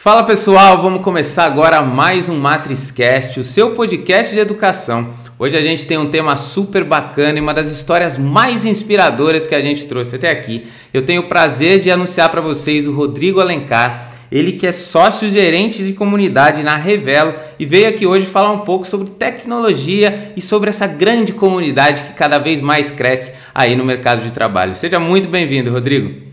Fala 0.00 0.22
pessoal, 0.22 0.80
vamos 0.80 1.02
começar 1.02 1.44
agora 1.44 1.82
mais 1.82 2.28
um 2.28 2.38
MatrizCast, 2.38 3.40
o 3.40 3.44
seu 3.44 3.72
podcast 3.72 4.32
de 4.32 4.38
educação. 4.38 5.12
Hoje 5.36 5.56
a 5.56 5.60
gente 5.60 5.88
tem 5.88 5.98
um 5.98 6.08
tema 6.08 6.36
super 6.36 6.84
bacana 6.84 7.36
e 7.36 7.42
uma 7.42 7.52
das 7.52 7.68
histórias 7.68 8.16
mais 8.16 8.64
inspiradoras 8.64 9.44
que 9.44 9.56
a 9.56 9.60
gente 9.60 9.88
trouxe 9.88 10.14
até 10.14 10.30
aqui. 10.30 10.68
Eu 10.94 11.04
tenho 11.04 11.22
o 11.22 11.26
prazer 11.26 11.80
de 11.80 11.90
anunciar 11.90 12.30
para 12.30 12.40
vocês 12.40 12.86
o 12.86 12.94
Rodrigo 12.94 13.40
Alencar, 13.40 14.12
ele 14.30 14.52
que 14.52 14.68
é 14.68 14.72
sócio 14.72 15.28
gerente 15.28 15.82
de 15.82 15.92
comunidade 15.92 16.62
na 16.62 16.76
Revelo 16.76 17.34
e 17.58 17.66
veio 17.66 17.88
aqui 17.88 18.06
hoje 18.06 18.24
falar 18.24 18.52
um 18.52 18.60
pouco 18.60 18.86
sobre 18.86 19.10
tecnologia 19.10 20.32
e 20.36 20.40
sobre 20.40 20.70
essa 20.70 20.86
grande 20.86 21.32
comunidade 21.32 22.02
que 22.02 22.12
cada 22.12 22.38
vez 22.38 22.60
mais 22.60 22.92
cresce 22.92 23.34
aí 23.52 23.74
no 23.74 23.84
mercado 23.84 24.22
de 24.22 24.30
trabalho. 24.30 24.76
Seja 24.76 25.00
muito 25.00 25.28
bem-vindo, 25.28 25.72
Rodrigo. 25.72 26.27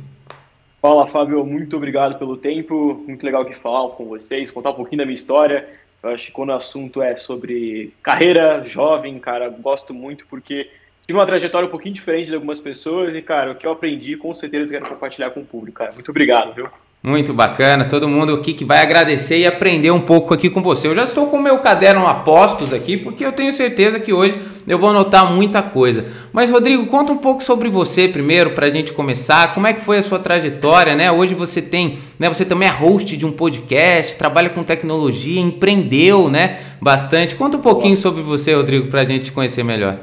Fala, 0.88 1.08
Fábio, 1.08 1.44
muito 1.44 1.76
obrigado 1.78 2.20
pelo 2.20 2.38
tempo. 2.38 3.04
Muito 3.08 3.26
legal 3.26 3.42
aqui 3.42 3.56
falar 3.56 3.90
com 3.96 4.06
vocês, 4.06 4.52
contar 4.52 4.70
um 4.70 4.76
pouquinho 4.76 5.00
da 5.00 5.04
minha 5.04 5.16
história. 5.16 5.68
Eu 6.04 6.12
acho 6.12 6.28
que 6.28 6.32
quando 6.32 6.50
o 6.50 6.54
assunto 6.54 7.02
é 7.02 7.18
sobre 7.18 7.92
carreira 8.04 8.64
jovem, 8.64 9.18
cara, 9.18 9.50
gosto 9.50 9.95
muito 9.95 10.28
porque 10.28 10.70
tive 11.08 11.18
uma 11.18 11.26
trajetória 11.26 11.68
um 11.68 11.72
pouquinho 11.72 11.95
diferente 11.95 12.28
de 12.28 12.36
algumas 12.36 12.59
pessoas 12.59 13.16
e, 13.16 13.22
cara, 13.23 13.54
o 13.54 13.56
que 13.56 13.66
eu 13.66 13.72
aprendi, 13.72 14.16
com 14.16 14.32
certeza 14.32 14.73
quero 14.73 14.88
compartilhar 14.88 15.32
com 15.32 15.40
o 15.40 15.45
público, 15.45 15.80
cara. 15.80 15.92
Muito 15.92 16.12
obrigado, 16.12 16.54
viu? 16.54 16.70
Muito 17.05 17.36
bacana, 17.36 17.86
todo 17.86 18.09
mundo 18.09 18.34
aqui 18.34 18.52
que 18.52 18.66
vai 18.66 18.80
agradecer 18.80 19.38
e 19.38 19.45
aprender 19.45 19.91
um 19.91 20.02
pouco 20.02 20.34
aqui 20.34 20.50
com 20.50 20.59
você. 20.64 20.88
Eu 20.88 20.95
já 20.95 21.04
estou 21.04 21.28
com 21.28 21.38
o 21.38 21.41
meu 21.41 21.59
caderno 21.59 22.08
apostos 22.08 22.73
aqui, 22.73 22.98
porque 22.98 23.23
eu 23.23 23.31
tenho 23.31 23.54
certeza 23.54 24.00
que 24.00 24.12
hoje 24.12 24.36
eu 24.68 24.80
vou 24.80 24.90
anotar 24.90 25.31
muita 25.31 25.62
coisa. 25.62 26.08
Mas 26.34 26.50
Rodrigo, 26.50 26.88
conta 26.88 27.14
um 27.14 27.18
pouco 27.18 27.44
sobre 27.44 27.70
você 27.70 28.08
primeiro 28.08 28.55
para 28.55 28.66
a 28.66 28.70
gente 28.72 28.91
começar. 28.91 29.54
Como 29.54 29.68
é 29.68 29.73
que 29.73 29.81
foi 29.81 30.00
a 30.00 30.02
sua 30.02 30.18
trajetória, 30.18 30.95
né? 30.95 31.12
Hoje 31.12 31.36
você 31.36 31.62
tem, 31.62 31.95
né? 32.18 32.28
Você 32.28 32.44
também 32.44 32.68
é 32.68 32.72
host 32.72 33.16
de 33.16 33.23
um 33.23 33.31
podcast, 33.31 34.17
trabalha 34.17 34.50
com 34.50 34.64
tecnologia, 34.64 35.40
empreendeu, 35.40 36.28
né? 36.28 36.58
Bastante. 36.81 37.36
Conta 37.36 37.58
um 37.58 37.61
pouquinho 37.61 37.98
sobre 37.98 38.23
você, 38.23 38.56
Rodrigo, 38.56 38.88
para 38.88 39.02
a 39.02 39.06
gente 39.06 39.31
conhecer 39.31 39.61
melhor. 39.61 40.00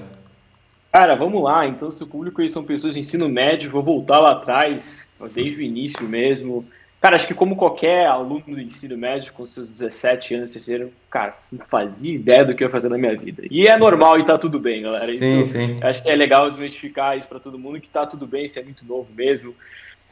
Cara, 0.93 1.17
vamos 1.17 1.43
lá. 1.43 1.67
Então, 1.67 1.91
se 1.91 2.05
o 2.05 2.07
público 2.07 2.41
aí 2.41 2.49
são 2.49 2.63
pessoas 2.63 2.95
de 2.95 3.01
ensino 3.01 3.29
médio, 3.29 3.73
vou 3.73 3.83
voltar 3.83 4.21
lá 4.21 4.35
atrás, 4.35 5.05
desde 5.35 5.59
o 5.59 5.63
início 5.63 6.07
mesmo. 6.07 6.65
Cara, 7.03 7.17
acho 7.17 7.27
que 7.27 7.35
como 7.35 7.57
qualquer 7.57 8.07
aluno 8.07 8.45
do 8.47 8.61
ensino 8.61 8.97
médio, 8.97 9.33
com 9.33 9.45
seus 9.45 9.69
17 9.69 10.37
anos, 10.37 10.53
terceiro, 10.53 10.93
cara, 11.11 11.37
não 11.51 11.67
fazia 11.67 12.15
ideia 12.15 12.45
do 12.45 12.55
que 12.55 12.63
eu 12.63 12.69
ia 12.69 12.73
fazer 12.73 12.89
na 12.89 12.97
minha 12.97 13.17
vida. 13.17 13.43
E 13.51 13.67
é 13.67 13.77
normal 13.77 14.21
e 14.21 14.25
tá 14.25 14.39
tudo 14.39 14.61
bem, 14.61 14.83
galera. 14.83 15.11
Sim, 15.11 15.41
isso, 15.41 15.51
sim. 15.51 15.79
Acho 15.83 16.01
que 16.01 16.09
é 16.09 16.15
legal 16.15 16.49
desmistificar 16.49 17.19
isso 17.19 17.29
para 17.29 17.41
todo 17.41 17.59
mundo, 17.59 17.81
que 17.81 17.89
tá 17.89 18.07
tudo 18.07 18.25
bem, 18.25 18.47
isso 18.47 18.57
é 18.57 18.63
muito 18.63 18.87
novo 18.87 19.09
mesmo. 19.17 19.53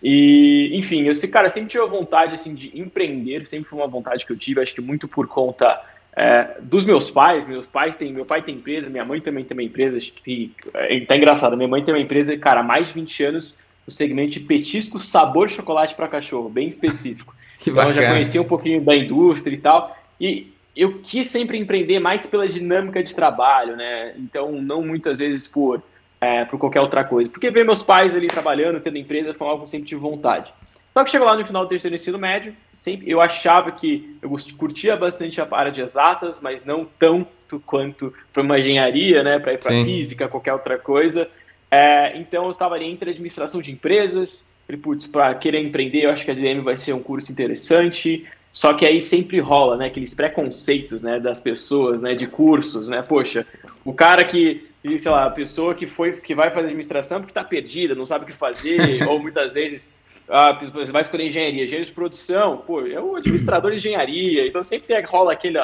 E, 0.03 0.77
enfim, 0.77 1.03
eu, 1.03 1.13
cara, 1.31 1.49
sempre 1.49 1.69
tive 1.69 1.85
a 1.85 1.87
vontade, 1.87 2.35
assim, 2.35 2.55
de 2.57 2.77
empreender, 2.77 3.47
sempre 3.47 3.71
foi 3.71 3.79
uma 3.79 3.87
vontade 3.87 4.27
que 4.27 4.33
eu 4.33 4.37
tive, 4.37 4.61
acho 4.61 4.75
que 4.75 4.81
muito 4.81 5.07
por 5.07 5.29
conta 5.29 5.81
é, 6.17 6.57
dos 6.61 6.85
meus 6.85 7.09
pais, 7.09 7.47
meus 7.47 7.67
pais 7.67 7.95
têm, 7.95 8.13
meu 8.13 8.27
pai 8.27 8.43
tem 8.43 8.57
empresa, 8.57 8.91
minha 8.91 9.05
mãe 9.05 9.21
também 9.21 9.45
tem 9.45 9.57
uma 9.57 9.63
empresa, 9.63 9.97
acho 9.97 10.13
que 10.13 10.53
é, 10.75 10.99
tá 11.03 11.17
engraçado, 11.17 11.57
minha 11.57 11.69
mãe 11.69 11.85
tem 11.85 11.95
uma 11.95 12.01
empresa, 12.01 12.37
cara, 12.37 12.61
há 12.61 12.65
mais 12.65 12.89
de 12.89 12.95
20 12.95 13.25
anos, 13.25 13.59
no 13.91 13.95
segmento 13.95 14.31
de 14.31 14.41
petisco 14.41 15.01
sabor 15.01 15.51
chocolate 15.51 15.97
para 15.97 16.07
cachorro, 16.07 16.49
bem 16.49 16.69
específico. 16.69 17.35
que 17.59 17.71
então 17.71 17.89
eu 17.89 17.95
já 17.95 18.09
conhecia 18.09 18.41
um 18.41 18.47
pouquinho 18.47 18.81
da 18.81 18.97
indústria 18.97 19.55
e 19.55 19.59
tal. 19.59 19.97
E 20.19 20.53
eu 20.75 21.01
quis 21.03 21.27
sempre 21.27 21.59
empreender 21.59 21.99
mais 21.99 22.25
pela 22.27 22.49
dinâmica 22.49 23.03
de 23.03 23.15
trabalho, 23.15 23.77
né? 23.77 24.15
Então, 24.17 24.53
não 24.63 24.83
muitas 24.83 25.19
vezes 25.19 25.49
por, 25.49 25.83
é, 26.21 26.45
por 26.45 26.59
qualquer 26.59 26.81
outra 26.81 27.05
coisa. 27.05 27.29
Porque 27.29 27.51
ver 27.51 27.65
meus 27.65 27.83
pais 27.83 28.15
ali 28.15 28.29
trabalhando, 28.29 28.81
tendo 28.81 28.97
empresa, 28.97 29.35
foi 29.35 29.47
algo 29.47 29.59
que 29.59 29.63
eu 29.65 29.67
sempre 29.67 29.89
tive 29.89 30.01
vontade. 30.01 30.53
Só 30.95 31.05
que 31.05 31.11
chegou 31.11 31.27
lá 31.27 31.37
no 31.37 31.45
final 31.45 31.65
do 31.65 31.69
terceiro 31.69 31.97
ensino 31.97 32.19
médio, 32.19 32.55
sempre 32.81 33.11
eu 33.11 33.21
achava 33.21 33.73
que 33.73 34.17
eu 34.23 34.31
curtia 34.57 34.97
bastante 34.97 35.41
a 35.41 35.49
área 35.51 35.73
de 35.73 35.81
exatas, 35.81 36.41
mas 36.41 36.65
não 36.65 36.87
tanto 36.99 37.61
quanto 37.67 38.15
para 38.33 38.43
uma 38.43 38.59
engenharia, 38.59 39.23
né? 39.23 39.39
Para 39.39 39.53
ir 39.53 39.61
para 39.61 39.85
física, 39.85 40.29
qualquer 40.29 40.53
outra 40.53 40.79
coisa. 40.79 41.29
É, 41.71 42.19
então 42.19 42.45
eu 42.45 42.51
estava 42.51 42.75
ali 42.75 42.87
entre 42.87 43.11
administração 43.11 43.63
de 43.63 43.71
empresas, 43.71 44.45
falei, 44.67 44.81
putz, 44.81 45.07
para 45.07 45.35
querer 45.35 45.63
empreender, 45.63 46.05
eu 46.05 46.11
acho 46.11 46.25
que 46.25 46.31
a 46.31 46.35
DDM 46.35 46.63
vai 46.63 46.77
ser 46.77 46.93
um 46.93 47.03
curso 47.03 47.31
interessante, 47.31 48.27
só 48.53 48.75
que 48.75 48.85
aí 48.85 49.01
sempre 49.01 49.39
rola, 49.39 49.77
né, 49.77 49.87
aqueles 49.87 50.15
preconceitos, 50.15 51.03
né, 51.03 51.21
das 51.21 51.41
pessoas, 51.41 52.03
né, 52.03 52.15
de 52.15 52.27
cursos, 52.27 52.89
né, 52.89 53.03
poxa, 53.03 53.47
o 53.85 53.93
cara 53.93 54.25
que, 54.25 54.69
sei 54.83 55.11
lá, 55.11 55.27
a 55.27 55.31
pessoa 55.31 55.75
que 55.75 55.87
foi, 55.87 56.13
que 56.13 56.35
vai 56.35 56.51
fazer 56.51 56.67
administração 56.67 57.21
porque 57.21 57.31
está 57.31 57.45
perdida, 57.45 57.95
não 57.95 58.07
sabe 58.07 58.25
o 58.25 58.27
que 58.27 58.33
fazer, 58.33 59.03
ou 59.09 59.21
muitas 59.21 59.55
vezes 59.55 59.93
ah, 60.29 60.53
você 60.53 60.93
vai 60.93 61.03
escolher 61.03 61.27
engenharia, 61.27 61.65
engenharia 61.65 61.85
de 61.85 61.93
produção, 61.93 62.59
pô, 62.59 62.87
é 62.87 63.01
o 63.01 63.17
administrador 63.17 63.71
de 63.71 63.77
engenharia, 63.79 64.47
então 64.47 64.63
sempre 64.63 65.01
rola, 65.03 65.33
aquele, 65.33 65.59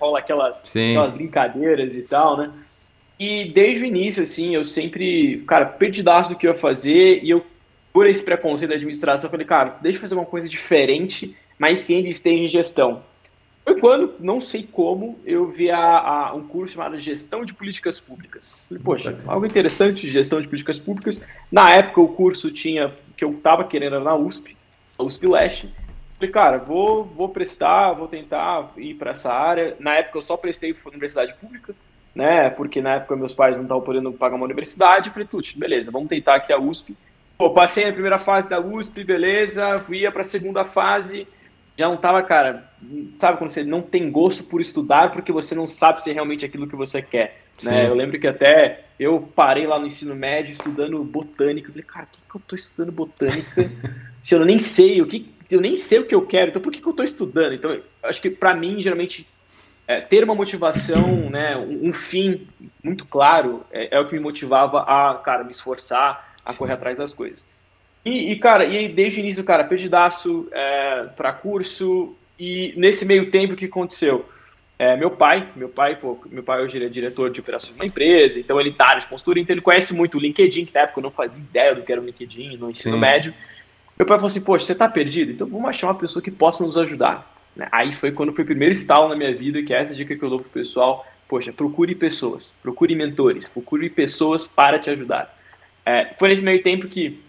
rola 0.00 0.18
aquelas, 0.20 0.64
aquelas 0.64 1.12
brincadeiras 1.12 1.94
e 1.96 2.02
tal, 2.02 2.36
né, 2.36 2.50
e 3.18 3.46
desde 3.46 3.84
o 3.84 3.86
início, 3.86 4.22
assim, 4.22 4.54
eu 4.54 4.64
sempre, 4.64 5.42
cara, 5.46 5.66
perdidaço 5.66 6.30
do 6.30 6.36
que 6.36 6.46
eu 6.46 6.52
ia 6.52 6.58
fazer, 6.58 7.22
e 7.24 7.30
eu, 7.30 7.44
por 7.92 8.06
esse 8.06 8.24
preconceito 8.24 8.70
da 8.70 8.76
administração, 8.76 9.28
falei, 9.28 9.44
cara, 9.44 9.76
deixa 9.80 9.96
eu 9.96 10.00
fazer 10.00 10.14
uma 10.14 10.24
coisa 10.24 10.48
diferente, 10.48 11.36
mas 11.58 11.84
que 11.84 11.94
ainda 11.94 12.08
esteja 12.08 12.44
em 12.44 12.48
gestão. 12.48 13.02
Foi 13.64 13.80
quando, 13.80 14.14
não 14.20 14.40
sei 14.40 14.62
como, 14.62 15.18
eu 15.26 15.50
vi 15.50 15.70
a, 15.70 15.78
a, 15.78 16.34
um 16.34 16.46
curso 16.46 16.74
chamado 16.74 16.98
Gestão 16.98 17.44
de 17.44 17.52
Políticas 17.52 18.00
Públicas. 18.00 18.56
Falei, 18.66 18.82
poxa, 18.82 19.18
algo 19.26 19.44
interessante 19.44 20.06
de 20.06 20.12
gestão 20.12 20.40
de 20.40 20.48
políticas 20.48 20.78
públicas. 20.78 21.22
Na 21.52 21.70
época, 21.72 22.00
o 22.00 22.08
curso 22.08 22.50
tinha, 22.50 22.94
que 23.14 23.24
eu 23.24 23.32
estava 23.32 23.64
querendo 23.64 23.96
era 23.96 24.04
na 24.04 24.14
USP, 24.14 24.56
a 24.96 25.02
USP 25.02 25.26
Leste. 25.26 25.74
Falei, 26.14 26.32
cara, 26.32 26.58
vou, 26.58 27.04
vou 27.04 27.28
prestar, 27.28 27.92
vou 27.92 28.08
tentar 28.08 28.72
ir 28.76 28.94
para 28.94 29.10
essa 29.10 29.32
área. 29.32 29.76
Na 29.78 29.96
época, 29.96 30.18
eu 30.18 30.22
só 30.22 30.36
prestei 30.36 30.72
para 30.72 30.88
universidade 30.88 31.34
pública 31.34 31.74
né? 32.18 32.50
Porque 32.50 32.82
na 32.82 32.94
época 32.96 33.14
meus 33.14 33.32
pais 33.32 33.56
não 33.56 33.62
estavam 33.62 33.84
podendo 33.84 34.12
pagar 34.12 34.34
uma 34.34 34.44
universidade. 34.44 35.06
Eu 35.06 35.12
falei, 35.12 35.28
putz, 35.28 35.52
beleza, 35.52 35.92
vamos 35.92 36.08
tentar 36.08 36.34
aqui 36.34 36.52
a 36.52 36.58
USP. 36.58 36.96
Pô, 37.38 37.50
passei 37.50 37.88
a 37.88 37.92
primeira 37.92 38.18
fase 38.18 38.48
da 38.48 38.58
USP, 38.58 39.04
beleza, 39.04 39.80
ia 39.90 40.10
para 40.10 40.22
a 40.22 40.24
segunda 40.24 40.64
fase, 40.64 41.28
já 41.76 41.88
não 41.88 41.96
tava, 41.96 42.20
cara, 42.24 42.68
sabe 43.14 43.38
quando 43.38 43.50
você 43.50 43.62
não 43.62 43.80
tem 43.80 44.10
gosto 44.10 44.42
por 44.42 44.60
estudar 44.60 45.12
porque 45.12 45.30
você 45.30 45.54
não 45.54 45.68
sabe 45.68 46.02
se 46.02 46.10
é 46.10 46.12
realmente 46.12 46.44
aquilo 46.44 46.66
que 46.66 46.74
você 46.74 47.00
quer, 47.00 47.40
né? 47.62 47.86
Eu 47.86 47.94
lembro 47.94 48.18
que 48.18 48.26
até 48.26 48.86
eu 48.98 49.20
parei 49.36 49.68
lá 49.68 49.78
no 49.78 49.86
ensino 49.86 50.16
médio 50.16 50.50
estudando 50.50 51.04
botânica, 51.04 51.68
eu 51.68 51.72
falei, 51.72 51.86
cara, 51.86 52.06
o 52.06 52.16
que, 52.16 52.18
que 52.28 52.36
eu 52.36 52.42
tô 52.44 52.56
estudando 52.56 52.90
botânica 52.90 53.70
se 54.24 54.34
eu 54.34 54.44
nem 54.44 54.58
sei 54.58 55.00
o 55.00 55.06
que, 55.06 55.32
eu 55.48 55.60
nem 55.60 55.76
sei 55.76 56.00
o 56.00 56.04
que 56.04 56.16
eu 56.16 56.26
quero, 56.26 56.48
então 56.48 56.60
por 56.60 56.72
que, 56.72 56.80
que 56.80 56.88
eu 56.88 56.92
tô 56.92 57.04
estudando? 57.04 57.54
Então, 57.54 57.80
acho 58.02 58.20
que 58.20 58.28
para 58.30 58.52
mim, 58.52 58.82
geralmente, 58.82 59.24
é, 59.88 60.02
ter 60.02 60.22
uma 60.22 60.34
motivação, 60.34 61.30
né, 61.30 61.56
um, 61.56 61.88
um 61.88 61.92
fim 61.94 62.46
muito 62.84 63.06
claro 63.06 63.64
é, 63.72 63.96
é, 63.96 63.98
o 63.98 64.06
que 64.06 64.14
me 64.14 64.20
motivava 64.20 64.82
a, 64.82 65.14
cara, 65.14 65.42
me 65.42 65.50
esforçar, 65.50 66.36
a 66.44 66.52
Sim. 66.52 66.58
correr 66.58 66.74
atrás 66.74 66.98
das 66.98 67.14
coisas. 67.14 67.46
E, 68.04 68.30
e, 68.30 68.36
cara, 68.36 68.66
e 68.66 68.86
desde 68.88 69.18
o 69.18 69.22
início, 69.22 69.42
cara, 69.42 69.64
perdidaço 69.64 70.46
é, 70.52 71.06
para 71.16 71.32
curso, 71.32 72.14
e 72.38 72.74
nesse 72.76 73.06
meio 73.06 73.30
tempo 73.30 73.54
o 73.54 73.56
que 73.56 73.64
aconteceu? 73.64 74.28
É, 74.78 74.94
meu 74.94 75.10
pai, 75.10 75.48
meu 75.56 75.70
pai, 75.70 75.96
pô, 75.96 76.18
meu 76.26 76.42
pai 76.42 76.62
hoje 76.62 76.84
é 76.84 76.88
diretor 76.88 77.30
de 77.30 77.40
operações 77.40 77.74
de 77.74 77.80
uma 77.80 77.86
empresa, 77.86 78.38
então 78.38 78.60
ele 78.60 78.72
tá 78.72 78.94
de 78.94 79.06
consultoria, 79.06 79.42
então 79.42 79.54
ele 79.54 79.62
conhece 79.62 79.94
muito 79.94 80.18
o 80.18 80.20
LinkedIn, 80.20 80.66
que 80.66 80.74
na 80.74 80.82
época 80.82 81.00
eu 81.00 81.02
não 81.02 81.10
fazia 81.10 81.38
ideia 81.38 81.74
do 81.74 81.82
que 81.82 81.90
era 81.90 82.00
o 82.00 82.04
LinkedIn 82.04 82.58
no 82.58 82.70
ensino 82.70 82.94
Sim. 82.94 83.00
médio. 83.00 83.34
Meu 83.98 84.06
pai 84.06 84.18
falou 84.18 84.28
assim, 84.28 84.42
poxa, 84.42 84.66
você 84.66 84.74
tá 84.74 84.88
perdido? 84.88 85.32
Então 85.32 85.46
vamos 85.48 85.68
achar 85.68 85.88
uma 85.88 85.94
pessoa 85.94 86.22
que 86.22 86.30
possa 86.30 86.64
nos 86.64 86.78
ajudar. 86.78 87.37
Né? 87.58 87.68
Aí 87.72 87.92
foi 87.92 88.12
quando 88.12 88.32
foi 88.32 88.44
o 88.44 88.46
primeiro 88.46 88.72
estalo 88.72 89.08
na 89.08 89.16
minha 89.16 89.34
vida, 89.34 89.62
que 89.62 89.74
é 89.74 89.82
essa 89.82 89.94
dica 89.94 90.16
que 90.16 90.22
eu 90.22 90.30
dou 90.30 90.38
pro 90.38 90.48
pessoal. 90.48 91.04
Poxa, 91.28 91.52
procure 91.52 91.94
pessoas, 91.94 92.54
procure 92.62 92.94
mentores, 92.94 93.48
procure 93.48 93.90
pessoas 93.90 94.48
para 94.48 94.78
te 94.78 94.88
ajudar. 94.88 95.36
É, 95.84 96.14
foi 96.18 96.28
nesse 96.28 96.44
meio 96.44 96.62
tempo 96.62 96.86
que, 96.86 97.20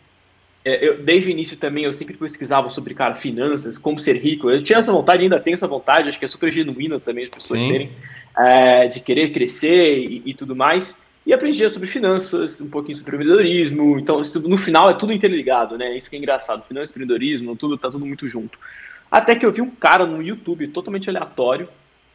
é, 0.64 0.88
eu, 0.88 1.04
desde 1.04 1.30
o 1.30 1.32
início 1.32 1.58
também, 1.58 1.84
eu 1.84 1.92
sempre 1.92 2.16
pesquisava 2.16 2.70
sobre, 2.70 2.94
cara, 2.94 3.16
finanças, 3.16 3.78
como 3.78 4.00
ser 4.00 4.18
rico. 4.18 4.50
Eu 4.50 4.64
tinha 4.64 4.80
essa 4.80 4.94
vontade, 4.94 5.24
ainda 5.24 5.40
tenho 5.40 5.56
essa 5.56 5.68
vontade, 5.68 6.08
acho 6.08 6.20
que 6.20 6.26
é 6.26 6.30
super 6.30 6.54
genuína 6.54 7.00
também 7.00 7.26
as 7.26 7.30
pessoas 7.30 7.60
Sim. 7.60 7.72
terem, 7.72 7.92
é, 8.38 8.88
de 8.88 9.02
querer 9.02 9.34
crescer 9.34 9.98
e, 9.98 10.22
e 10.26 10.34
tudo 10.34 10.56
mais 10.56 10.96
e 11.26 11.34
aprendia 11.34 11.70
sobre 11.70 11.88
finanças, 11.88 12.60
um 12.60 12.70
pouquinho 12.70 12.98
sobre 12.98 13.16
empreendedorismo. 13.16 14.00
Então, 14.00 14.22
no 14.48 14.58
final 14.58 14.90
é 14.90 14.96
tudo 14.96 15.14
interligado, 15.14 15.78
né? 15.78 15.96
Isso 15.96 16.10
que 16.10 16.16
é 16.16 16.20
engraçado. 16.20 16.66
Finanças, 16.66 16.90
empreendedorismo, 16.90 17.56
tudo 17.56 17.78
tá 17.78 17.92
tudo 17.92 18.04
muito 18.04 18.28
junto. 18.28 18.58
Até 19.12 19.36
que 19.36 19.46
eu 19.46 19.52
vi 19.52 19.62
um 19.62 19.70
cara 19.70 20.06
no 20.06 20.22
YouTube 20.22 20.68
totalmente 20.68 21.10
aleatório, 21.10 21.68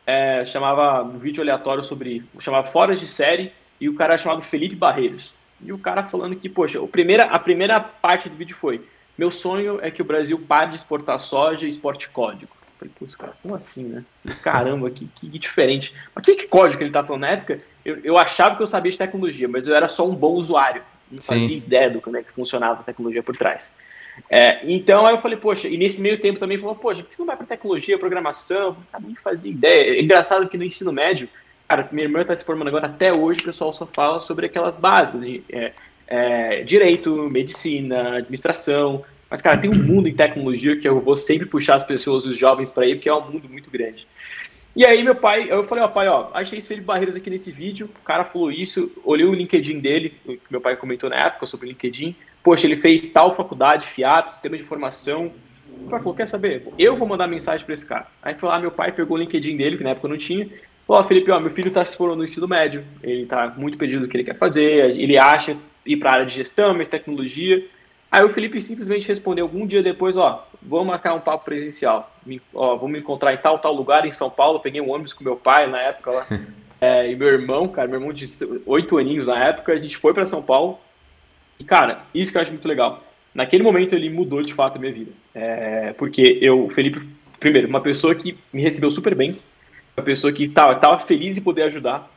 é, 0.07 0.45
chamava 0.47 1.03
um 1.03 1.19
vídeo 1.19 1.43
aleatório 1.43 1.83
sobre, 1.83 2.25
chamava 2.39 2.69
Fora 2.69 2.95
de 2.95 3.07
Série, 3.07 3.53
e 3.81 3.89
o 3.89 3.95
cara 3.95 4.17
chamado 4.17 4.43
Felipe 4.43 4.77
Barreiros. 4.77 5.35
E 5.61 5.73
o 5.73 5.79
cara 5.79 6.03
falando 6.03 6.37
que, 6.37 6.49
poxa, 6.49 6.83
a 6.83 6.87
primeira, 6.87 7.25
a 7.25 7.39
primeira 7.39 7.81
parte 7.81 8.29
do 8.29 8.37
vídeo 8.37 8.57
foi: 8.57 8.83
Meu 9.17 9.31
sonho 9.31 9.79
é 9.83 9.91
que 9.91 10.03
o 10.03 10.05
Brasil 10.05 10.39
pare 10.39 10.71
de 10.71 10.77
exportar 10.77 11.19
soja 11.19 11.67
e 11.67 11.69
exporte 11.69 12.09
código. 12.09 12.53
Eu 12.53 12.79
falei, 12.79 12.95
putz, 12.99 13.17
cara, 13.17 13.33
como 13.43 13.55
assim, 13.55 13.85
né? 13.85 14.05
Caramba, 14.43 14.91
que, 14.91 15.07
que, 15.07 15.29
diferente. 15.39 15.95
Mas 16.15 16.25
que, 16.25 16.35
que 16.35 16.49
código 16.49 16.79
que 16.79 16.85
ele 16.85 16.93
tá 16.93 17.05
falando 17.05 17.23
na 17.23 17.31
época? 17.31 17.61
Eu, 17.85 17.99
eu 18.05 18.19
achava 18.19 18.57
que 18.57 18.63
eu 18.63 18.67
sabia 18.67 18.93
de 18.93 18.99
tecnologia, 18.99 19.49
mas 19.49 19.67
eu 19.67 19.75
era 19.75 19.89
só 19.89 20.09
um 20.09 20.15
bom 20.15 20.33
usuário. 20.33 20.83
Não 21.11 21.23
fazia 21.23 21.49
Sim. 21.49 21.57
ideia 21.57 21.91
do 21.91 22.01
como 22.01 22.17
é 22.17 22.23
que 22.23 22.33
funcionava 22.33 22.81
a 22.81 22.85
tecnologia 22.85 23.23
por 23.23 23.37
trás. 23.37 23.73
É, 24.31 24.61
então 24.71 25.07
aí 25.07 25.15
eu 25.15 25.21
falei, 25.21 25.37
poxa, 25.37 25.69
e 25.69 25.77
nesse 25.77 26.01
meio 26.01 26.21
tempo 26.21 26.39
também 26.39 26.59
falou, 26.59 26.75
poxa, 26.75 27.03
por 27.03 27.09
que 27.09 27.17
você 27.17 27.23
não 27.23 27.27
vai 27.27 27.37
para 27.37 27.47
tecnologia, 27.47 27.99
programação? 27.99 28.77
Eu 28.93 29.01
nem 29.01 29.15
fazia 29.17 29.53
ideia. 29.53 29.99
É 29.99 30.03
engraçado 30.03 30.49
que 30.49 30.57
no 30.57 30.65
ensino 30.65 30.93
médio, 30.93 31.29
cara, 31.69 31.89
minha 31.93 32.05
irmã 32.05 32.23
está 32.23 32.37
se 32.37 32.45
formando 32.45 32.69
agora, 32.69 32.87
até 32.87 33.13
hoje 33.17 33.41
o 33.41 33.45
pessoal 33.45 33.73
só 33.73 33.87
fala 33.87 34.21
sobre 34.21 34.47
aquelas 34.47 34.77
básicas, 34.77 35.23
é, 35.51 35.73
é, 36.07 36.63
direito, 36.63 37.29
medicina, 37.31 38.17
administração. 38.17 39.05
Mas, 39.29 39.43
cara, 39.43 39.59
tem 39.59 39.71
um 39.71 39.75
mundo 39.75 40.09
em 40.09 40.15
tecnologia 40.15 40.77
que 40.77 40.89
eu 40.89 41.01
vou 41.01 41.17
sempre 41.17 41.47
puxar 41.47 41.77
as 41.77 41.85
pessoas, 41.85 42.25
os 42.27 42.37
jovens, 42.37 42.71
para 42.71 42.87
ir, 42.87 42.97
porque 42.97 43.09
é 43.09 43.15
um 43.15 43.31
mundo 43.31 43.49
muito 43.49 43.71
grande. 43.71 44.07
E 44.77 44.85
aí 44.85 45.05
meu 45.05 45.15
pai, 45.15 45.47
eu 45.49 45.63
falei, 45.63 45.85
ó, 45.85 45.89
pai, 45.89 46.09
ó, 46.09 46.31
achei 46.35 46.59
esse 46.59 46.67
Felipe 46.67 46.87
Barreiros 46.87 47.15
aqui 47.15 47.31
nesse 47.31 47.53
vídeo, 47.53 47.89
o 48.03 48.05
cara 48.05 48.25
falou 48.25 48.51
isso, 48.51 48.91
olhei 49.05 49.25
o 49.25 49.33
LinkedIn 49.33 49.79
dele, 49.79 50.15
que 50.25 50.41
meu 50.51 50.61
pai 50.61 50.75
comentou 50.75 51.09
na 51.09 51.27
época 51.27 51.47
sobre 51.47 51.67
o 51.67 51.69
LinkedIn, 51.69 52.17
poxa, 52.45 52.67
ele 52.67 52.77
fez 52.77 53.09
tal 53.09 53.35
faculdade, 53.35 53.89
FIAP, 53.89 54.31
sistema 54.31 54.57
de 54.57 54.63
formação. 54.63 55.33
O 55.69 55.91
pai 55.91 55.99
falou, 55.99 56.15
quer 56.15 56.29
saber? 56.29 56.69
Eu 56.79 56.95
vou 56.95 57.09
mandar 57.09 57.27
mensagem 57.27 57.67
para 57.67 57.75
esse 57.75 57.85
cara. 57.85 58.07
Aí 58.23 58.35
foi 58.35 58.49
lá, 58.49 58.61
meu 58.61 58.71
pai 58.71 58.93
pegou 58.93 59.17
o 59.17 59.21
LinkedIn 59.21 59.57
dele, 59.57 59.77
que 59.77 59.83
na 59.83 59.91
época 59.91 60.07
não 60.07 60.17
tinha, 60.17 60.47
falou, 60.87 61.03
ó, 61.03 61.05
Felipe, 61.05 61.33
ó, 61.33 61.41
meu 61.41 61.51
filho 61.51 61.69
está 61.69 61.85
se 61.85 61.97
formando 61.97 62.19
no 62.19 62.25
ensino 62.25 62.47
médio, 62.47 62.85
ele 63.03 63.23
está 63.23 63.53
muito 63.57 63.77
perdido 63.77 64.03
do 64.03 64.09
que 64.09 64.17
ele 64.17 64.25
quer 64.25 64.39
fazer, 64.39 64.97
ele 64.97 65.19
acha 65.19 65.57
ir 65.85 65.97
para 65.97 66.11
a 66.11 66.13
área 66.15 66.27
de 66.27 66.35
gestão, 66.35 66.73
mais 66.75 66.89
tecnologia, 66.89 67.65
Aí 68.15 68.23
o 68.23 68.29
Felipe 68.29 68.63
simplesmente 68.63 69.09
respondeu 69.09 69.45
algum 69.45 69.67
dia 69.67 69.83
depois, 69.83 70.17
ó, 70.17 70.47
vamos 70.63 70.87
marcar 70.87 71.15
um 71.15 71.21
papo 71.21 71.45
presencial. 71.45 72.15
Me, 72.25 72.41
ó, 72.55 72.77
vamos 72.77 72.93
me 72.93 73.01
encontrar 73.01 73.35
em 73.35 73.39
tal, 73.39 73.59
tal 73.59 73.75
lugar 73.75 74.07
em 74.07 74.13
São 74.13 74.31
Paulo. 74.31 74.61
Peguei 74.61 74.81
um 74.81 74.89
ônibus 74.89 75.13
com 75.13 75.25
meu 75.25 75.35
pai 75.35 75.69
na 75.69 75.81
época 75.81 76.13
lá. 76.13 76.27
é, 76.81 77.11
e 77.11 77.17
meu 77.17 77.27
irmão, 77.27 77.67
cara, 77.67 77.89
meu 77.89 77.99
irmão 77.99 78.13
de 78.13 78.25
oito 78.67 78.99
aninhos 78.99 79.27
na 79.27 79.45
época, 79.45 79.73
a 79.73 79.79
gente 79.79 79.97
foi 79.97 80.15
para 80.15 80.25
São 80.25 80.41
Paulo. 80.41 80.79
E, 81.59 81.65
cara, 81.65 82.03
isso 82.15 82.33
que 82.33 82.39
eu 82.39 82.43
acho 82.43 82.53
muito 82.53 82.69
legal. 82.69 83.05
Naquele 83.35 83.63
momento 83.63 83.95
ele 83.95 84.09
mudou 84.11 84.43
de 84.43 84.55
fato 84.55 84.77
a 84.77 84.79
minha 84.79 84.93
vida. 84.93 85.13
É, 85.35 85.93
porque 85.95 86.39
eu, 86.41 86.69
Felipe, 86.71 87.01
primeiro, 87.39 87.69
uma 87.69 87.81
pessoa 87.81 88.15
que 88.15 88.39
me 88.53 88.63
recebeu 88.63 88.91
super 88.91 89.15
bem, 89.15 89.37
uma 89.97 90.05
pessoa 90.05 90.33
que 90.33 90.49
tava, 90.49 90.75
tava 90.77 90.99
feliz 90.99 91.37
em 91.37 91.43
poder 91.43 91.63
ajudar, 91.63 92.11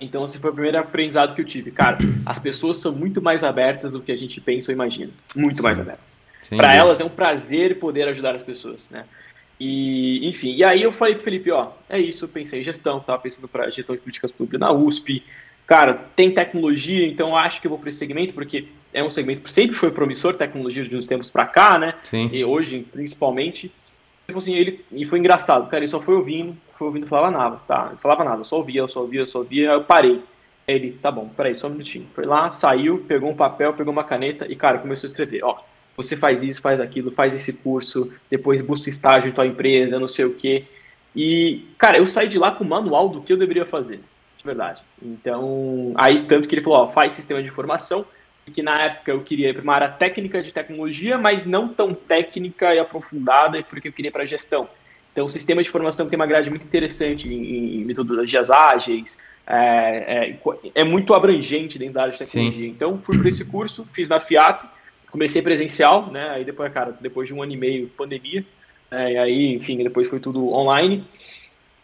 então, 0.00 0.24
esse 0.24 0.38
foi 0.38 0.50
o 0.50 0.52
primeiro 0.52 0.78
aprendizado 0.78 1.34
que 1.34 1.40
eu 1.40 1.44
tive. 1.44 1.70
Cara, 1.70 1.98
as 2.24 2.38
pessoas 2.38 2.78
são 2.78 2.92
muito 2.92 3.22
mais 3.22 3.42
abertas 3.42 3.92
do 3.92 4.00
que 4.00 4.12
a 4.12 4.16
gente 4.16 4.40
pensa 4.40 4.70
ou 4.70 4.74
imagina. 4.74 5.10
Muito 5.34 5.56
Sim. 5.56 5.62
mais 5.62 5.80
abertas. 5.80 6.20
Para 6.50 6.76
elas 6.76 7.00
é 7.00 7.04
um 7.04 7.08
prazer 7.08 7.78
poder 7.78 8.06
ajudar 8.08 8.34
as 8.34 8.42
pessoas, 8.42 8.88
né? 8.90 9.04
E, 9.58 10.28
enfim, 10.28 10.54
e 10.54 10.62
aí 10.62 10.82
eu 10.82 10.92
falei 10.92 11.14
pro 11.14 11.24
Felipe, 11.24 11.50
ó, 11.50 11.70
é 11.88 11.98
isso, 11.98 12.26
eu 12.26 12.28
pensei 12.28 12.60
em 12.60 12.64
gestão, 12.64 13.00
tava 13.00 13.22
pensando 13.22 13.48
para 13.48 13.70
gestão 13.70 13.96
de 13.96 14.02
políticas 14.02 14.30
públicas 14.30 14.60
na 14.60 14.70
USP. 14.70 15.24
Cara, 15.66 15.94
tem 16.14 16.32
tecnologia, 16.32 17.06
então 17.06 17.36
acho 17.36 17.60
que 17.60 17.66
eu 17.66 17.70
vou 17.70 17.78
para 17.78 17.88
esse 17.88 17.98
segmento, 17.98 18.32
porque 18.32 18.68
é 18.92 19.02
um 19.02 19.10
segmento 19.10 19.42
que 19.42 19.52
sempre 19.52 19.76
foi 19.76 19.90
promissor, 19.90 20.34
tecnologia 20.34 20.84
de 20.84 20.96
uns 20.96 21.06
tempos 21.06 21.28
para 21.28 21.44
cá, 21.44 21.78
né? 21.78 21.94
Sim. 22.04 22.30
E 22.32 22.44
hoje, 22.44 22.86
principalmente. 22.92 23.72
Ele 24.28 24.38
assim, 24.38 24.54
ele, 24.54 24.84
e 24.90 25.04
foi 25.04 25.18
engraçado, 25.20 25.68
cara, 25.68 25.84
ele 25.84 25.88
só 25.88 26.00
foi 26.00 26.14
ouvindo, 26.16 26.56
foi 26.76 26.88
ouvindo, 26.88 27.06
falava 27.06 27.30
nada, 27.30 27.56
tá? 27.68 27.90
Não 27.90 27.98
falava 27.98 28.24
nada, 28.24 28.42
só 28.42 28.56
ouvia, 28.56 28.86
só 28.88 29.00
ouvia, 29.02 29.24
só 29.24 29.38
ouvia, 29.38 29.70
eu 29.72 29.84
parei. 29.84 30.20
Ele, 30.66 30.92
tá 31.00 31.12
bom, 31.12 31.28
peraí, 31.28 31.54
só 31.54 31.68
um 31.68 31.70
minutinho. 31.70 32.08
Foi 32.12 32.24
lá, 32.26 32.50
saiu, 32.50 33.04
pegou 33.06 33.30
um 33.30 33.36
papel, 33.36 33.72
pegou 33.74 33.92
uma 33.92 34.02
caneta 34.02 34.46
e, 34.48 34.56
cara, 34.56 34.78
começou 34.78 35.06
a 35.06 35.10
escrever, 35.10 35.44
ó, 35.44 35.58
você 35.96 36.16
faz 36.16 36.42
isso, 36.42 36.60
faz 36.60 36.80
aquilo, 36.80 37.12
faz 37.12 37.34
esse 37.36 37.52
curso, 37.52 38.12
depois 38.30 38.60
busca 38.60 38.90
estágio 38.90 39.30
em 39.30 39.32
tua 39.32 39.46
empresa, 39.46 39.98
não 39.98 40.08
sei 40.08 40.24
o 40.24 40.34
quê. 40.34 40.64
E, 41.14 41.64
cara, 41.78 41.98
eu 41.98 42.06
saí 42.06 42.28
de 42.28 42.38
lá 42.38 42.50
com 42.50 42.64
o 42.64 42.68
manual 42.68 43.08
do 43.08 43.22
que 43.22 43.32
eu 43.32 43.36
deveria 43.36 43.64
fazer, 43.64 44.00
verdade. 44.46 44.82
Então, 45.02 45.92
aí 45.96 46.26
tanto 46.26 46.48
que 46.48 46.54
ele 46.54 46.62
falou, 46.62 46.78
ó, 46.78 46.88
faz 46.88 47.12
sistema 47.12 47.42
de 47.42 47.48
informação, 47.48 48.06
que 48.52 48.62
na 48.62 48.80
época 48.82 49.10
eu 49.10 49.20
queria 49.22 49.50
ir 49.50 49.54
para 49.54 49.62
uma 49.62 49.74
área 49.74 49.88
técnica 49.88 50.42
de 50.42 50.52
tecnologia, 50.52 51.18
mas 51.18 51.46
não 51.46 51.68
tão 51.68 51.92
técnica 51.92 52.74
e 52.74 52.78
aprofundada, 52.78 53.62
porque 53.64 53.88
eu 53.88 53.92
queria 53.92 54.12
para 54.12 54.24
gestão. 54.24 54.68
Então, 55.12 55.26
o 55.26 55.30
sistema 55.30 55.62
de 55.62 55.70
formação 55.70 56.08
tem 56.08 56.16
uma 56.16 56.26
grade 56.26 56.50
muito 56.50 56.64
interessante 56.64 57.28
em, 57.28 57.80
em 57.80 57.84
metodologias 57.84 58.50
ágeis, 58.50 59.18
é, 59.46 60.36
é, 60.36 60.38
é, 60.74 60.84
muito 60.84 61.14
abrangente 61.14 61.78
dentro 61.78 61.94
da 61.94 62.02
área 62.02 62.12
de 62.12 62.18
tecnologia. 62.18 62.66
Sim. 62.66 62.68
Então, 62.68 62.98
fui 63.02 63.18
para 63.18 63.28
esse 63.28 63.44
curso, 63.44 63.86
fiz 63.92 64.08
na 64.08 64.20
FIAP, 64.20 64.64
comecei 65.10 65.40
presencial, 65.40 66.10
né? 66.10 66.30
Aí 66.30 66.44
depois, 66.44 66.72
cara, 66.72 66.96
depois 67.00 67.28
de 67.28 67.34
um 67.34 67.42
ano 67.42 67.52
e 67.52 67.56
meio, 67.56 67.88
pandemia, 67.88 68.44
é, 68.90 69.12
e 69.12 69.18
aí, 69.18 69.54
enfim, 69.54 69.82
depois 69.82 70.06
foi 70.06 70.20
tudo 70.20 70.52
online. 70.52 71.04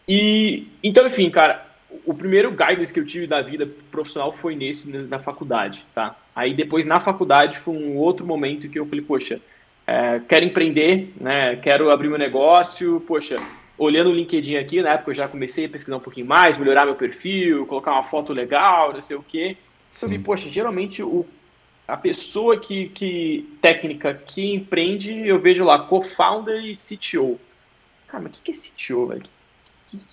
E, 0.07 0.67
então, 0.83 1.07
enfim, 1.07 1.29
cara, 1.29 1.65
o 2.05 2.13
primeiro 2.13 2.51
guidance 2.51 2.93
que 2.93 2.99
eu 2.99 3.05
tive 3.05 3.27
da 3.27 3.41
vida 3.41 3.67
profissional 3.91 4.31
foi 4.31 4.55
nesse, 4.55 4.89
na 4.89 5.19
faculdade, 5.19 5.85
tá? 5.93 6.15
Aí 6.35 6.53
depois, 6.53 6.85
na 6.85 6.99
faculdade, 6.99 7.59
foi 7.59 7.75
um 7.75 7.97
outro 7.97 8.25
momento 8.25 8.69
que 8.69 8.79
eu 8.79 8.85
falei, 8.85 9.03
poxa, 9.03 9.39
é, 9.85 10.21
quero 10.27 10.45
empreender, 10.45 11.13
né? 11.19 11.55
Quero 11.57 11.91
abrir 11.91 12.09
meu 12.09 12.17
negócio, 12.17 13.01
poxa, 13.07 13.35
olhando 13.77 14.09
o 14.09 14.13
LinkedIn 14.13 14.55
aqui, 14.55 14.81
na 14.81 14.93
época 14.93 15.11
eu 15.11 15.15
já 15.15 15.27
comecei 15.27 15.65
a 15.65 15.69
pesquisar 15.69 15.97
um 15.97 16.01
pouquinho 16.01 16.25
mais, 16.25 16.57
melhorar 16.57 16.85
meu 16.85 16.95
perfil, 16.95 17.65
colocar 17.65 17.91
uma 17.91 18.03
foto 18.03 18.33
legal, 18.33 18.93
não 18.93 19.01
sei 19.01 19.17
o 19.17 19.23
quê. 19.23 19.57
Sim. 19.91 20.05
Eu 20.05 20.09
vi, 20.11 20.19
poxa, 20.19 20.49
geralmente 20.49 21.03
o, 21.03 21.25
a 21.87 21.97
pessoa 21.97 22.57
que, 22.59 22.89
que 22.89 23.57
técnica 23.61 24.13
que 24.13 24.53
empreende, 24.53 25.27
eu 25.27 25.39
vejo 25.39 25.63
lá 25.63 25.79
co-founder 25.79 26.63
e 26.63 26.73
CTO. 26.73 27.39
Cara, 28.07 28.23
mas 28.23 28.33
o 28.33 28.41
que, 28.41 28.51
que 28.51 28.51
é 28.51 28.53
CTO, 28.53 29.07
velho? 29.07 29.23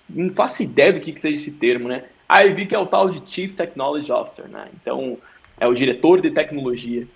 Não 0.08 0.30
faço 0.30 0.62
ideia 0.62 0.92
do 0.92 1.00
que, 1.00 1.12
que 1.12 1.20
seja 1.20 1.36
esse 1.36 1.52
termo, 1.52 1.88
né? 1.88 2.04
Aí 2.28 2.52
vi 2.52 2.66
que 2.66 2.74
é 2.74 2.78
o 2.78 2.86
tal 2.86 3.10
de 3.10 3.22
Chief 3.32 3.54
Technology 3.54 4.10
Officer, 4.12 4.48
né? 4.48 4.68
Então, 4.80 5.18
é 5.58 5.66
o 5.66 5.74
diretor 5.74 6.20
de 6.20 6.30
tecnologia. 6.30 7.06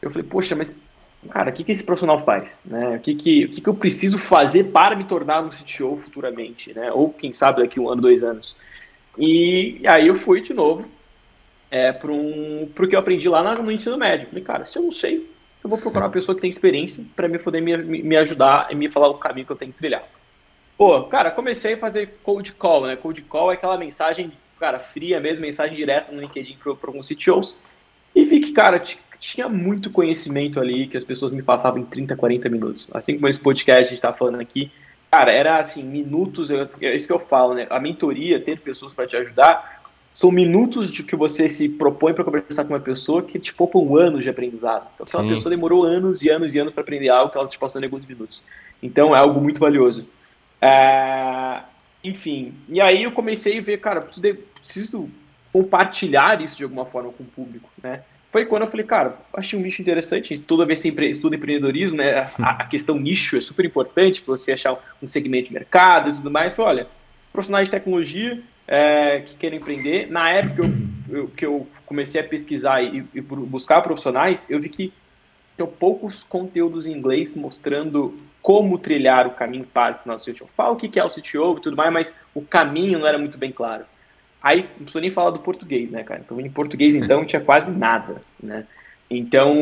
Eu 0.00 0.10
falei, 0.10 0.26
poxa, 0.28 0.54
mas 0.54 0.74
cara, 1.28 1.50
o 1.50 1.52
que, 1.52 1.64
que 1.64 1.72
esse 1.72 1.84
profissional 1.84 2.24
faz? 2.24 2.58
Né? 2.64 2.96
O, 2.96 3.00
que, 3.00 3.14
que, 3.14 3.44
o 3.44 3.48
que, 3.48 3.60
que 3.60 3.68
eu 3.68 3.74
preciso 3.74 4.18
fazer 4.18 4.64
para 4.64 4.94
me 4.94 5.04
tornar 5.04 5.42
um 5.42 5.50
CTO 5.50 6.00
futuramente? 6.04 6.72
Né? 6.72 6.92
Ou, 6.92 7.12
quem 7.12 7.32
sabe, 7.32 7.62
daqui 7.62 7.80
um 7.80 7.88
ano, 7.88 8.02
dois 8.02 8.22
anos. 8.22 8.56
E, 9.18 9.82
aí 9.86 10.06
eu 10.06 10.14
fui 10.14 10.40
de 10.40 10.54
novo 10.54 10.88
é, 11.70 11.92
para 11.92 12.12
um, 12.12 12.62
o 12.62 12.86
que 12.86 12.94
eu 12.94 13.00
aprendi 13.00 13.28
lá 13.28 13.54
no 13.56 13.72
ensino 13.72 13.98
médio. 13.98 14.28
Falei, 14.28 14.44
cara, 14.44 14.64
se 14.64 14.78
eu 14.78 14.82
não 14.82 14.92
sei, 14.92 15.28
eu 15.62 15.68
vou 15.68 15.78
procurar 15.78 16.06
uma 16.06 16.12
pessoa 16.12 16.34
que 16.34 16.40
tem 16.40 16.50
experiência 16.50 17.04
para 17.16 17.26
me 17.26 17.38
poder 17.38 17.60
me, 17.60 17.76
me 17.76 18.16
ajudar 18.16 18.68
e 18.70 18.74
me 18.76 18.88
falar 18.88 19.08
o 19.08 19.14
caminho 19.14 19.46
que 19.46 19.52
eu 19.52 19.56
tenho 19.56 19.72
que 19.72 19.78
trilhar. 19.78 20.06
Pô, 20.78 21.02
cara, 21.02 21.32
comecei 21.32 21.74
a 21.74 21.78
fazer 21.78 22.20
cold 22.22 22.52
call, 22.52 22.86
né? 22.86 22.94
Cold 22.94 23.20
call 23.22 23.50
é 23.50 23.54
aquela 23.54 23.76
mensagem, 23.76 24.30
cara, 24.60 24.78
fria 24.78 25.18
mesmo, 25.18 25.44
mensagem 25.44 25.76
direta 25.76 26.12
no 26.12 26.20
LinkedIn 26.20 26.56
para 26.62 26.72
alguns 26.84 27.08
CTOs. 27.08 27.58
E 28.14 28.24
vi 28.24 28.38
que, 28.38 28.52
cara, 28.52 28.80
tinha 29.18 29.48
muito 29.48 29.90
conhecimento 29.90 30.60
ali 30.60 30.86
que 30.86 30.96
as 30.96 31.02
pessoas 31.02 31.32
me 31.32 31.42
passavam 31.42 31.80
em 31.80 31.84
30, 31.84 32.16
40 32.16 32.48
minutos. 32.48 32.90
Assim 32.94 33.16
como 33.16 33.26
esse 33.26 33.40
podcast 33.40 33.82
a 33.82 33.86
gente 33.86 33.94
está 33.94 34.12
falando 34.12 34.40
aqui. 34.40 34.70
Cara, 35.10 35.32
era 35.32 35.58
assim, 35.58 35.82
minutos, 35.82 36.48
é 36.52 36.94
isso 36.94 37.08
que 37.08 37.12
eu 37.12 37.18
falo, 37.18 37.54
né? 37.54 37.66
A 37.70 37.80
mentoria, 37.80 38.40
ter 38.40 38.60
pessoas 38.60 38.94
para 38.94 39.08
te 39.08 39.16
ajudar, 39.16 39.82
são 40.12 40.30
minutos 40.30 40.92
de 40.92 41.02
que 41.02 41.16
você 41.16 41.48
se 41.48 41.68
propõe 41.68 42.14
para 42.14 42.22
conversar 42.22 42.64
com 42.64 42.74
uma 42.74 42.80
pessoa 42.80 43.22
que 43.22 43.38
te 43.40 43.52
poupam 43.52 43.96
anos 43.96 44.22
de 44.22 44.30
aprendizado. 44.30 44.86
Então, 44.94 45.06
aquela 45.06 45.24
Sim. 45.24 45.34
pessoa 45.34 45.50
demorou 45.50 45.84
anos 45.84 46.22
e 46.22 46.28
anos 46.28 46.54
e 46.54 46.60
anos 46.60 46.72
para 46.72 46.82
aprender 46.82 47.08
algo 47.08 47.32
que 47.32 47.38
ela 47.38 47.48
te 47.48 47.58
passou 47.58 47.80
em 47.80 47.84
alguns 47.84 48.06
minutos. 48.06 48.44
Então, 48.80 49.16
é 49.16 49.18
algo 49.18 49.40
muito 49.40 49.58
valioso. 49.58 50.06
É... 50.60 51.62
Enfim, 52.02 52.54
e 52.68 52.80
aí 52.80 53.02
eu 53.02 53.12
comecei 53.12 53.58
a 53.58 53.62
ver, 53.62 53.78
cara, 53.78 54.00
preciso, 54.00 54.38
preciso 54.54 55.10
compartilhar 55.52 56.40
isso 56.40 56.56
de 56.56 56.64
alguma 56.64 56.86
forma 56.86 57.12
com 57.12 57.24
o 57.24 57.26
público, 57.26 57.68
né? 57.82 58.02
foi 58.30 58.44
quando 58.44 58.62
eu 58.62 58.70
falei, 58.70 58.84
cara, 58.84 59.18
achei 59.34 59.58
um 59.58 59.62
nicho 59.62 59.80
interessante. 59.80 60.38
Toda 60.42 60.66
vez 60.66 60.82
que 60.82 60.92
você 60.92 61.06
estuda 61.06 61.36
empreendedorismo, 61.36 61.96
né, 61.96 62.28
a, 62.38 62.50
a, 62.50 62.66
questão 62.66 62.98
nicho 62.98 63.36
é 63.36 63.40
super 63.40 63.64
importante 63.64 64.20
para 64.22 64.36
você 64.36 64.52
achar 64.52 64.78
um 65.02 65.06
segmento 65.06 65.48
de 65.48 65.54
mercado 65.54 66.10
e 66.10 66.12
tudo 66.12 66.30
mais. 66.30 66.54
Falei, 66.54 66.82
olha, 66.82 66.86
profissionais 67.32 67.68
de 67.68 67.72
tecnologia 67.72 68.40
é, 68.66 69.20
que 69.20 69.34
querem 69.36 69.58
empreender. 69.58 70.10
Na 70.10 70.30
época 70.30 70.62
eu, 70.62 71.18
eu, 71.18 71.28
que 71.28 71.46
eu 71.46 71.66
comecei 71.86 72.20
a 72.20 72.24
pesquisar 72.24 72.82
e, 72.82 73.04
e 73.14 73.20
buscar 73.20 73.80
profissionais, 73.80 74.48
eu 74.50 74.60
vi 74.60 74.68
que 74.68 74.92
tinha 75.56 75.66
poucos 75.66 76.22
conteúdos 76.22 76.86
em 76.86 76.92
inglês 76.92 77.34
mostrando 77.34 78.14
como 78.48 78.78
trilhar 78.78 79.26
o 79.26 79.32
caminho 79.32 79.66
para 79.66 80.00
o 80.06 80.08
nosso 80.08 80.32
CTO. 80.32 80.48
Fala 80.56 80.72
o 80.72 80.76
que 80.76 80.98
é 80.98 81.04
o 81.04 81.10
CTO 81.10 81.58
e 81.58 81.60
tudo 81.60 81.76
mais, 81.76 81.92
mas 81.92 82.14
o 82.34 82.40
caminho 82.40 82.98
não 82.98 83.06
era 83.06 83.18
muito 83.18 83.36
bem 83.36 83.52
claro. 83.52 83.84
Aí 84.42 84.62
não 84.62 84.84
preciso 84.84 85.00
nem 85.00 85.10
falar 85.10 85.32
do 85.32 85.40
português, 85.40 85.90
né, 85.90 86.02
cara? 86.02 86.22
Então, 86.24 86.40
em 86.40 86.48
português, 86.48 86.96
então, 86.96 87.26
tinha 87.26 87.42
quase 87.42 87.70
nada, 87.76 88.22
né? 88.42 88.64
Então, 89.10 89.54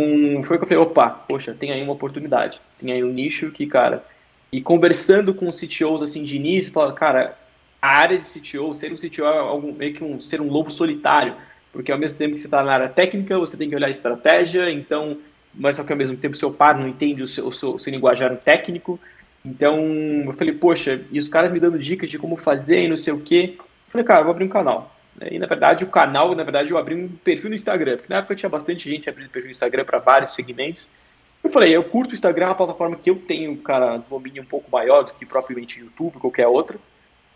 foi 0.44 0.56
que 0.56 0.62
eu 0.62 0.68
falei, 0.68 0.84
opa, 0.84 1.10
poxa, 1.10 1.52
tem 1.52 1.72
aí 1.72 1.82
uma 1.82 1.94
oportunidade. 1.94 2.60
Tem 2.78 2.92
aí 2.92 3.02
um 3.02 3.12
nicho 3.12 3.50
que, 3.50 3.66
cara... 3.66 4.04
E 4.52 4.60
conversando 4.60 5.34
com 5.34 5.48
os 5.48 5.60
CTOs, 5.60 6.00
assim, 6.00 6.22
de 6.22 6.36
início, 6.36 6.72
fala, 6.72 6.92
cara, 6.92 7.36
a 7.82 7.88
área 7.88 8.20
de 8.20 8.28
CTO, 8.28 8.72
ser 8.72 8.92
um 8.92 8.96
CTO 8.96 9.24
é 9.24 9.36
algum, 9.36 9.72
meio 9.72 9.94
que 9.94 10.04
um, 10.04 10.22
ser 10.22 10.40
um 10.40 10.48
lobo 10.48 10.70
solitário, 10.70 11.34
porque 11.72 11.90
ao 11.90 11.98
mesmo 11.98 12.16
tempo 12.16 12.34
que 12.34 12.40
você 12.40 12.46
está 12.46 12.62
na 12.62 12.72
área 12.72 12.88
técnica, 12.88 13.36
você 13.36 13.56
tem 13.56 13.68
que 13.68 13.74
olhar 13.74 13.88
a 13.88 13.90
estratégia, 13.90 14.70
então, 14.70 15.18
mas 15.56 15.76
só 15.76 15.84
que 15.84 15.92
ao 15.92 15.98
mesmo 15.98 16.16
tempo 16.16 16.36
seu 16.36 16.52
par 16.52 16.78
não 16.78 16.86
entende 16.86 17.22
o 17.22 17.28
seu, 17.28 17.46
o 17.46 17.54
seu, 17.54 17.74
o 17.74 17.78
seu 17.78 17.90
linguajar 17.90 18.36
técnico, 18.36 19.00
então 19.44 19.78
eu 20.24 20.32
falei, 20.34 20.54
poxa, 20.54 21.00
e 21.10 21.18
os 21.18 21.28
caras 21.28 21.52
me 21.52 21.60
dando 21.60 21.78
dicas 21.78 22.10
de 22.10 22.18
como 22.18 22.36
fazer 22.36 22.82
e 22.82 22.88
não 22.88 22.96
sei 22.96 23.12
o 23.12 23.20
quê, 23.20 23.56
Falei, 23.96 24.04
cara, 24.04 24.22
vou 24.22 24.32
abrir 24.32 24.44
um 24.44 24.48
canal. 24.48 24.94
E 25.30 25.38
na 25.38 25.46
verdade, 25.46 25.84
o 25.84 25.88
canal, 25.88 26.34
na 26.34 26.42
verdade, 26.42 26.70
eu 26.70 26.76
abri 26.76 26.94
um 26.94 27.08
perfil 27.08 27.48
no 27.48 27.54
Instagram, 27.54 27.96
porque 27.96 28.12
na 28.12 28.18
época 28.18 28.36
tinha 28.36 28.50
bastante 28.50 28.90
gente 28.90 29.08
abrindo 29.08 29.30
perfil 29.30 29.46
no 29.46 29.52
Instagram 29.52 29.84
para 29.84 29.98
vários 29.98 30.34
segmentos. 30.34 30.88
Eu 31.42 31.48
falei, 31.48 31.74
eu 31.74 31.82
curto 31.84 32.10
o 32.10 32.14
Instagram, 32.14 32.44
é 32.44 32.48
uma 32.48 32.54
plataforma 32.54 32.96
que 32.96 33.08
eu 33.08 33.16
tenho, 33.16 33.56
cara, 33.58 33.96
domínio 33.98 34.42
um 34.42 34.46
pouco 34.46 34.70
maior 34.70 35.04
do 35.04 35.14
que 35.14 35.24
propriamente 35.24 35.80
YouTube, 35.80 36.18
qualquer 36.18 36.46
outra. 36.46 36.76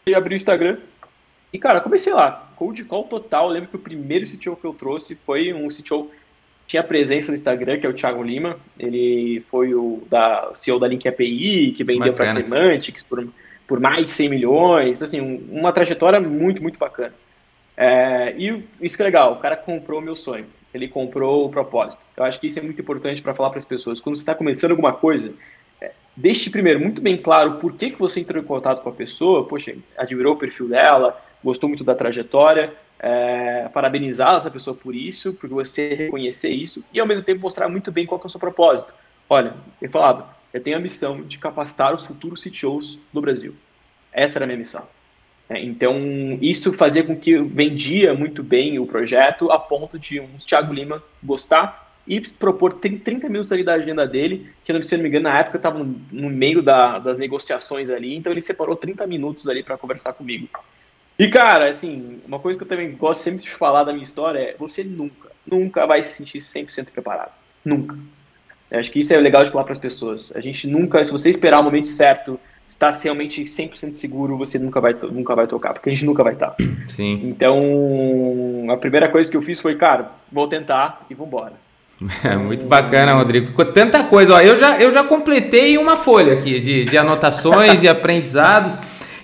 E 0.05 0.15
abri 0.15 0.35
o 0.35 0.37
Instagram. 0.37 0.79
E, 1.53 1.59
cara, 1.59 1.81
comecei 1.81 2.13
lá. 2.13 2.51
Cold 2.57 2.85
call 2.85 3.05
total. 3.05 3.47
Eu 3.47 3.53
lembro 3.53 3.71
que 3.71 3.77
o 3.77 3.81
primeiro 3.81 4.27
CTO 4.27 4.57
que 4.57 4.67
eu 4.67 4.75
trouxe 4.75 5.15
foi 5.15 5.53
um 5.53 5.69
CTO 5.69 6.11
tinha 6.71 6.85
presença 6.85 7.33
no 7.33 7.35
Instagram, 7.35 7.81
que 7.81 7.87
é 7.87 7.89
o 7.89 7.93
Thiago 7.93 8.23
Lima. 8.23 8.57
Ele 8.79 9.45
foi 9.51 9.75
o 9.75 10.03
da, 10.09 10.53
CEO 10.55 10.79
da 10.79 10.87
Link 10.87 11.09
API, 11.09 11.73
que 11.73 11.83
vendeu 11.83 12.13
para 12.13 12.29
Semantics 12.29 13.03
por, 13.03 13.27
por 13.67 13.81
mais 13.81 14.05
de 14.05 14.11
100 14.11 14.29
milhões. 14.29 15.03
Assim, 15.03 15.21
uma 15.51 15.73
trajetória 15.73 16.21
muito, 16.21 16.63
muito 16.63 16.79
bacana. 16.79 17.13
É, 17.77 18.35
e 18.39 18.63
isso 18.81 18.97
que 18.97 19.03
é 19.03 19.07
legal, 19.07 19.33
o 19.33 19.37
cara 19.37 19.57
comprou 19.57 19.99
o 19.99 20.03
meu 20.03 20.15
sonho 20.15 20.47
ele 20.73 20.87
comprou 20.87 21.47
o 21.47 21.51
propósito. 21.51 22.01
Eu 22.17 22.25
acho 22.25 22.41
que 22.41 22.47
isso 22.47 22.59
é 22.59 22.63
muito 22.63 22.81
importante 22.81 23.21
para 23.21 23.35
falar 23.35 23.51
para 23.51 23.59
as 23.59 23.65
pessoas. 23.65 24.01
Quando 24.01 24.17
você 24.17 24.23
está 24.23 24.35
começando 24.37 24.71
alguma 24.71 24.93
coisa, 24.93 25.33
é, 25.81 25.91
deixe 26.17 26.49
primeiro 26.49 26.79
muito 26.79 27.01
bem 27.01 27.17
claro 27.17 27.55
por 27.55 27.73
que, 27.73 27.91
que 27.91 27.99
você 27.99 28.21
entrou 28.21 28.41
em 28.41 28.47
contato 28.47 28.81
com 28.81 28.89
a 28.89 28.93
pessoa, 28.93 29.47
poxa, 29.47 29.75
admirou 29.99 30.35
o 30.35 30.39
perfil 30.39 30.69
dela, 30.69 31.21
gostou 31.43 31.69
muito 31.69 31.83
da 31.83 31.95
trajetória, 31.95 32.73
é, 33.03 33.69
parabenizar 33.73 34.35
essa 34.37 34.51
pessoa 34.51 34.77
por 34.77 34.95
isso, 34.95 35.33
por 35.33 35.49
você 35.49 35.95
reconhecer 35.95 36.51
isso, 36.51 36.85
e 36.93 37.01
ao 37.01 37.07
mesmo 37.07 37.25
tempo 37.25 37.41
mostrar 37.41 37.69
muito 37.69 37.91
bem 37.91 38.07
qual 38.07 38.21
é 38.23 38.27
o 38.27 38.31
seu 38.31 38.39
propósito. 38.39 38.93
Olha, 39.29 39.55
ele 39.81 39.91
falava, 39.91 40.37
eu 40.53 40.63
tenho 40.63 40.77
a 40.77 40.81
missão 40.81 41.23
de 41.23 41.39
capacitar 41.39 41.95
os 41.95 42.07
futuros 42.07 42.43
CTOs 42.43 42.99
do 43.13 43.21
Brasil. 43.21 43.55
Essa 44.13 44.39
era 44.39 44.45
a 44.45 44.47
minha 44.47 44.59
missão. 44.59 44.87
É, 45.49 45.61
então, 45.61 45.99
isso 46.41 46.73
fazia 46.75 47.03
com 47.03 47.17
que 47.17 47.39
vendia 47.39 48.15
muito 48.15 48.43
bem 48.43 48.79
o 48.79 48.87
projeto, 48.87 49.51
a 49.51 49.59
ponto 49.59 49.99
de 49.99 50.21
um 50.21 50.29
Thiago 50.39 50.73
Lima 50.73 51.03
gostar 51.23 51.91
e 52.07 52.21
propor 52.21 52.75
30 52.75 53.29
minutos 53.29 53.53
ali 53.53 53.63
da 53.63 53.75
agenda 53.75 54.07
dele, 54.07 54.51
que, 54.65 54.83
se 54.83 54.97
não 54.97 55.03
me 55.03 55.09
engano, 55.09 55.25
na 55.25 55.39
época 55.39 55.57
estava 55.57 55.79
no 55.79 56.31
meio 56.31 56.63
da, 56.63 56.99
das 56.99 57.19
negociações 57.19 57.91
ali, 57.91 58.15
então 58.15 58.33
ele 58.33 58.41
separou 58.41 58.77
30 58.77 59.07
minutos 59.07 59.49
ali 59.49 59.63
para 59.63 59.79
conversar 59.79 60.13
comigo. 60.13 60.49
E, 61.21 61.29
cara, 61.29 61.69
assim, 61.69 62.19
uma 62.27 62.39
coisa 62.39 62.59
que 62.59 62.65
eu 62.65 62.69
também 62.69 62.93
gosto 62.93 63.21
sempre 63.21 63.43
de 63.43 63.51
falar 63.51 63.85
da 63.85 63.93
minha 63.93 64.03
história 64.03 64.39
é: 64.39 64.57
você 64.59 64.83
nunca, 64.83 65.29
nunca 65.47 65.87
vai 65.87 66.03
se 66.03 66.15
sentir 66.15 66.39
100% 66.39 66.87
preparado. 66.91 67.33
Nunca. 67.63 67.95
Eu 68.71 68.81
acho 68.81 68.91
que 68.91 69.01
isso 69.01 69.13
é 69.13 69.19
legal 69.19 69.45
de 69.45 69.51
falar 69.51 69.65
para 69.65 69.75
as 69.75 69.79
pessoas. 69.79 70.33
A 70.35 70.41
gente 70.41 70.67
nunca, 70.67 71.05
se 71.05 71.13
você 71.13 71.29
esperar 71.29 71.61
o 71.61 71.63
momento 71.63 71.89
certo, 71.89 72.41
estar 72.67 72.91
realmente 72.93 73.45
100% 73.45 73.93
seguro, 73.93 74.39
você 74.39 74.59
nunca 74.59 74.81
vai, 74.81 74.95
nunca 74.95 75.35
vai 75.35 75.47
tocar, 75.47 75.75
porque 75.75 75.91
a 75.91 75.95
gente 75.95 76.07
nunca 76.07 76.25
vai 76.25 76.33
estar. 76.33 76.57
Sim. 76.89 77.21
Então, 77.25 77.59
a 78.71 78.79
primeira 78.79 79.11
coisa 79.11 79.31
que 79.31 79.37
eu 79.37 79.43
fiz 79.43 79.61
foi, 79.61 79.77
cara, 79.77 80.13
vou 80.33 80.49
tentar 80.49 81.05
e 81.11 81.15
vambora. 81.15 81.53
É 82.25 82.35
muito 82.35 82.65
bacana, 82.65 83.13
Rodrigo. 83.13 83.63
Tanta 83.67 84.05
coisa. 84.05 84.37
Ó, 84.37 84.41
eu, 84.41 84.59
já, 84.59 84.81
eu 84.81 84.91
já 84.91 85.05
completei 85.05 85.77
uma 85.77 85.97
folha 85.97 86.33
aqui 86.33 86.59
de, 86.59 86.87
de 86.87 86.97
anotações 86.97 87.83
e 87.83 87.89
aprendizados. 87.91 88.75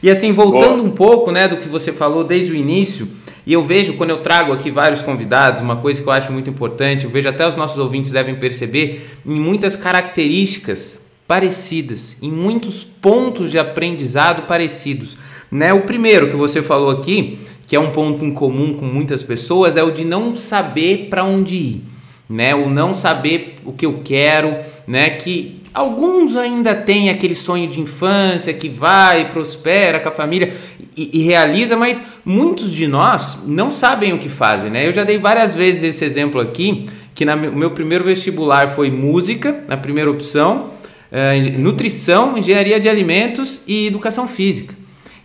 E 0.03 0.11
assim, 0.11 0.33
voltando 0.33 0.77
Boa. 0.77 0.89
um 0.89 0.91
pouco 0.91 1.31
né, 1.31 1.49
do 1.49 1.57
que 1.57 1.69
você 1.69 1.93
falou 1.93 2.23
desde 2.23 2.53
o 2.53 2.55
início, 2.55 3.09
e 3.47 3.53
eu 3.53 3.65
vejo 3.65 3.95
quando 3.95 4.11
eu 4.11 4.19
trago 4.19 4.53
aqui 4.53 4.71
vários 4.71 5.03
convidados, 5.03 5.63
uma 5.63 5.77
coisa 5.77 6.03
que 6.03 6.09
eu 6.09 6.13
acho 6.13 6.33
muito 6.33 6.51
importante, 6.51 7.05
eu 7.05 7.11
vejo 7.11 7.29
até 7.29 7.47
os 7.47 7.57
nossos 7.57 7.79
ouvintes 7.79 8.11
devem 8.11 8.35
perceber, 8.35 9.09
em 9.25 9.39
muitas 9.39 9.77
características 9.77 11.07
parecidas, 11.27 12.17
em 12.23 12.31
muitos 12.31 12.85
pontos 12.85 13.51
de 13.51 13.59
aprendizado 13.59 14.43
parecidos. 14.47 15.17
Né? 15.51 15.73
O 15.73 15.83
primeiro 15.83 16.31
que 16.31 16.37
você 16.37 16.63
falou 16.63 16.91
aqui, 16.91 17.39
que 17.67 17.75
é 17.75 17.81
um 17.81 17.91
ponto 17.91 18.25
em 18.25 18.33
comum 18.33 18.75
com 18.75 18.85
muitas 18.85 19.23
pessoas, 19.23 19.77
é 19.77 19.83
o 19.83 19.91
de 19.91 20.05
não 20.05 20.37
saber 20.37 21.09
para 21.11 21.25
onde 21.25 21.57
ir, 21.57 21.83
né? 22.29 22.55
O 22.55 22.71
não 22.71 22.95
saber 22.95 23.57
o 23.65 23.73
que 23.73 23.85
eu 23.85 24.01
quero, 24.05 24.57
né? 24.87 25.11
Que 25.11 25.56
alguns 25.77 26.35
ainda 26.37 26.75
têm 26.75 27.11
aquele 27.11 27.35
sonho 27.35 27.69
de 27.69 27.79
infância 27.79 28.55
que 28.55 28.67
vai, 28.67 29.29
prospera 29.29 30.01
com 30.01 30.09
a 30.09 30.13
família 30.13 30.55
e, 30.97 31.21
e 31.21 31.23
realiza, 31.23 31.77
mas 31.77 32.01
muitos 32.25 32.73
de 32.73 32.89
nós 32.89 33.41
não 33.47 33.71
sabem 33.71 34.15
o 34.15 34.19
que 34.19 34.31
fazem, 34.31 34.71
né? 34.71 34.89
Eu 34.89 34.95
já 34.95 35.05
dei 35.05 35.19
várias 35.19 35.55
vezes 35.55 35.83
esse 35.83 36.03
exemplo 36.03 36.41
aqui, 36.41 36.87
que 37.15 37.25
o 37.27 37.57
meu 37.57 37.73
primeiro 37.73 38.05
vestibular 38.05 38.75
foi 38.75 38.91
música, 38.91 39.65
na 39.69 39.77
primeira 39.77 40.11
opção, 40.11 40.71
uh, 41.13 41.59
nutrição, 41.59 42.39
engenharia 42.39 42.81
de 42.81 42.89
alimentos 42.89 43.61
e 43.67 43.87
educação 43.87 44.27
física. 44.27 44.75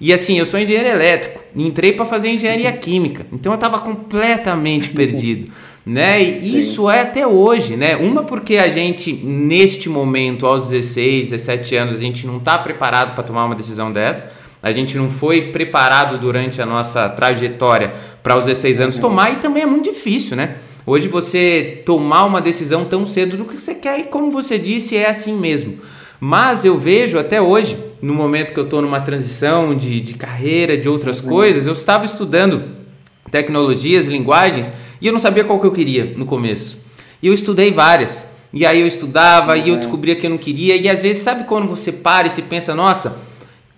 E 0.02 0.12
assim, 0.12 0.38
eu 0.38 0.46
sou 0.46 0.60
engenheiro 0.60 0.90
elétrico 0.90 1.40
e 1.56 1.66
entrei 1.66 1.94
para 1.94 2.04
fazer 2.04 2.30
engenharia 2.30 2.74
química. 2.74 3.26
Então 3.32 3.54
eu 3.54 3.56
estava 3.56 3.80
completamente 3.80 4.90
perdido. 4.92 5.50
Né? 5.86 6.22
E 6.24 6.60
isso 6.60 6.90
é 6.90 7.02
até 7.02 7.26
hoje, 7.26 7.76
né? 7.76 7.96
Uma 7.96 8.24
porque 8.24 8.58
a 8.58 8.68
gente 8.68 9.14
neste 9.14 9.90
momento 9.90 10.46
aos 10.46 10.70
16, 10.70 11.32
17 11.32 11.76
anos, 11.76 11.96
a 11.96 12.00
gente 12.00 12.28
não 12.28 12.38
está 12.38 12.58
preparado 12.58 13.16
para 13.16 13.24
tomar 13.24 13.46
uma 13.46 13.56
decisão 13.56 13.92
dessa. 13.92 14.32
A 14.62 14.72
gente 14.72 14.96
não 14.96 15.10
foi 15.10 15.52
preparado 15.52 16.20
durante 16.20 16.62
a 16.62 16.66
nossa 16.68 17.10
trajetória 17.10 17.94
para 18.22 18.38
os 18.38 18.46
16 18.46 18.80
anos 18.80 18.98
tomar 18.98 19.34
e 19.34 19.36
também 19.38 19.64
é 19.64 19.66
muito 19.66 19.92
difícil, 19.92 20.38
né? 20.38 20.58
Hoje 20.86 21.08
você 21.08 21.82
tomar 21.84 22.26
uma 22.26 22.40
decisão 22.40 22.86
tão 22.86 23.06
cedo 23.06 23.38
do 23.38 23.46
que 23.46 23.60
você 23.60 23.74
quer 23.74 24.00
e 24.00 24.04
como 24.04 24.30
você 24.30 24.60
disse, 24.60 24.96
é 24.96 25.10
assim 25.10 25.36
mesmo. 25.36 25.80
Mas 26.20 26.64
eu 26.64 26.78
vejo 26.78 27.18
até 27.18 27.42
hoje, 27.42 27.76
no 28.00 28.14
momento 28.14 28.54
que 28.54 28.60
eu 28.60 28.66
estou 28.66 28.82
numa 28.82 29.02
transição 29.02 29.76
de, 29.76 30.00
de 30.00 30.14
carreira, 30.14 30.78
de 30.78 30.88
outras 30.88 31.20
uhum. 31.20 31.30
coisas, 31.30 31.66
eu 31.66 31.74
estava 31.74 32.06
estudando 32.06 32.64
tecnologias, 33.32 34.06
linguagens, 34.06 34.72
e 35.02 35.08
eu 35.08 35.14
não 35.14 35.20
sabia 35.20 35.44
qual 35.44 35.60
que 35.60 35.66
eu 35.66 35.72
queria 35.72 36.14
no 36.16 36.26
começo. 36.26 36.80
E 37.22 37.28
eu 37.28 37.34
estudei 37.34 37.72
várias. 37.72 38.28
E 38.54 38.66
aí 38.66 38.82
eu 38.82 38.88
estudava 38.88 39.56
uhum. 39.56 39.64
e 39.66 39.70
eu 39.70 39.78
descobria 39.78 40.16
que 40.16 40.26
eu 40.26 40.30
não 40.30 40.38
queria. 40.38 40.76
E 40.76 40.88
às 40.88 41.02
vezes, 41.02 41.24
sabe 41.24 41.46
quando 41.46 41.68
você 41.68 41.92
para 41.92 42.28
e 42.28 42.32
se 42.32 42.42
pensa, 42.42 42.76
nossa, 42.76 43.18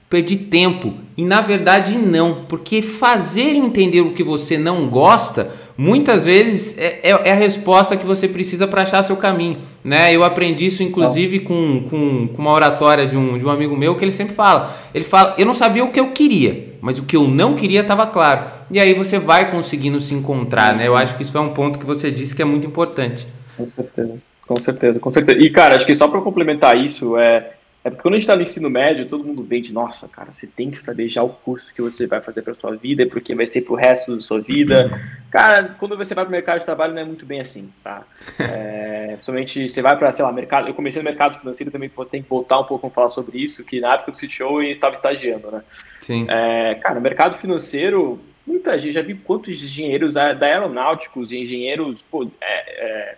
perdi 0.09 0.35
tempo. 0.35 0.93
E 1.15 1.23
na 1.23 1.41
verdade 1.41 1.97
não, 1.97 2.45
porque 2.47 2.81
fazer 2.81 3.55
entender 3.55 4.01
o 4.01 4.11
que 4.11 4.23
você 4.23 4.57
não 4.57 4.87
gosta 4.87 5.51
muitas 5.77 6.23
vezes 6.23 6.77
é, 6.77 6.99
é, 7.03 7.09
é 7.09 7.31
a 7.31 7.35
resposta 7.35 7.97
que 7.97 8.05
você 8.05 8.27
precisa 8.27 8.67
para 8.67 8.83
achar 8.83 9.03
seu 9.03 9.15
caminho. 9.15 9.57
Né? 9.83 10.15
Eu 10.15 10.23
aprendi 10.23 10.67
isso, 10.67 10.83
inclusive, 10.83 11.39
com, 11.39 11.83
com, 11.89 12.27
com, 12.27 12.41
uma 12.41 12.51
oratória 12.51 13.05
de 13.07 13.17
um, 13.17 13.37
de 13.37 13.45
um 13.45 13.49
amigo 13.49 13.75
meu 13.75 13.95
que 13.95 14.05
ele 14.05 14.11
sempre 14.11 14.35
fala. 14.35 14.75
Ele 14.93 15.03
fala: 15.03 15.35
Eu 15.37 15.45
não 15.45 15.53
sabia 15.53 15.83
o 15.83 15.91
que 15.91 15.99
eu 15.99 16.11
queria, 16.11 16.75
mas 16.81 16.99
o 16.99 17.03
que 17.03 17.15
eu 17.15 17.27
não 17.27 17.55
queria 17.55 17.81
estava 17.81 18.05
claro. 18.07 18.45
E 18.73 18.79
aí 18.79 18.93
você 18.95 19.19
vai 19.19 19.51
conseguindo 19.51 20.01
se 20.01 20.15
encontrar. 20.15 20.75
Né? 20.75 20.87
Eu 20.87 20.95
acho 20.95 21.15
que 21.15 21.21
isso 21.21 21.37
é 21.37 21.41
um 21.41 21.53
ponto 21.53 21.77
que 21.77 21.85
você 21.85 22.09
disse 22.09 22.35
que 22.35 22.41
é 22.41 22.45
muito 22.45 22.65
importante. 22.65 23.27
Com 23.55 23.65
certeza. 23.67 24.19
Com 24.47 24.57
certeza, 24.57 24.99
com 24.99 25.11
certeza. 25.11 25.37
E, 25.37 25.49
cara, 25.49 25.75
acho 25.75 25.85
que 25.85 25.95
só 25.95 26.07
para 26.07 26.19
complementar 26.21 26.75
isso, 26.75 27.17
é, 27.17 27.53
é 27.83 27.89
porque 27.89 28.01
quando 28.01 28.15
a 28.15 28.17
gente 28.17 28.23
está 28.23 28.35
no 28.35 28.41
ensino 28.41 28.69
médio, 28.69 29.07
todo 29.07 29.23
mundo 29.23 29.41
vende, 29.43 29.71
nossa, 29.71 30.07
cara, 30.07 30.29
você 30.33 30.47
tem 30.47 30.69
que 30.69 30.77
saber 30.77 31.07
já 31.07 31.23
o 31.23 31.29
curso 31.29 31.73
que 31.73 31.81
você 31.81 32.07
vai 32.07 32.19
fazer 32.19 32.41
para 32.41 32.53
sua 32.53 32.75
vida, 32.75 33.05
porque 33.05 33.33
vai 33.33 33.47
ser 33.47 33.61
para 33.61 33.73
o 33.73 33.77
resto 33.77 34.15
da 34.15 34.19
sua 34.19 34.41
vida. 34.41 34.91
Cara, 35.31 35.75
quando 35.79 35.95
você 35.95 36.13
vai 36.13 36.25
para 36.25 36.29
o 36.29 36.31
mercado 36.31 36.59
de 36.59 36.65
trabalho, 36.65 36.93
não 36.93 37.01
é 37.01 37.05
muito 37.05 37.25
bem 37.25 37.39
assim, 37.39 37.71
tá? 37.83 38.03
É, 38.39 39.13
principalmente, 39.13 39.69
você 39.69 39.81
vai 39.81 39.97
para, 39.97 40.11
sei 40.11 40.25
lá, 40.25 40.31
mercado. 40.31 40.67
Eu 40.67 40.73
comecei 40.73 41.01
no 41.01 41.07
mercado 41.07 41.39
financeiro 41.39 41.71
também, 41.71 41.91
tem 42.09 42.23
que 42.23 42.29
voltar 42.29 42.59
um 42.59 42.63
pouco 42.63 42.87
a 42.87 42.89
falar 42.89 43.09
sobre 43.09 43.37
isso, 43.37 43.63
que 43.63 43.79
na 43.79 43.95
época 43.95 44.11
do 44.11 44.17
CTO 44.17 44.61
eu 44.61 44.71
estava 44.71 44.95
estagiando, 44.95 45.51
né? 45.51 45.61
Sim. 46.01 46.25
É, 46.29 46.75
cara, 46.75 46.95
no 46.95 47.01
mercado 47.01 47.37
financeiro, 47.37 48.19
muita 48.45 48.79
gente, 48.79 48.93
já 48.93 49.01
vi 49.01 49.15
quantos 49.15 49.63
engenheiros 49.63 50.15
da 50.15 50.37
aeronáuticos 50.39 51.31
engenheiros, 51.31 52.03
pô, 52.09 52.29
é, 52.41 52.55
é, 52.85 53.17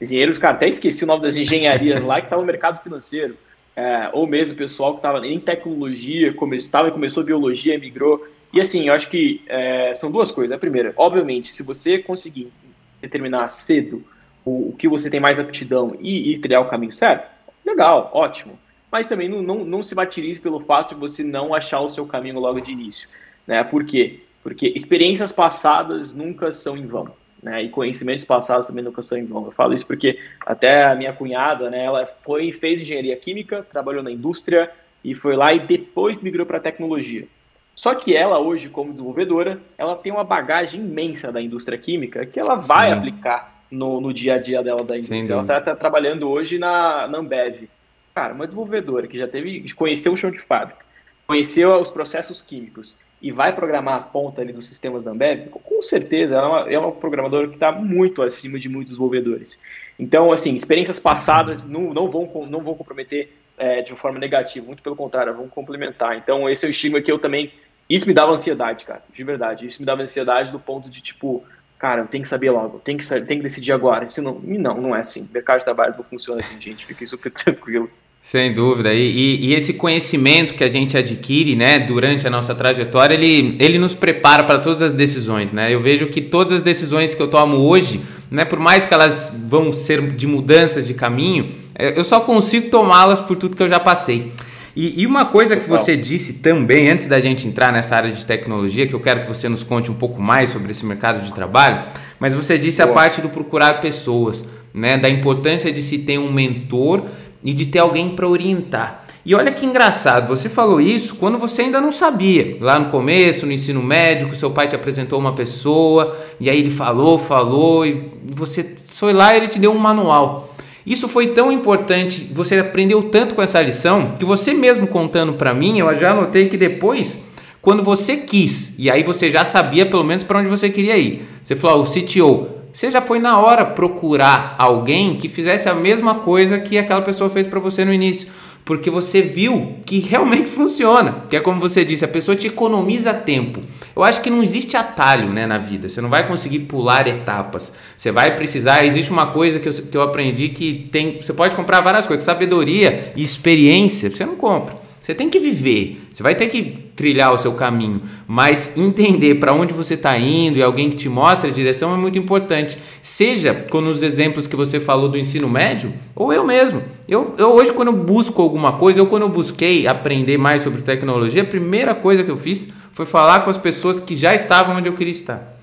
engenheiros, 0.00 0.38
cara, 0.38 0.54
até 0.54 0.68
esqueci 0.68 1.04
o 1.04 1.06
nome 1.06 1.22
das 1.22 1.36
engenharias 1.36 2.02
lá 2.02 2.20
que 2.20 2.26
estavam 2.26 2.44
no 2.44 2.50
mercado 2.50 2.82
financeiro 2.82 3.36
é, 3.76 4.10
ou 4.12 4.26
mesmo 4.26 4.56
pessoal 4.56 4.92
que 4.92 4.98
estava 4.98 5.26
em 5.26 5.40
tecnologia, 5.40 6.32
começava, 6.32 6.90
começou 6.90 7.24
biologia, 7.24 7.78
migrou. 7.78 8.26
E 8.52 8.60
assim, 8.60 8.88
eu 8.88 8.94
acho 8.94 9.10
que 9.10 9.42
é, 9.48 9.92
são 9.94 10.10
duas 10.10 10.30
coisas. 10.30 10.54
A 10.54 10.58
primeira, 10.58 10.92
obviamente, 10.96 11.52
se 11.52 11.62
você 11.62 11.98
conseguir 11.98 12.52
determinar 13.00 13.48
cedo 13.48 14.04
o, 14.44 14.68
o 14.68 14.76
que 14.76 14.88
você 14.88 15.10
tem 15.10 15.18
mais 15.18 15.38
aptidão 15.38 15.96
e, 16.00 16.32
e 16.32 16.38
trilhar 16.38 16.62
o 16.62 16.68
caminho 16.68 16.92
certo, 16.92 17.28
legal, 17.66 18.10
ótimo. 18.14 18.58
Mas 18.92 19.08
também 19.08 19.28
não, 19.28 19.42
não, 19.42 19.64
não 19.64 19.82
se 19.82 19.94
batirize 19.94 20.40
pelo 20.40 20.60
fato 20.60 20.94
de 20.94 21.00
você 21.00 21.24
não 21.24 21.52
achar 21.52 21.80
o 21.80 21.90
seu 21.90 22.06
caminho 22.06 22.38
logo 22.38 22.60
de 22.60 22.70
início. 22.70 23.08
Né? 23.44 23.64
Por 23.64 23.84
quê? 23.84 24.20
Porque 24.44 24.72
experiências 24.76 25.32
passadas 25.32 26.14
nunca 26.14 26.52
são 26.52 26.76
em 26.76 26.86
vão 26.86 27.10
né, 27.44 27.62
e 27.62 27.68
conhecimentos 27.68 28.24
passados 28.24 28.66
também 28.66 28.82
nunca 28.84 29.02
são 29.02 29.18
em 29.18 29.26
vão. 29.26 29.44
Eu 29.44 29.50
falo 29.52 29.74
isso 29.74 29.86
porque 29.86 30.18
até 30.44 30.84
a 30.84 30.94
minha 30.94 31.12
cunhada, 31.12 31.68
né, 31.68 31.84
ela 31.84 32.06
foi 32.06 32.52
fez 32.52 32.80
engenharia 32.80 33.16
química, 33.16 33.66
trabalhou 33.70 34.02
na 34.02 34.10
indústria 34.10 34.70
e 35.04 35.14
foi 35.14 35.34
lá 35.34 35.52
e 35.52 35.60
depois 35.60 36.20
migrou 36.20 36.46
para 36.46 36.60
tecnologia. 36.60 37.26
Só 37.74 37.94
que 37.94 38.16
ela 38.16 38.38
hoje, 38.38 38.68
como 38.68 38.92
desenvolvedora, 38.92 39.60
ela 39.76 39.96
tem 39.96 40.12
uma 40.12 40.24
bagagem 40.24 40.80
imensa 40.80 41.30
da 41.30 41.42
indústria 41.42 41.76
química 41.76 42.24
que 42.24 42.38
ela 42.38 42.54
vai 42.54 42.90
Sim. 42.90 42.96
aplicar 42.96 43.62
no, 43.70 44.00
no 44.00 44.12
dia 44.12 44.34
a 44.34 44.38
dia 44.38 44.62
dela 44.62 44.84
da 44.84 44.96
indústria. 44.96 45.32
Ela 45.32 45.42
está 45.42 45.60
tá 45.60 45.76
trabalhando 45.76 46.28
hoje 46.28 46.58
na, 46.58 47.08
na 47.08 47.18
Ambev. 47.18 47.68
Cara, 48.14 48.32
uma 48.32 48.46
desenvolvedora 48.46 49.08
que 49.08 49.18
já 49.18 49.26
teve, 49.26 49.70
conheceu 49.74 50.12
o 50.12 50.16
chão 50.16 50.30
de 50.30 50.38
fábrica, 50.38 50.84
conheceu 51.26 51.74
os 51.80 51.90
processos 51.90 52.40
químicos 52.40 52.96
e 53.20 53.32
vai 53.32 53.54
programar 53.54 53.94
a 53.94 54.00
ponta 54.00 54.42
ali 54.42 54.52
dos 54.52 54.66
sistemas 54.66 55.02
da 55.02 55.10
Ambev, 55.10 55.48
com 55.48 55.82
certeza 55.82 56.36
ela 56.36 56.44
é 56.44 56.48
uma, 56.48 56.72
é 56.72 56.78
uma 56.78 56.92
programadora 56.92 57.48
que 57.48 57.54
está 57.54 57.72
muito 57.72 58.22
acima 58.22 58.58
de 58.58 58.68
muitos 58.68 58.92
desenvolvedores. 58.92 59.58
Então, 59.98 60.32
assim, 60.32 60.54
experiências 60.54 60.98
passadas 60.98 61.62
não, 61.62 61.94
não, 61.94 62.10
vão, 62.10 62.46
não 62.46 62.60
vão 62.60 62.74
comprometer 62.74 63.32
é, 63.56 63.82
de 63.82 63.92
uma 63.92 63.98
forma 63.98 64.18
negativa, 64.18 64.66
muito 64.66 64.82
pelo 64.82 64.96
contrário, 64.96 65.34
vão 65.34 65.48
complementar. 65.48 66.16
Então, 66.16 66.48
esse 66.50 66.64
é 66.64 66.68
o 66.68 66.70
estigma 66.70 67.00
que 67.00 67.10
eu 67.10 67.18
também. 67.18 67.52
Isso 67.88 68.06
me 68.06 68.14
dava 68.14 68.32
ansiedade, 68.32 68.84
cara, 68.84 69.02
de 69.12 69.24
verdade. 69.24 69.66
Isso 69.66 69.80
me 69.80 69.86
dava 69.86 70.02
ansiedade 70.02 70.50
do 70.50 70.58
ponto 70.58 70.90
de, 70.90 71.00
tipo, 71.00 71.44
cara, 71.78 72.02
eu 72.02 72.06
tenho 72.06 72.22
que 72.22 72.28
saber 72.28 72.50
logo, 72.50 72.78
tem 72.78 72.96
que, 72.96 73.06
tem 73.06 73.38
que 73.38 73.42
decidir 73.42 73.72
agora. 73.72 74.08
Senão, 74.08 74.40
não, 74.42 74.80
não 74.80 74.96
é 74.96 75.00
assim. 75.00 75.22
O 75.22 75.32
mercado 75.32 75.58
de 75.58 75.64
trabalho 75.64 75.94
não 75.96 76.04
funciona 76.04 76.40
assim, 76.40 76.60
gente. 76.60 76.84
Fica 76.84 77.06
super 77.06 77.30
tranquilo. 77.32 77.90
Sem 78.24 78.54
dúvida. 78.54 78.92
E, 78.94 78.98
e, 78.98 79.46
e, 79.50 79.54
esse 79.54 79.74
conhecimento 79.74 80.54
que 80.54 80.64
a 80.64 80.70
gente 80.70 80.96
adquire, 80.96 81.54
né, 81.54 81.78
durante 81.78 82.26
a 82.26 82.30
nossa 82.30 82.54
trajetória, 82.54 83.14
ele, 83.14 83.54
ele 83.60 83.78
nos 83.78 83.92
prepara 83.92 84.42
para 84.44 84.58
todas 84.58 84.80
as 84.80 84.94
decisões, 84.94 85.52
né? 85.52 85.72
Eu 85.72 85.80
vejo 85.80 86.06
que 86.06 86.22
todas 86.22 86.54
as 86.54 86.62
decisões 86.62 87.14
que 87.14 87.20
eu 87.20 87.28
tomo 87.28 87.58
hoje, 87.58 88.00
né, 88.30 88.46
por 88.46 88.58
mais 88.58 88.86
que 88.86 88.94
elas 88.94 89.30
vão 89.46 89.74
ser 89.74 90.00
de 90.12 90.26
mudanças 90.26 90.86
de 90.86 90.94
caminho, 90.94 91.50
é, 91.74 91.98
eu 91.98 92.02
só 92.02 92.18
consigo 92.18 92.70
tomá-las 92.70 93.20
por 93.20 93.36
tudo 93.36 93.54
que 93.54 93.62
eu 93.62 93.68
já 93.68 93.78
passei. 93.78 94.32
E, 94.74 95.02
e 95.02 95.06
uma 95.06 95.26
coisa 95.26 95.54
que 95.54 95.68
você 95.68 95.94
disse 95.94 96.40
também, 96.40 96.88
antes 96.88 97.06
da 97.06 97.20
gente 97.20 97.46
entrar 97.46 97.70
nessa 97.70 97.94
área 97.94 98.10
de 98.10 98.24
tecnologia, 98.24 98.86
que 98.86 98.94
eu 98.94 99.00
quero 99.00 99.20
que 99.20 99.28
você 99.28 99.50
nos 99.50 99.62
conte 99.62 99.90
um 99.90 99.94
pouco 99.94 100.20
mais 100.20 100.48
sobre 100.48 100.70
esse 100.70 100.86
mercado 100.86 101.22
de 101.22 101.32
trabalho, 101.34 101.82
mas 102.18 102.32
você 102.32 102.56
disse 102.56 102.80
a 102.80 102.86
parte 102.86 103.20
do 103.20 103.28
procurar 103.28 103.82
pessoas, 103.82 104.46
né, 104.72 104.96
da 104.96 105.10
importância 105.10 105.70
de 105.70 105.82
se 105.82 105.98
ter 105.98 106.18
um 106.18 106.32
mentor 106.32 107.04
e 107.44 107.52
de 107.52 107.66
ter 107.66 107.80
alguém 107.80 108.10
para 108.10 108.26
orientar. 108.26 109.04
E 109.26 109.34
olha 109.34 109.52
que 109.52 109.66
engraçado, 109.66 110.28
você 110.28 110.48
falou 110.48 110.80
isso 110.80 111.14
quando 111.16 111.38
você 111.38 111.62
ainda 111.62 111.80
não 111.80 111.92
sabia. 111.92 112.56
Lá 112.60 112.78
no 112.78 112.90
começo, 112.90 113.46
no 113.46 113.52
ensino 113.52 113.82
médio, 113.82 114.34
seu 114.34 114.50
pai 114.50 114.66
te 114.66 114.74
apresentou 114.74 115.18
uma 115.18 115.32
pessoa, 115.32 116.16
e 116.40 116.48
aí 116.48 116.58
ele 116.58 116.70
falou, 116.70 117.18
falou, 117.18 117.86
e 117.86 118.10
você 118.34 118.74
foi 118.86 119.12
lá 119.12 119.34
e 119.34 119.38
ele 119.38 119.48
te 119.48 119.58
deu 119.58 119.72
um 119.72 119.78
manual. 119.78 120.54
Isso 120.86 121.08
foi 121.08 121.28
tão 121.28 121.50
importante, 121.50 122.28
você 122.32 122.58
aprendeu 122.58 123.02
tanto 123.04 123.34
com 123.34 123.42
essa 123.42 123.60
lição, 123.62 124.12
que 124.18 124.24
você 124.24 124.52
mesmo 124.52 124.86
contando 124.86 125.34
para 125.34 125.54
mim, 125.54 125.78
eu 125.78 125.98
já 125.98 126.10
anotei 126.10 126.48
que 126.48 126.58
depois, 126.58 127.24
quando 127.62 127.82
você 127.82 128.18
quis, 128.18 128.74
e 128.78 128.90
aí 128.90 129.02
você 129.02 129.30
já 129.30 129.44
sabia 129.46 129.86
pelo 129.86 130.04
menos 130.04 130.22
para 130.22 130.38
onde 130.38 130.48
você 130.48 130.68
queria 130.68 130.98
ir. 130.98 131.26
Você 131.42 131.56
falou, 131.56 131.84
o 131.84 131.90
CTO, 131.90 132.48
você 132.74 132.90
já 132.90 133.00
foi 133.00 133.20
na 133.20 133.38
hora 133.38 133.64
procurar 133.64 134.56
alguém 134.58 135.14
que 135.14 135.28
fizesse 135.28 135.68
a 135.68 135.74
mesma 135.74 136.16
coisa 136.16 136.58
que 136.58 136.76
aquela 136.76 137.02
pessoa 137.02 137.30
fez 137.30 137.46
para 137.46 137.60
você 137.60 137.84
no 137.84 137.92
início. 137.92 138.26
Porque 138.64 138.90
você 138.90 139.22
viu 139.22 139.76
que 139.86 140.00
realmente 140.00 140.50
funciona. 140.50 141.22
Que 141.30 141.36
é 141.36 141.40
como 141.40 141.60
você 141.60 141.84
disse, 141.84 142.04
a 142.04 142.08
pessoa 142.08 142.36
te 142.36 142.48
economiza 142.48 143.14
tempo. 143.14 143.60
Eu 143.94 144.02
acho 144.02 144.20
que 144.20 144.28
não 144.28 144.42
existe 144.42 144.76
atalho 144.76 145.32
né, 145.32 145.46
na 145.46 145.56
vida. 145.56 145.88
Você 145.88 146.00
não 146.00 146.08
vai 146.08 146.26
conseguir 146.26 146.60
pular 146.60 147.06
etapas. 147.06 147.70
Você 147.96 148.10
vai 148.10 148.34
precisar. 148.34 148.84
Existe 148.84 149.12
uma 149.12 149.28
coisa 149.28 149.60
que 149.60 149.68
eu, 149.68 149.72
que 149.72 149.96
eu 149.96 150.02
aprendi 150.02 150.48
que 150.48 150.88
tem. 150.90 151.22
Você 151.22 151.32
pode 151.32 151.54
comprar 151.54 151.80
várias 151.80 152.08
coisas. 152.08 152.26
Sabedoria 152.26 153.12
e 153.14 153.22
experiência, 153.22 154.10
você 154.10 154.26
não 154.26 154.34
compra. 154.34 154.83
Você 155.04 155.14
tem 155.14 155.28
que 155.28 155.38
viver. 155.38 156.00
Você 156.10 156.22
vai 156.22 156.34
ter 156.34 156.48
que 156.48 156.62
trilhar 156.96 157.30
o 157.34 157.36
seu 157.36 157.52
caminho, 157.52 158.00
mas 158.26 158.74
entender 158.74 159.34
para 159.34 159.52
onde 159.52 159.74
você 159.74 159.94
está 159.94 160.16
indo 160.16 160.56
e 160.56 160.62
alguém 160.62 160.88
que 160.88 160.96
te 160.96 161.10
mostre 161.10 161.50
a 161.50 161.52
direção 161.52 161.92
é 161.92 161.96
muito 161.98 162.18
importante. 162.18 162.78
Seja 163.02 163.52
com 163.68 163.80
os 163.80 164.02
exemplos 164.02 164.46
que 164.46 164.56
você 164.56 164.80
falou 164.80 165.06
do 165.06 165.18
ensino 165.18 165.46
médio, 165.46 165.92
ou 166.16 166.32
eu 166.32 166.42
mesmo. 166.42 166.82
Eu, 167.06 167.34
eu 167.36 167.52
hoje, 167.52 167.70
quando 167.74 167.88
eu 167.88 167.96
busco 167.96 168.40
alguma 168.40 168.78
coisa, 168.78 168.98
eu 168.98 169.04
quando 169.04 169.24
eu 169.24 169.28
busquei 169.28 169.86
aprender 169.86 170.38
mais 170.38 170.62
sobre 170.62 170.80
tecnologia, 170.80 171.42
a 171.42 171.46
primeira 171.46 171.94
coisa 171.94 172.24
que 172.24 172.30
eu 172.30 172.38
fiz 172.38 172.68
foi 172.94 173.04
falar 173.04 173.40
com 173.40 173.50
as 173.50 173.58
pessoas 173.58 174.00
que 174.00 174.16
já 174.16 174.34
estavam 174.34 174.76
onde 174.76 174.88
eu 174.88 174.94
queria 174.94 175.12
estar. 175.12 175.54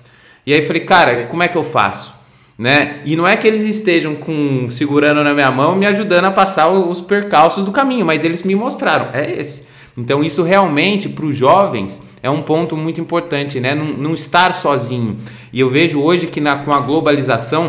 E 0.46 0.54
aí 0.54 0.62
falei, 0.62 0.84
cara, 0.84 1.26
como 1.26 1.42
é 1.42 1.48
que 1.48 1.56
eu 1.56 1.64
faço? 1.64 2.14
Né? 2.58 3.00
E 3.04 3.16
não 3.16 3.26
é 3.26 3.36
que 3.36 3.46
eles 3.46 3.62
estejam 3.62 4.14
com 4.14 4.68
segurando 4.70 5.24
na 5.24 5.32
minha 5.32 5.50
mão, 5.50 5.74
me 5.74 5.86
ajudando 5.86 6.26
a 6.26 6.30
passar 6.30 6.68
os 6.68 7.00
percalços 7.00 7.64
do 7.64 7.72
caminho, 7.72 8.04
mas 8.04 8.24
eles 8.24 8.42
me 8.42 8.54
mostraram, 8.54 9.08
é 9.12 9.40
esse. 9.40 9.66
Então, 9.96 10.22
isso 10.24 10.42
realmente 10.42 11.08
para 11.08 11.26
os 11.26 11.36
jovens 11.36 12.00
é 12.22 12.30
um 12.30 12.42
ponto 12.42 12.76
muito 12.76 13.00
importante, 13.00 13.60
né? 13.60 13.74
Não, 13.74 13.86
não, 13.86 14.14
estar 14.14 14.54
sozinho. 14.54 15.16
E 15.52 15.60
eu 15.60 15.68
vejo 15.68 16.00
hoje 16.00 16.28
que 16.28 16.40
na, 16.40 16.56
com 16.56 16.72
a 16.72 16.80
globalização, 16.80 17.66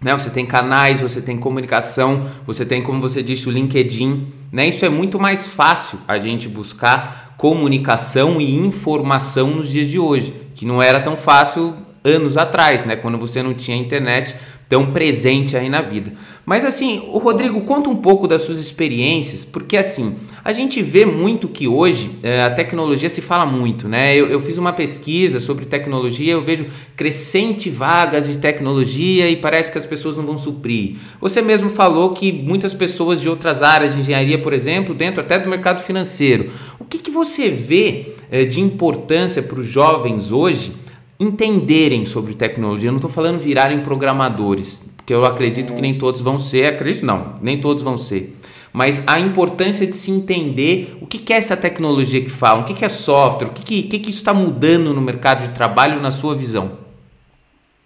né? 0.00 0.12
Você 0.14 0.30
tem 0.30 0.44
canais, 0.44 1.00
você 1.00 1.20
tem 1.20 1.36
comunicação, 1.36 2.26
você 2.46 2.64
tem, 2.64 2.82
como 2.82 3.00
você 3.00 3.22
disse, 3.22 3.48
o 3.48 3.52
LinkedIn, 3.52 4.26
né? 4.50 4.68
Isso 4.68 4.84
é 4.84 4.88
muito 4.88 5.18
mais 5.18 5.46
fácil 5.46 5.98
a 6.08 6.18
gente 6.18 6.48
buscar 6.48 7.34
comunicação 7.36 8.40
e 8.40 8.54
informação 8.54 9.48
nos 9.48 9.68
dias 9.68 9.88
de 9.88 9.98
hoje, 9.98 10.34
que 10.54 10.64
não 10.64 10.82
era 10.82 11.00
tão 11.00 11.16
fácil 11.16 11.74
anos 12.04 12.36
atrás, 12.36 12.84
né? 12.84 12.94
Quando 12.94 13.18
você 13.18 13.42
não 13.42 13.54
tinha 13.54 13.76
internet 13.76 14.36
tão 14.68 14.92
presente 14.92 15.56
aí 15.56 15.68
na 15.68 15.82
vida. 15.82 16.12
Mas 16.44 16.64
assim, 16.64 17.08
o 17.12 17.18
Rodrigo, 17.18 17.60
conta 17.62 17.88
um 17.88 17.96
pouco 17.96 18.26
das 18.26 18.42
suas 18.42 18.58
experiências, 18.58 19.44
porque 19.44 19.76
assim, 19.76 20.16
a 20.44 20.52
gente 20.52 20.82
vê 20.82 21.06
muito 21.06 21.48
que 21.48 21.68
hoje 21.68 22.10
é, 22.22 22.42
a 22.42 22.50
tecnologia 22.50 23.08
se 23.08 23.20
fala 23.20 23.46
muito, 23.46 23.88
né? 23.88 24.14
Eu, 24.14 24.26
eu, 24.26 24.40
fiz 24.40 24.58
uma 24.58 24.72
pesquisa 24.72 25.40
sobre 25.40 25.64
tecnologia, 25.64 26.32
eu 26.32 26.42
vejo 26.42 26.66
crescente 26.96 27.70
vagas 27.70 28.26
de 28.26 28.38
tecnologia 28.38 29.30
e 29.30 29.36
parece 29.36 29.70
que 29.70 29.78
as 29.78 29.86
pessoas 29.86 30.16
não 30.16 30.24
vão 30.24 30.36
suprir. 30.36 30.96
Você 31.20 31.40
mesmo 31.40 31.70
falou 31.70 32.10
que 32.10 32.32
muitas 32.32 32.74
pessoas 32.74 33.20
de 33.20 33.28
outras 33.28 33.62
áreas 33.62 33.94
de 33.94 34.00
engenharia, 34.00 34.38
por 34.38 34.52
exemplo, 34.52 34.94
dentro 34.94 35.20
até 35.20 35.38
do 35.38 35.48
mercado 35.48 35.82
financeiro. 35.82 36.50
O 36.78 36.84
que, 36.84 36.98
que 36.98 37.10
você 37.10 37.48
vê 37.48 38.06
é, 38.30 38.44
de 38.44 38.60
importância 38.60 39.42
para 39.42 39.60
os 39.60 39.66
jovens 39.66 40.30
hoje 40.30 40.72
entenderem 41.18 42.06
sobre 42.06 42.34
tecnologia? 42.34 42.88
Eu 42.88 42.92
não 42.92 42.98
estou 42.98 43.10
falando 43.10 43.38
virarem 43.38 43.80
programadores, 43.80 44.84
porque 44.96 45.12
eu 45.12 45.24
acredito 45.24 45.74
que 45.74 45.82
nem 45.82 45.98
todos 45.98 46.20
vão 46.20 46.38
ser, 46.38 46.66
acredito 46.66 47.04
não, 47.04 47.34
nem 47.40 47.60
todos 47.60 47.82
vão 47.82 47.96
ser 47.96 48.36
mas 48.74 49.06
a 49.06 49.20
importância 49.20 49.86
de 49.86 49.92
se 49.92 50.10
entender 50.10 50.98
o 51.00 51.06
que, 51.06 51.16
que 51.16 51.32
é 51.32 51.36
essa 51.36 51.56
tecnologia 51.56 52.20
que 52.20 52.28
fala, 52.28 52.62
o 52.62 52.64
que, 52.64 52.74
que 52.74 52.84
é 52.84 52.88
software, 52.88 53.46
o 53.46 53.52
que, 53.52 53.62
que, 53.62 53.82
que, 53.84 53.98
que 54.00 54.10
isso 54.10 54.18
está 54.18 54.34
mudando 54.34 54.92
no 54.92 55.00
mercado 55.00 55.46
de 55.46 55.54
trabalho 55.54 56.02
na 56.02 56.10
sua 56.10 56.34
visão. 56.34 56.72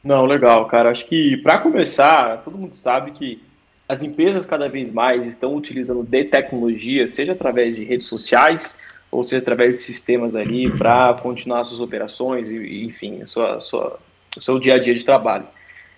Não, 0.03 0.25
legal, 0.25 0.65
cara. 0.65 0.91
Acho 0.91 1.05
que 1.05 1.37
para 1.37 1.59
começar, 1.59 2.39
todo 2.43 2.57
mundo 2.57 2.73
sabe 2.73 3.11
que 3.11 3.39
as 3.87 4.03
empresas 4.03 4.47
cada 4.47 4.67
vez 4.67 4.91
mais 4.91 5.27
estão 5.27 5.55
utilizando 5.55 6.03
de 6.03 6.25
tecnologia, 6.25 7.07
seja 7.07 7.33
através 7.33 7.77
de 7.77 7.85
redes 7.85 8.07
sociais 8.07 8.79
ou 9.11 9.23
seja 9.23 9.43
através 9.43 9.77
de 9.77 9.83
sistemas 9.83 10.37
ali 10.37 10.71
para 10.71 11.15
continuar 11.15 11.65
suas 11.65 11.81
operações 11.81 12.51
e, 12.51 12.85
enfim, 12.85 13.25
sua, 13.25 13.61
sua, 13.61 13.99
seu 14.39 14.59
dia 14.59 14.75
a 14.75 14.79
dia 14.79 14.95
de 14.95 15.05
trabalho. 15.05 15.47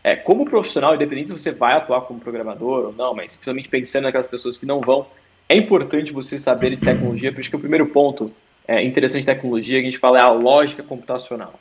É, 0.02 0.16
como 0.16 0.44
profissional, 0.44 0.94
independente 0.94 1.28
se 1.28 1.38
você 1.38 1.50
vai 1.50 1.74
atuar 1.74 2.02
como 2.02 2.20
programador 2.20 2.86
ou 2.86 2.92
não, 2.92 3.14
mas 3.14 3.34
principalmente 3.34 3.68
pensando 3.68 4.04
naquelas 4.04 4.28
pessoas 4.28 4.56
que 4.56 4.64
não 4.64 4.80
vão, 4.80 5.06
é 5.48 5.56
importante 5.56 6.12
você 6.12 6.38
saber 6.38 6.70
de 6.70 6.76
tecnologia, 6.78 7.32
por 7.32 7.40
isso 7.40 7.50
que 7.50 7.56
o 7.56 7.60
primeiro 7.60 7.86
ponto 7.86 8.32
é, 8.66 8.82
interessante 8.82 9.22
de 9.22 9.26
tecnologia 9.26 9.80
que 9.80 9.88
a 9.88 9.90
gente 9.90 9.98
fala 9.98 10.18
é 10.18 10.22
a 10.22 10.30
lógica 10.30 10.82
computacional. 10.82 11.58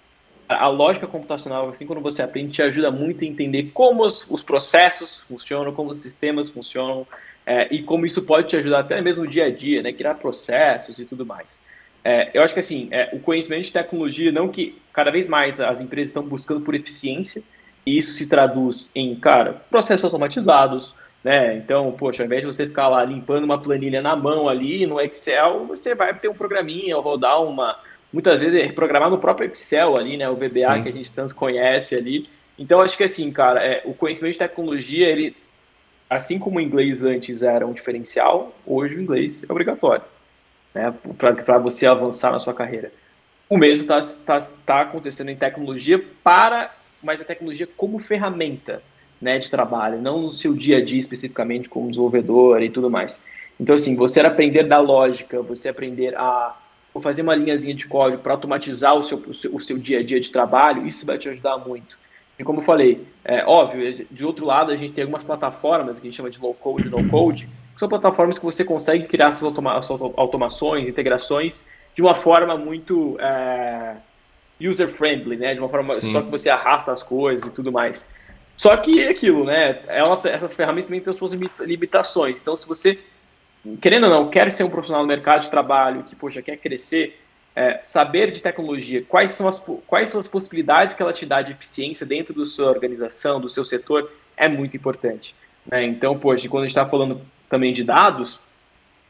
A 0.48 0.68
lógica 0.68 1.06
computacional, 1.06 1.70
assim, 1.70 1.86
quando 1.86 2.02
você 2.02 2.22
aprende, 2.24 2.54
te 2.54 2.62
ajuda 2.62 2.90
muito 2.90 3.24
a 3.24 3.28
entender 3.28 3.72
como 3.74 4.04
os, 4.04 4.30
os 4.30 4.44
processos 4.44 5.22
funcionam, 5.28 5.74
como 5.74 5.92
os 5.92 6.00
sistemas 6.00 6.50
funcionam, 6.50 7.06
é, 7.50 7.68
e 7.72 7.82
como 7.82 8.06
isso 8.06 8.22
pode 8.22 8.48
te 8.48 8.58
ajudar 8.58 8.82
até 8.82 9.02
mesmo 9.02 9.24
no 9.24 9.30
dia 9.30 9.46
a 9.46 9.50
dia, 9.50 9.82
né, 9.82 9.92
criar 9.92 10.14
processos 10.14 11.00
e 11.00 11.06
tudo 11.06 11.26
mais. 11.26 11.60
É, 12.04 12.30
eu 12.32 12.44
acho 12.44 12.54
que 12.54 12.60
assim, 12.60 12.88
é, 12.92 13.10
o 13.12 13.20
conhecimento 13.20 13.64
de 13.64 13.74
tecnologia, 13.74 14.32
não 14.32 14.50
que 14.50 14.80
cada 14.94 15.10
vez 15.10 15.28
mais 15.28 15.60
as 15.60 15.82
empresas 15.82 16.10
estão 16.10 16.22
buscando 16.22 16.62
por 16.62 16.76
eficiência, 16.76 17.42
e 17.88 17.98
isso 17.98 18.14
se 18.14 18.30
traduz 18.30 18.92
em, 18.94 19.16
cara, 19.16 19.54
processos 19.68 20.06
automatizados, 20.06 20.94
né? 21.24 21.56
Então, 21.58 21.92
poxa, 21.92 22.22
ao 22.22 22.28
invés 22.28 22.42
de 22.42 22.46
você 22.46 22.68
ficar 22.68 22.88
lá 22.88 23.04
limpando 23.04 23.46
uma 23.46 23.60
planilha 23.60 24.00
na 24.00 24.16
mão 24.16 24.48
ali 24.48 24.86
no 24.86 25.02
Excel, 25.02 25.66
você 25.66 25.96
vai 25.96 26.14
ter 26.14 26.30
um 26.30 26.36
programinha 26.36 26.96
ou 26.98 27.02
rodar 27.02 27.42
uma. 27.44 27.80
Muitas 28.14 28.40
vezes 28.40 28.62
é 28.62 28.72
programar 28.72 29.10
no 29.10 29.18
próprio 29.18 29.50
Excel 29.50 29.98
ali, 29.98 30.18
né? 30.18 30.30
O 30.30 30.36
VBA 30.36 30.76
Sim. 30.76 30.84
que 30.84 30.90
a 30.90 30.92
gente 30.92 31.12
tanto 31.12 31.34
conhece 31.34 31.96
ali. 31.96 32.30
Então, 32.60 32.80
acho 32.80 32.96
que 32.96 33.04
assim, 33.04 33.32
cara, 33.32 33.60
é, 33.66 33.82
o 33.86 33.94
conhecimento 33.94 34.34
de 34.34 34.40
tecnologia, 34.40 35.08
ele, 35.08 35.36
assim 36.10 36.40
como 36.40 36.58
o 36.58 36.62
inglês 36.62 37.04
antes 37.04 37.44
era 37.44 37.66
um 37.66 37.74
diferencial, 37.74 38.56
hoje 38.66 38.96
o 38.96 39.02
inglês 39.02 39.44
é 39.48 39.52
obrigatório, 39.52 40.04
né? 40.74 40.94
Para 41.18 41.58
você 41.58 41.86
avançar 41.86 42.32
na 42.32 42.40
sua 42.40 42.54
carreira. 42.54 42.92
O 43.50 43.58
mesmo 43.58 43.84
está 43.84 44.00
tá, 44.40 44.48
tá 44.66 44.82
acontecendo 44.82 45.30
em 45.30 45.36
tecnologia 45.36 46.04
para 46.24 46.72
mas 47.02 47.22
a 47.22 47.26
tecnologia 47.26 47.68
como 47.78 48.00
ferramenta 48.00 48.82
né, 49.22 49.38
de 49.38 49.50
trabalho, 49.50 50.02
não 50.02 50.22
no 50.22 50.34
seu 50.34 50.54
dia 50.54 50.78
a 50.78 50.84
dia 50.84 51.00
especificamente 51.00 51.68
como 51.68 51.90
desenvolvedor 51.90 52.62
e 52.62 52.70
tudo 52.70 52.90
mais. 52.90 53.20
Então, 53.60 53.76
assim, 53.76 53.96
você 53.96 54.22
aprender 54.22 54.64
da 54.64 54.80
lógica, 54.80 55.42
você 55.42 55.70
aprender 55.70 56.16
a 56.16 56.56
fazer 57.02 57.22
uma 57.22 57.36
linhazinha 57.36 57.74
de 57.74 57.88
código 57.88 58.22
para 58.22 58.34
automatizar 58.34 58.94
o 58.94 59.04
seu, 59.04 59.18
o 59.18 59.34
seu, 59.34 59.56
o, 59.56 59.62
seu, 59.62 59.78
dia 59.78 60.00
a 60.00 60.04
dia 60.04 60.20
de 60.20 60.30
trabalho, 60.30 60.86
isso 60.86 61.06
vai 61.06 61.18
te 61.18 61.30
ajudar 61.30 61.58
muito. 61.58 61.98
E 62.40 62.44
como 62.44 62.62
eu 62.62 62.64
falei, 62.64 63.06
é 63.24 63.46
óbvio, 63.46 64.08
de 64.10 64.26
outro 64.26 64.46
lado, 64.46 64.72
a 64.72 64.76
gente 64.76 64.94
tem 64.94 65.04
algumas 65.04 65.24
plataformas 65.24 66.00
que 66.00 66.08
a 66.08 66.10
gente 66.10 66.16
chama 66.16 66.30
de 66.30 66.40
low 66.40 66.54
code 66.54 66.88
e 66.88 66.90
no 66.90 67.08
code, 67.10 67.46
que 67.46 67.80
são 67.80 67.90
plataformas 67.90 68.40
que 68.40 68.46
você 68.46 68.64
consegue 68.64 69.06
criar 69.08 69.28
essas 69.28 69.44
automa 69.44 69.74
automações, 70.16 70.88
integrações 70.88 71.68
de 71.94 72.02
uma 72.02 72.16
forma 72.16 72.58
muito. 72.58 73.18
É, 73.20 73.98
user-friendly, 74.62 75.38
né? 75.38 75.54
De 75.54 75.60
uma 75.60 75.70
forma 75.70 75.96
Sim. 75.96 76.12
só 76.12 76.22
que 76.22 76.30
você 76.30 76.50
arrasta 76.50 76.92
as 76.92 77.02
coisas 77.02 77.50
e 77.50 77.54
tudo 77.54 77.72
mais. 77.72 78.10
Só 78.58 78.76
que 78.76 79.02
é 79.02 79.10
aquilo, 79.10 79.46
né? 79.46 79.80
Ela, 79.88 80.20
essas 80.26 80.54
ferramentas 80.54 80.88
também 80.88 81.00
têm 81.00 81.14
suas 81.14 81.32
limitações. 81.62 82.38
Então, 82.38 82.56
se 82.56 82.68
você, 82.68 83.00
querendo 83.82 84.06
ou 84.06 84.10
não, 84.10 84.30
quer 84.30 84.52
ser 84.52 84.66
um 84.66 84.70
profissional 84.70 85.02
no 85.02 85.08
mercado 85.08 85.44
de 85.44 85.50
trabalho, 85.50 86.04
que, 86.04 86.16
poxa, 86.16 86.42
quer 86.42 86.58
crescer, 86.58 87.18
é, 87.56 87.82
saber 87.84 88.32
de 88.32 88.42
tecnologia, 88.42 89.04
quais 89.08 89.32
são, 89.32 89.48
as, 89.48 89.60
quais 89.88 90.10
são 90.10 90.20
as 90.20 90.28
possibilidades 90.28 90.96
que 90.96 91.02
ela 91.02 91.14
te 91.14 91.26
dá 91.26 91.42
de 91.42 91.52
eficiência 91.52 92.06
dentro 92.06 92.34
da 92.34 92.46
sua 92.46 92.70
organização, 92.70 93.40
do 93.40 93.50
seu 93.50 93.66
setor, 93.66 94.12
é 94.38 94.48
muito 94.48 94.78
importante. 94.78 95.36
Né? 95.66 95.86
Então, 95.86 96.18
poxa, 96.18 96.48
quando 96.48 96.64
a 96.64 96.68
gente 96.68 96.78
está 96.78 96.90
falando 96.90 97.22
também 97.50 97.74
de 97.74 97.84
dados, 97.84 98.40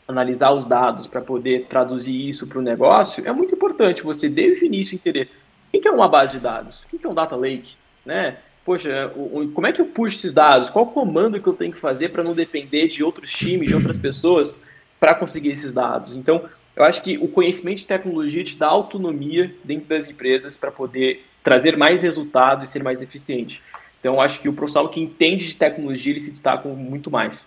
analisar 0.08 0.52
os 0.52 0.66
dados 0.66 1.08
para 1.08 1.22
poder 1.22 1.68
traduzir 1.68 2.28
isso 2.28 2.48
para 2.48 2.60
o 2.60 2.62
negócio, 2.62 3.28
é 3.28 3.32
muito 3.32 3.54
importante 3.54 4.02
você, 4.02 4.28
desde 4.28 4.66
o 4.66 4.68
início, 4.68 4.96
entender 4.96 5.30
o 5.72 5.80
que 5.80 5.88
é 5.88 5.92
uma 5.92 6.08
base 6.08 6.38
de 6.38 6.40
dados, 6.40 6.84
o 6.92 6.98
que 6.98 7.06
é 7.06 7.10
um 7.10 7.14
data 7.14 7.36
lake, 7.36 7.76
né? 8.06 8.38
poxa, 8.70 9.12
como 9.56 9.66
é 9.66 9.72
que 9.72 9.82
eu 9.82 9.86
puxo 9.88 10.18
esses 10.18 10.32
dados? 10.32 10.70
Qual 10.70 10.86
comando 10.86 11.40
que 11.40 11.48
eu 11.48 11.54
tenho 11.54 11.74
que 11.74 11.80
fazer 11.80 12.10
para 12.10 12.24
não 12.24 12.34
depender 12.34 12.88
de 12.88 13.04
outros 13.04 13.32
times, 13.32 13.70
de 13.70 13.76
outras 13.76 13.98
pessoas, 13.98 14.62
para 15.00 15.16
conseguir 15.16 15.50
esses 15.50 15.72
dados? 15.72 16.16
Então, 16.16 16.44
eu 16.80 16.86
acho 16.86 17.04
que 17.04 17.18
o 17.18 17.28
conhecimento 17.28 17.80
de 17.80 17.86
tecnologia 17.86 18.42
te 18.42 18.58
dá 18.58 18.68
autonomia 18.68 19.54
dentro 19.66 19.90
das 19.90 20.08
empresas 20.08 20.56
para 20.56 20.72
poder 20.72 21.26
trazer 21.44 21.76
mais 21.76 22.02
resultado 22.02 22.64
e 22.64 22.68
ser 22.68 22.82
mais 22.82 23.02
eficiente. 23.02 23.62
Então, 24.00 24.22
acho 24.22 24.40
que 24.40 24.48
o 24.48 24.54
profissional 24.54 24.90
que 24.90 25.02
entende 25.02 25.46
de 25.46 25.58
tecnologia, 25.58 26.14
ele 26.14 26.22
se 26.22 26.32
destaca 26.32 26.70
muito 26.70 27.12
mais. 27.12 27.46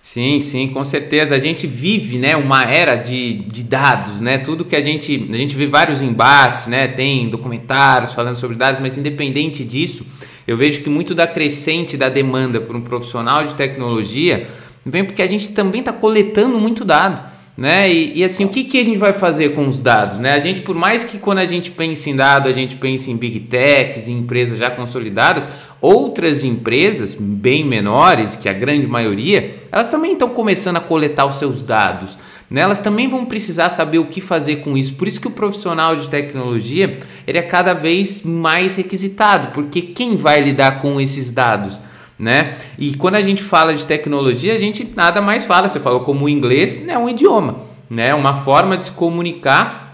Sim, 0.00 0.40
sim, 0.40 0.72
com 0.72 0.82
certeza. 0.82 1.34
A 1.34 1.38
gente 1.38 1.66
vive, 1.66 2.18
né, 2.18 2.34
uma 2.34 2.64
era 2.64 2.96
de, 2.96 3.40
de 3.40 3.62
dados, 3.62 4.18
né? 4.18 4.38
Tudo 4.38 4.64
que 4.64 4.74
a 4.74 4.80
gente 4.80 5.28
a 5.30 5.36
gente 5.36 5.54
vê 5.54 5.66
vários 5.66 6.00
embates, 6.00 6.66
né? 6.66 6.88
Tem 6.88 7.28
documentários 7.28 8.14
falando 8.14 8.36
sobre 8.36 8.56
dados, 8.56 8.80
mas 8.80 8.96
independente 8.96 9.62
disso, 9.62 10.06
eu 10.46 10.56
vejo 10.56 10.82
que 10.82 10.88
muito 10.88 11.14
da 11.14 11.26
crescente 11.26 11.98
da 11.98 12.08
demanda 12.08 12.62
por 12.62 12.74
um 12.74 12.80
profissional 12.80 13.44
de 13.44 13.54
tecnologia 13.54 14.48
vem 14.86 15.04
porque 15.04 15.20
a 15.20 15.26
gente 15.26 15.52
também 15.52 15.80
está 15.80 15.92
coletando 15.92 16.58
muito 16.58 16.82
dado. 16.82 17.39
Né? 17.60 17.92
E, 17.92 18.20
e, 18.20 18.24
assim, 18.24 18.46
o 18.46 18.48
que, 18.48 18.64
que 18.64 18.80
a 18.80 18.84
gente 18.84 18.96
vai 18.96 19.12
fazer 19.12 19.50
com 19.50 19.68
os 19.68 19.82
dados? 19.82 20.18
Né? 20.18 20.32
A 20.32 20.40
gente, 20.40 20.62
por 20.62 20.74
mais 20.74 21.04
que 21.04 21.18
quando 21.18 21.40
a 21.40 21.44
gente 21.44 21.70
pensa 21.70 22.08
em 22.08 22.16
dado, 22.16 22.48
a 22.48 22.52
gente 22.52 22.74
pense 22.74 23.10
em 23.10 23.16
big 23.18 23.38
techs, 23.40 24.08
em 24.08 24.16
empresas 24.16 24.58
já 24.58 24.70
consolidadas, 24.70 25.46
outras 25.78 26.42
empresas 26.42 27.14
bem 27.14 27.62
menores, 27.62 28.34
que 28.34 28.48
a 28.48 28.54
grande 28.54 28.86
maioria, 28.86 29.50
elas 29.70 29.90
também 29.90 30.14
estão 30.14 30.30
começando 30.30 30.78
a 30.78 30.80
coletar 30.80 31.26
os 31.26 31.34
seus 31.34 31.62
dados 31.62 32.16
né? 32.50 32.62
elas 32.62 32.80
também 32.80 33.08
vão 33.08 33.24
precisar 33.24 33.68
saber 33.68 33.98
o 33.98 34.06
que 34.06 34.20
fazer 34.20 34.56
com 34.56 34.76
isso. 34.76 34.94
Por 34.94 35.06
isso 35.06 35.20
que 35.20 35.28
o 35.28 35.30
profissional 35.30 35.94
de 35.94 36.08
tecnologia 36.08 36.98
ele 37.24 37.38
é 37.38 37.42
cada 37.42 37.72
vez 37.72 38.22
mais 38.22 38.74
requisitado, 38.74 39.52
porque 39.52 39.80
quem 39.80 40.16
vai 40.16 40.40
lidar 40.40 40.80
com 40.80 41.00
esses 41.00 41.30
dados? 41.30 41.78
Né? 42.20 42.54
E 42.78 42.94
quando 42.96 43.14
a 43.14 43.22
gente 43.22 43.42
fala 43.42 43.72
de 43.72 43.86
tecnologia, 43.86 44.52
a 44.52 44.58
gente 44.58 44.86
nada 44.94 45.22
mais 45.22 45.46
fala. 45.46 45.68
Você 45.68 45.80
falou 45.80 46.00
como 46.00 46.26
o 46.26 46.28
inglês 46.28 46.86
é 46.86 46.98
um 46.98 47.08
idioma, 47.08 47.56
né? 47.88 48.14
Uma 48.14 48.34
forma 48.34 48.76
de 48.76 48.84
se 48.84 48.90
comunicar 48.90 49.90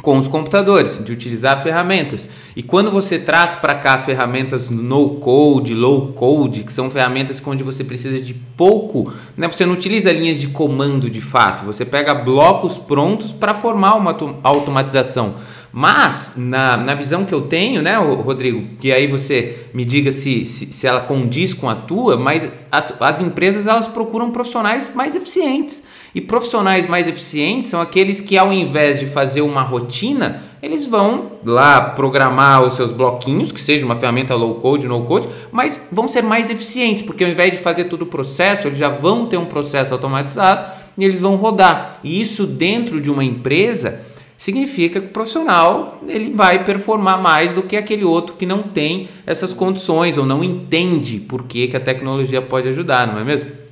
com 0.00 0.18
os 0.18 0.28
computadores, 0.28 1.02
de 1.04 1.10
utilizar 1.10 1.60
ferramentas. 1.62 2.28
E 2.54 2.62
quando 2.62 2.92
você 2.92 3.18
traz 3.18 3.56
para 3.56 3.74
cá 3.74 3.98
ferramentas 3.98 4.70
no 4.70 5.16
code, 5.16 5.74
low 5.74 6.12
code, 6.12 6.62
que 6.62 6.72
são 6.72 6.90
ferramentas 6.90 7.42
onde 7.44 7.64
você 7.64 7.82
precisa 7.82 8.20
de 8.20 8.34
pouco, 8.34 9.12
né? 9.36 9.48
você 9.48 9.66
não 9.66 9.72
utiliza 9.72 10.12
linhas 10.12 10.40
de 10.40 10.48
comando 10.48 11.10
de 11.10 11.20
fato, 11.20 11.64
você 11.64 11.84
pega 11.84 12.14
blocos 12.14 12.78
prontos 12.78 13.32
para 13.32 13.54
formar 13.54 13.94
uma 13.94 14.16
automatização. 14.44 15.34
Mas, 15.76 16.34
na, 16.36 16.76
na 16.76 16.94
visão 16.94 17.24
que 17.24 17.34
eu 17.34 17.40
tenho, 17.40 17.82
né, 17.82 17.96
Rodrigo, 17.96 18.76
que 18.80 18.92
aí 18.92 19.08
você 19.08 19.66
me 19.74 19.84
diga 19.84 20.12
se, 20.12 20.44
se, 20.44 20.66
se 20.66 20.86
ela 20.86 21.00
condiz 21.00 21.52
com 21.52 21.68
a 21.68 21.74
tua, 21.74 22.16
mas 22.16 22.64
as, 22.70 22.94
as 23.00 23.20
empresas 23.20 23.66
elas 23.66 23.88
procuram 23.88 24.30
profissionais 24.30 24.92
mais 24.94 25.16
eficientes. 25.16 25.82
E 26.14 26.20
profissionais 26.20 26.86
mais 26.86 27.08
eficientes 27.08 27.72
são 27.72 27.80
aqueles 27.80 28.20
que, 28.20 28.38
ao 28.38 28.52
invés 28.52 29.00
de 29.00 29.06
fazer 29.06 29.40
uma 29.40 29.62
rotina, 29.62 30.44
eles 30.62 30.86
vão 30.86 31.32
lá 31.44 31.80
programar 31.80 32.62
os 32.62 32.74
seus 32.74 32.92
bloquinhos, 32.92 33.50
que 33.50 33.60
seja 33.60 33.84
uma 33.84 33.96
ferramenta 33.96 34.36
low 34.36 34.54
code, 34.54 34.86
no 34.86 35.02
code, 35.02 35.28
mas 35.50 35.80
vão 35.90 36.06
ser 36.06 36.22
mais 36.22 36.50
eficientes, 36.50 37.02
porque 37.02 37.24
ao 37.24 37.30
invés 37.30 37.50
de 37.50 37.58
fazer 37.58 37.86
todo 37.86 38.02
o 38.02 38.06
processo, 38.06 38.68
eles 38.68 38.78
já 38.78 38.90
vão 38.90 39.26
ter 39.26 39.38
um 39.38 39.46
processo 39.46 39.92
automatizado 39.92 40.70
e 40.96 41.04
eles 41.04 41.18
vão 41.18 41.34
rodar. 41.34 41.98
E 42.04 42.20
isso 42.20 42.46
dentro 42.46 43.00
de 43.00 43.10
uma 43.10 43.24
empresa 43.24 44.13
significa 44.36 45.00
que 45.00 45.06
o 45.06 45.10
profissional 45.10 46.00
ele 46.06 46.32
vai 46.32 46.64
performar 46.64 47.20
mais 47.20 47.52
do 47.52 47.62
que 47.62 47.76
aquele 47.76 48.04
outro 48.04 48.36
que 48.36 48.46
não 48.46 48.62
tem 48.62 49.08
essas 49.26 49.52
condições 49.52 50.18
ou 50.18 50.26
não 50.26 50.42
entende 50.42 51.18
por 51.20 51.44
que, 51.44 51.68
que 51.68 51.76
a 51.76 51.80
tecnologia 51.80 52.42
pode 52.42 52.68
ajudar, 52.68 53.06
não 53.06 53.18
é 53.18 53.24
mesmo? 53.24 53.64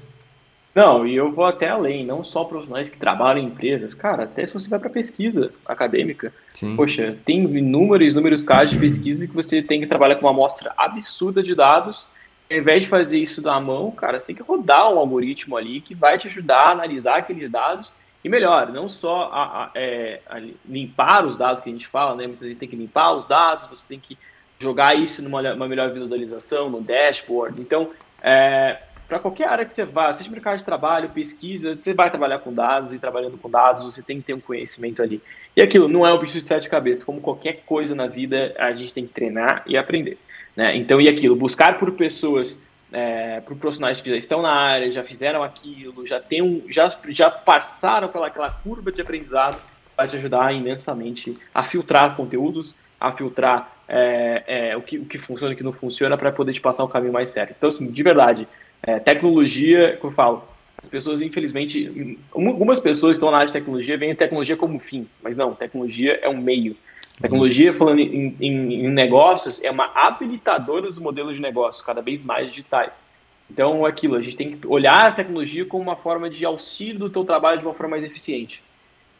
Não, 0.74 1.06
e 1.06 1.14
eu 1.14 1.30
vou 1.30 1.44
até 1.44 1.68
além, 1.68 2.04
não 2.04 2.24
só 2.24 2.44
profissionais 2.44 2.88
que 2.88 2.98
trabalham 2.98 3.42
em 3.42 3.46
empresas, 3.46 3.92
cara, 3.92 4.22
até 4.22 4.46
se 4.46 4.54
você 4.54 4.70
vai 4.70 4.78
para 4.78 4.88
pesquisa 4.88 5.52
acadêmica, 5.66 6.32
Sim. 6.54 6.74
poxa, 6.76 7.18
tem 7.26 7.42
inúmeros, 7.42 8.14
inúmeros 8.14 8.42
casos 8.42 8.70
de 8.70 8.78
pesquisa 8.78 9.28
que 9.28 9.34
você 9.34 9.60
tem 9.60 9.80
que 9.80 9.86
trabalhar 9.86 10.14
com 10.14 10.24
uma 10.24 10.30
amostra 10.30 10.72
absurda 10.78 11.42
de 11.42 11.54
dados, 11.54 12.08
ao 12.50 12.56
invés 12.56 12.84
de 12.84 12.88
fazer 12.88 13.18
isso 13.18 13.42
da 13.42 13.60
mão, 13.60 13.90
cara, 13.90 14.18
você 14.18 14.28
tem 14.28 14.36
que 14.36 14.42
rodar 14.42 14.90
um 14.90 14.98
algoritmo 14.98 15.58
ali 15.58 15.80
que 15.80 15.94
vai 15.94 16.16
te 16.16 16.26
ajudar 16.26 16.68
a 16.68 16.70
analisar 16.70 17.16
aqueles 17.16 17.50
dados 17.50 17.92
e 18.24 18.28
melhor, 18.28 18.70
não 18.70 18.88
só 18.88 19.30
a, 19.32 19.64
a, 19.64 19.70
é, 19.74 20.20
a 20.26 20.40
limpar 20.68 21.26
os 21.26 21.36
dados 21.36 21.60
que 21.60 21.68
a 21.68 21.72
gente 21.72 21.88
fala, 21.88 22.14
né, 22.14 22.26
muitas 22.26 22.42
vezes 22.42 22.56
tem 22.56 22.68
que 22.68 22.76
limpar 22.76 23.12
os 23.14 23.26
dados, 23.26 23.66
você 23.66 23.86
tem 23.86 23.98
que 23.98 24.16
jogar 24.58 24.94
isso 24.94 25.22
numa 25.22 25.66
melhor 25.66 25.90
visualização, 25.90 26.70
no 26.70 26.80
dashboard, 26.80 27.60
então, 27.60 27.90
é, 28.22 28.78
para 29.08 29.18
qualquer 29.18 29.48
área 29.48 29.64
que 29.64 29.74
você 29.74 29.84
vá, 29.84 30.10
seja 30.12 30.30
mercado 30.30 30.58
de 30.58 30.64
trabalho, 30.64 31.10
pesquisa, 31.10 31.74
você 31.74 31.92
vai 31.92 32.08
trabalhar 32.08 32.38
com 32.38 32.50
dados 32.50 32.94
e 32.94 32.98
trabalhando 32.98 33.36
com 33.36 33.50
dados, 33.50 33.82
você 33.82 34.00
tem 34.02 34.18
que 34.18 34.24
ter 34.24 34.34
um 34.34 34.40
conhecimento 34.40 35.02
ali. 35.02 35.20
E 35.54 35.60
aquilo 35.60 35.86
não 35.86 36.06
é 36.06 36.14
um 36.14 36.18
bicho 36.18 36.40
de 36.40 36.46
sete 36.46 36.66
cabeças, 36.66 37.04
como 37.04 37.20
qualquer 37.20 37.62
coisa 37.66 37.94
na 37.94 38.06
vida, 38.06 38.54
a 38.58 38.72
gente 38.72 38.94
tem 38.94 39.06
que 39.06 39.12
treinar 39.12 39.64
e 39.66 39.76
aprender. 39.76 40.16
Né? 40.56 40.76
Então, 40.76 40.98
e 40.98 41.08
aquilo, 41.08 41.36
buscar 41.36 41.78
por 41.78 41.92
pessoas, 41.92 42.58
é, 42.92 43.40
por 43.40 43.56
profissionais 43.56 44.00
que 44.00 44.10
já 44.10 44.16
estão 44.16 44.42
na 44.42 44.52
área, 44.52 44.92
já 44.92 45.02
fizeram 45.02 45.42
aquilo, 45.42 46.06
já, 46.06 46.20
tem 46.20 46.42
um, 46.42 46.62
já, 46.68 46.94
já 47.08 47.30
passaram 47.30 48.08
pelaquela 48.08 48.50
curva 48.50 48.92
de 48.92 49.00
aprendizado, 49.00 49.58
vai 49.96 50.06
te 50.06 50.16
ajudar 50.16 50.54
imensamente 50.54 51.36
a 51.54 51.62
filtrar 51.62 52.16
conteúdos, 52.16 52.74
a 53.00 53.12
filtrar 53.12 53.76
é, 53.88 54.70
é, 54.70 54.76
o, 54.76 54.82
que, 54.82 54.98
o 54.98 55.04
que 55.04 55.18
funciona 55.18 55.52
e 55.52 55.54
o 55.54 55.56
que 55.56 55.64
não 55.64 55.72
funciona 55.72 56.16
para 56.16 56.30
poder 56.30 56.52
te 56.52 56.60
passar 56.60 56.84
o 56.84 56.88
caminho 56.88 57.12
mais 57.12 57.30
certo. 57.30 57.54
Então, 57.56 57.68
assim, 57.68 57.90
de 57.90 58.02
verdade, 58.02 58.46
é, 58.82 58.98
tecnologia, 58.98 59.96
como 60.00 60.12
eu 60.12 60.16
falo, 60.16 60.48
as 60.82 60.88
pessoas, 60.88 61.20
infelizmente, 61.20 62.18
algumas 62.32 62.80
pessoas 62.80 63.16
estão 63.16 63.30
na 63.30 63.36
área 63.36 63.46
de 63.46 63.52
tecnologia, 63.52 63.96
veem 63.96 64.14
tecnologia 64.14 64.56
como 64.56 64.78
fim, 64.80 65.06
mas 65.22 65.36
não, 65.36 65.54
tecnologia 65.54 66.18
é 66.20 66.28
um 66.28 66.36
meio. 66.36 66.76
Tecnologia, 67.22 67.72
falando 67.72 68.00
em, 68.00 68.34
em, 68.40 68.84
em 68.84 68.90
negócios, 68.90 69.62
é 69.62 69.70
uma 69.70 69.92
habilitadora 69.94 70.88
dos 70.88 70.98
modelos 70.98 71.36
de 71.36 71.40
negócio, 71.40 71.84
cada 71.84 72.02
vez 72.02 72.20
mais 72.20 72.48
digitais. 72.48 73.00
Então, 73.48 73.86
aquilo, 73.86 74.16
a 74.16 74.22
gente 74.22 74.36
tem 74.36 74.56
que 74.56 74.66
olhar 74.66 75.06
a 75.06 75.12
tecnologia 75.12 75.64
como 75.64 75.84
uma 75.84 75.94
forma 75.94 76.28
de 76.28 76.44
auxílio 76.44 76.98
do 76.98 77.10
teu 77.10 77.24
trabalho 77.24 77.60
de 77.60 77.64
uma 77.64 77.74
forma 77.74 77.96
mais 77.96 78.04
eficiente. 78.04 78.60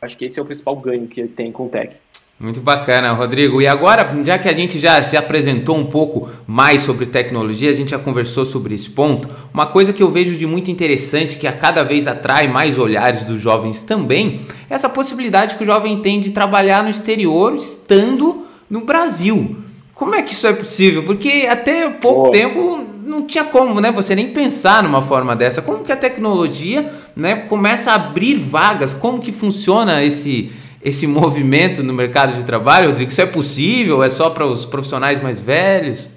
Acho 0.00 0.18
que 0.18 0.24
esse 0.24 0.40
é 0.40 0.42
o 0.42 0.46
principal 0.46 0.74
ganho 0.74 1.06
que 1.06 1.28
tem 1.28 1.52
com 1.52 1.66
o 1.66 1.68
tech. 1.68 1.94
Muito 2.40 2.60
bacana, 2.60 3.12
Rodrigo. 3.12 3.62
E 3.62 3.68
agora, 3.68 4.20
já 4.24 4.36
que 4.36 4.48
a 4.48 4.52
gente 4.52 4.80
já 4.80 5.00
se 5.02 5.16
apresentou 5.16 5.76
um 5.76 5.86
pouco 5.86 6.28
mais 6.44 6.82
sobre 6.82 7.06
tecnologia, 7.06 7.70
a 7.70 7.72
gente 7.72 7.92
já 7.92 7.98
conversou 7.98 8.44
sobre 8.44 8.74
esse 8.74 8.90
ponto, 8.90 9.28
uma 9.54 9.66
coisa 9.66 9.92
que 9.92 10.02
eu 10.02 10.10
vejo 10.10 10.34
de 10.34 10.44
muito 10.44 10.68
interessante, 10.68 11.36
que 11.36 11.46
a 11.46 11.52
cada 11.52 11.84
vez 11.84 12.08
atrai 12.08 12.48
mais 12.48 12.76
olhares 12.78 13.24
dos 13.24 13.40
jovens 13.40 13.82
também, 13.82 14.40
é 14.68 14.74
essa 14.74 14.88
possibilidade 14.88 15.54
que 15.54 15.62
o 15.62 15.66
jovem 15.66 16.00
tem 16.00 16.20
de 16.20 16.30
trabalhar 16.30 16.82
no 16.82 16.90
exterior 16.90 17.54
estando 17.54 18.44
no 18.68 18.80
Brasil. 18.80 19.58
Como 19.94 20.16
é 20.16 20.22
que 20.22 20.32
isso 20.32 20.46
é 20.48 20.52
possível? 20.52 21.04
Porque 21.04 21.46
até 21.48 21.88
pouco 21.90 22.26
oh. 22.26 22.30
tempo 22.30 22.84
não 23.06 23.24
tinha 23.24 23.44
como, 23.44 23.80
né? 23.80 23.92
Você 23.92 24.16
nem 24.16 24.30
pensar 24.30 24.82
numa 24.82 25.02
forma 25.02 25.36
dessa. 25.36 25.62
Como 25.62 25.84
que 25.84 25.92
a 25.92 25.96
tecnologia, 25.96 26.92
né, 27.14 27.36
começa 27.36 27.92
a 27.92 27.94
abrir 27.94 28.34
vagas? 28.34 28.94
Como 28.94 29.20
que 29.20 29.30
funciona 29.30 30.02
esse 30.02 30.50
esse 30.82 31.06
movimento 31.06 31.82
no 31.82 31.92
mercado 31.92 32.36
de 32.36 32.44
trabalho, 32.44 32.88
Rodrigo? 32.88 33.10
Isso 33.10 33.20
é 33.20 33.26
possível? 33.26 34.02
É 34.02 34.10
só 34.10 34.30
para 34.30 34.44
os 34.44 34.64
profissionais 34.64 35.22
mais 35.22 35.40
velhos? 35.40 36.10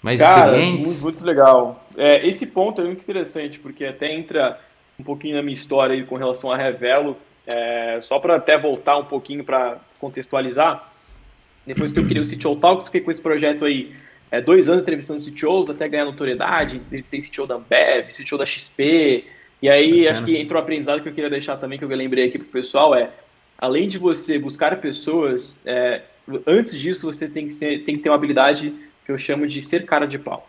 Mais 0.00 0.20
Cara, 0.20 0.46
experientes? 0.46 1.02
Muito, 1.02 1.04
muito 1.04 1.24
legal. 1.26 1.84
É, 1.96 2.26
esse 2.26 2.46
ponto 2.46 2.80
é 2.80 2.84
muito 2.84 3.02
interessante, 3.02 3.58
porque 3.58 3.84
até 3.84 4.12
entra 4.12 4.58
um 4.98 5.02
pouquinho 5.02 5.36
na 5.36 5.42
minha 5.42 5.52
história 5.52 5.94
aí 5.94 6.04
com 6.04 6.16
relação 6.16 6.50
a 6.50 6.56
Revelo, 6.56 7.16
é, 7.46 7.98
só 8.00 8.18
para 8.18 8.36
até 8.36 8.56
voltar 8.56 8.96
um 8.98 9.04
pouquinho 9.04 9.44
para 9.44 9.78
contextualizar. 9.98 10.88
Depois 11.66 11.92
que 11.92 11.98
eu 11.98 12.06
criei 12.06 12.22
o 12.22 12.26
CTO 12.28 12.56
Talks, 12.56 12.86
fiquei 12.86 13.00
com 13.00 13.10
esse 13.10 13.20
projeto 13.20 13.64
aí 13.64 13.92
é, 14.30 14.40
dois 14.40 14.68
anos 14.68 14.82
entrevistando 14.82 15.20
CTOs 15.20 15.70
até 15.70 15.88
ganhar 15.88 16.04
notoriedade. 16.04 16.76
Entrevistei 16.76 17.20
CTO 17.20 17.46
da 17.46 17.56
Ambev, 17.56 18.08
CTO 18.08 18.38
da 18.38 18.46
XP. 18.46 19.24
E 19.60 19.68
aí, 19.68 19.90
Bacana. 19.90 20.10
acho 20.10 20.24
que 20.24 20.36
entrou 20.36 20.58
um 20.58 20.62
aprendizado 20.62 21.02
que 21.02 21.08
eu 21.08 21.12
queria 21.12 21.30
deixar 21.30 21.56
também, 21.56 21.78
que 21.78 21.84
eu 21.84 21.88
lembrei 21.88 22.28
aqui 22.28 22.38
pro 22.38 22.48
pessoal, 22.48 22.94
é 22.94 23.10
além 23.62 23.86
de 23.86 23.96
você 23.96 24.40
buscar 24.40 24.80
pessoas, 24.80 25.60
é, 25.64 26.02
antes 26.44 26.76
disso 26.76 27.06
você 27.06 27.28
tem 27.28 27.46
que, 27.46 27.54
ser, 27.54 27.84
tem 27.84 27.94
que 27.94 28.02
ter 28.02 28.08
uma 28.08 28.16
habilidade 28.16 28.74
que 29.06 29.12
eu 29.12 29.16
chamo 29.16 29.46
de 29.46 29.62
ser 29.62 29.86
cara 29.86 30.04
de 30.04 30.18
pau. 30.18 30.48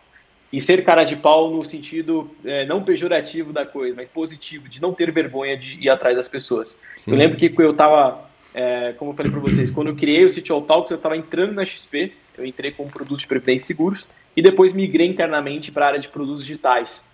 e 0.52 0.60
ser 0.60 0.84
cara 0.84 1.04
de 1.04 1.14
pau 1.14 1.48
no 1.48 1.64
sentido 1.64 2.28
é, 2.44 2.66
não 2.66 2.82
pejorativo 2.82 3.52
da 3.52 3.64
coisa, 3.64 3.94
mas 3.94 4.08
positivo, 4.08 4.68
de 4.68 4.82
não 4.82 4.92
ter 4.92 5.12
vergonha 5.12 5.56
de 5.56 5.74
ir 5.74 5.88
atrás 5.88 6.16
das 6.16 6.28
pessoas. 6.28 6.76
Sim. 6.98 7.12
Eu 7.12 7.16
lembro 7.16 7.36
que 7.36 7.54
eu 7.56 7.70
estava, 7.70 8.28
é, 8.52 8.92
como 8.98 9.12
eu 9.12 9.16
falei 9.16 9.30
para 9.30 9.40
vocês, 9.40 9.70
quando 9.70 9.88
eu 9.88 9.96
criei 9.96 10.24
o 10.24 10.30
City 10.30 10.50
All 10.50 10.62
Talks, 10.62 10.90
eu 10.90 10.96
estava 10.96 11.16
entrando 11.16 11.52
na 11.52 11.64
XP, 11.64 12.12
eu 12.36 12.44
entrei 12.44 12.72
como 12.72 12.90
produto 12.90 13.20
de 13.20 13.28
previdência 13.28 13.64
e 13.64 13.66
seguros, 13.66 14.06
e 14.36 14.42
depois 14.42 14.72
migrei 14.72 15.06
internamente 15.06 15.70
para 15.70 15.84
a 15.84 15.88
área 15.90 16.00
de 16.00 16.08
produtos 16.08 16.44
digitais. 16.44 17.04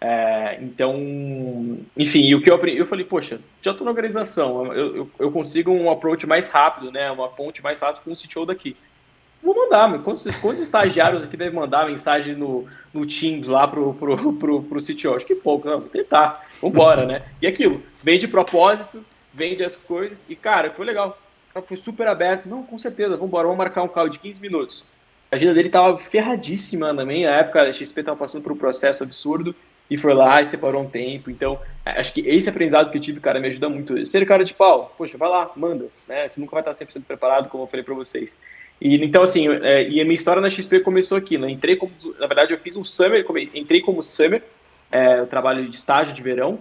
É, 0.00 0.58
então, 0.62 1.78
enfim, 1.94 2.32
o 2.34 2.40
que 2.40 2.50
eu 2.50 2.54
aprendi, 2.54 2.78
eu 2.78 2.86
falei, 2.86 3.04
poxa, 3.04 3.38
já 3.60 3.72
estou 3.72 3.84
na 3.84 3.90
organização, 3.90 4.72
eu, 4.72 4.96
eu, 4.96 5.10
eu, 5.18 5.30
consigo 5.30 5.70
um 5.70 5.90
approach 5.90 6.26
mais 6.26 6.48
rápido, 6.48 6.90
né, 6.90 7.10
uma 7.10 7.28
ponte 7.28 7.62
mais 7.62 7.80
rápida 7.80 8.00
com 8.02 8.12
o 8.12 8.16
CTO 8.16 8.46
daqui. 8.46 8.74
Vou 9.42 9.54
mandar, 9.54 10.02
quantos, 10.02 10.24
quantos 10.38 10.62
estagiários 10.62 11.22
aqui 11.22 11.36
devem 11.36 11.54
mandar 11.54 11.86
mensagem 11.86 12.34
no, 12.34 12.66
no 12.94 13.06
Teams 13.06 13.46
lá 13.46 13.68
pro, 13.68 13.92
pro, 13.92 14.32
pro, 14.34 14.62
pro 14.62 14.80
CTO? 14.80 15.16
Acho 15.16 15.26
que 15.26 15.34
pouco, 15.34 15.68
não, 15.68 15.80
vou 15.80 15.88
tentar, 15.88 16.46
vambora, 16.62 17.04
né? 17.04 17.22
E 17.40 17.46
aquilo, 17.46 17.82
vem 18.02 18.18
de 18.18 18.26
propósito, 18.26 19.04
vende 19.34 19.62
as 19.62 19.76
coisas, 19.76 20.24
e 20.28 20.34
cara, 20.34 20.70
foi 20.70 20.86
legal. 20.86 21.18
Foi 21.66 21.76
super 21.76 22.06
aberto, 22.06 22.48
não, 22.48 22.62
com 22.62 22.78
certeza, 22.78 23.16
vambora, 23.16 23.44
vamos 23.44 23.58
marcar 23.58 23.82
um 23.82 23.88
call 23.88 24.08
de 24.08 24.18
15 24.18 24.40
minutos. 24.40 24.84
A 25.30 25.36
agenda 25.36 25.54
dele 25.54 25.68
tava 25.68 25.98
ferradíssima 25.98 26.94
também, 26.94 27.24
na 27.24 27.32
época 27.32 27.62
a 27.62 27.72
XP 27.72 28.02
tava 28.02 28.16
passando 28.16 28.42
por 28.42 28.52
um 28.52 28.56
processo 28.56 29.02
absurdo, 29.02 29.54
e 29.90 29.98
foi 29.98 30.14
lá 30.14 30.40
e 30.40 30.46
separou 30.46 30.82
um 30.82 30.88
tempo. 30.88 31.30
Então, 31.30 31.58
acho 31.84 32.14
que 32.14 32.20
esse 32.20 32.48
aprendizado 32.48 32.90
que 32.90 32.98
eu 32.98 33.02
tive, 33.02 33.18
cara, 33.18 33.40
me 33.40 33.48
ajuda 33.48 33.68
muito. 33.68 34.06
Ser 34.06 34.24
cara 34.24 34.44
de 34.44 34.54
pau, 34.54 34.94
poxa, 34.96 35.18
vai 35.18 35.28
lá, 35.28 35.50
manda, 35.56 35.88
né? 36.08 36.28
Você 36.28 36.40
nunca 36.40 36.52
vai 36.52 36.62
estar 36.62 36.86
100% 36.86 37.02
preparado, 37.04 37.48
como 37.48 37.64
eu 37.64 37.66
falei 37.66 37.82
para 37.82 37.94
vocês. 37.94 38.38
E 38.80 39.04
então, 39.04 39.22
assim, 39.22 39.48
é, 39.48 39.88
e 39.88 40.00
a 40.00 40.04
minha 40.04 40.14
história 40.14 40.40
na 40.40 40.48
XP 40.48 40.80
começou 40.80 41.18
aqui, 41.18 41.36
né? 41.36 41.50
Entrei 41.50 41.76
como, 41.76 41.92
na 42.18 42.26
verdade, 42.26 42.52
eu 42.52 42.58
fiz 42.58 42.76
um 42.76 42.84
summer, 42.84 43.26
entrei 43.52 43.80
como 43.80 44.02
summer, 44.02 44.42
é, 44.92 45.24
trabalho 45.24 45.68
de 45.68 45.76
estágio 45.76 46.14
de 46.14 46.22
verão, 46.22 46.58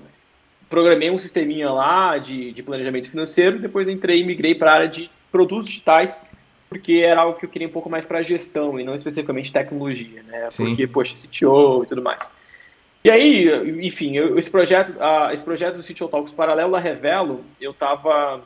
programei 0.70 1.10
um 1.10 1.18
sisteminha 1.18 1.72
lá 1.72 2.18
de, 2.18 2.52
de 2.52 2.64
planejamento 2.64 3.10
financeiro, 3.10 3.60
depois 3.60 3.88
entrei 3.88 4.22
e 4.22 4.26
migrei 4.26 4.56
para 4.56 4.72
a 4.72 4.76
área 4.76 4.88
de 4.88 5.10
produtos 5.32 5.70
digitais, 5.70 6.24
porque 6.68 6.94
era 6.94 7.22
algo 7.22 7.40
que 7.40 7.46
eu 7.46 7.50
queria 7.50 7.68
um 7.68 7.72
pouco 7.72 7.90
mais 7.90 8.06
para 8.06 8.22
gestão 8.22 8.80
e 8.80 8.84
não 8.84 8.94
especificamente 8.94 9.52
tecnologia, 9.52 10.22
né? 10.24 10.50
Sim. 10.52 10.66
Porque, 10.66 10.88
poxa, 10.88 11.16
CTO 11.16 11.84
e 11.84 11.88
tudo 11.88 12.02
mais. 12.02 12.30
E 13.04 13.10
aí, 13.10 13.86
enfim, 13.86 14.18
eu, 14.18 14.38
esse 14.38 14.52
projeto, 14.52 14.90
uh, 14.92 15.32
esse 15.32 15.44
projeto 15.44 15.78
do 15.78 15.84
CTO 15.84 16.08
Talks 16.08 16.34
paralelo 16.34 16.76
a 16.76 16.80
Revelo, 16.80 17.46
eu 17.60 17.74
tava 17.74 18.44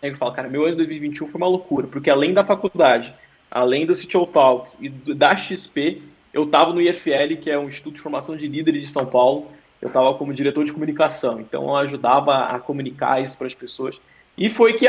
Aí 0.00 0.10
eu 0.10 0.16
falo, 0.16 0.32
cara, 0.32 0.48
meu 0.48 0.62
ano 0.62 0.72
de 0.72 0.76
2021 0.78 1.28
foi 1.28 1.40
uma 1.40 1.48
loucura, 1.48 1.86
porque 1.86 2.08
além 2.08 2.32
da 2.32 2.44
faculdade, 2.44 3.12
além 3.50 3.84
do 3.84 3.94
CTO 3.94 4.26
Talks 4.26 4.78
e 4.80 4.88
do, 4.88 5.14
da 5.14 5.36
XP, 5.36 6.02
eu 6.32 6.44
estava 6.44 6.72
no 6.72 6.80
IFL, 6.80 7.36
que 7.40 7.50
é 7.50 7.58
um 7.58 7.68
Instituto 7.68 7.96
de 7.96 8.00
Formação 8.00 8.36
de 8.36 8.46
Líderes 8.46 8.82
de 8.82 8.88
São 8.88 9.06
Paulo. 9.06 9.50
Eu 9.82 9.88
estava 9.88 10.14
como 10.14 10.32
diretor 10.32 10.64
de 10.64 10.72
comunicação, 10.72 11.40
então 11.40 11.64
eu 11.64 11.76
ajudava 11.76 12.46
a 12.46 12.58
comunicar 12.60 13.22
isso 13.22 13.36
para 13.36 13.46
as 13.46 13.54
pessoas. 13.54 14.00
E 14.36 14.48
foi 14.50 14.74
que 14.74 14.86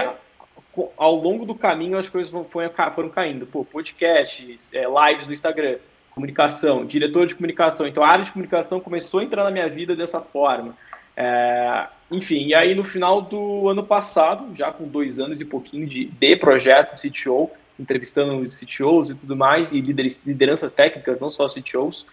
ao 0.98 1.16
longo 1.16 1.46
do 1.46 1.56
caminho 1.56 1.98
as 1.98 2.10
coisas 2.10 2.32
foram 2.50 3.10
caindo. 3.10 3.48
Pô, 3.48 3.66
podcasts, 3.66 4.72
é, 4.74 4.86
lives 4.86 5.28
no 5.28 5.34
Instagram, 5.34 5.78
comunicação, 6.20 6.86
diretor 6.86 7.26
de 7.26 7.36
comunicação. 7.36 7.88
Então 7.88 8.04
a 8.04 8.10
área 8.10 8.26
de 8.26 8.32
comunicação 8.32 8.80
começou 8.80 9.22
a 9.22 9.24
entrar 9.24 9.46
na 9.46 9.52
minha 9.52 9.70
vida 9.70 9.96
dessa 9.96 10.20
forma. 10.20 10.76
É, 11.16 11.88
enfim, 12.12 12.48
e 12.48 12.54
aí 12.54 12.76
no 12.76 12.84
final 12.84 13.22
do 13.22 13.70
ano 13.70 13.84
passado, 13.84 14.56
já 14.56 14.72
com 14.72 14.86
dois 14.86 15.20
anos 15.20 15.40
e 15.40 15.46
pouquinho 15.46 15.88
de, 15.88 16.06
de 16.06 16.36
projeto 16.36 16.96
CTO, 16.96 17.50
entrevistando 17.80 18.38
os 18.38 18.60
CTOs 18.60 19.10
e 19.10 19.18
tudo 19.18 19.36
mais, 19.36 19.72
e 19.72 19.80
lideranças 19.80 20.74
técnicas, 20.74 21.22
não 21.22 21.32
só 21.32 21.48
CTOs, 21.48 22.06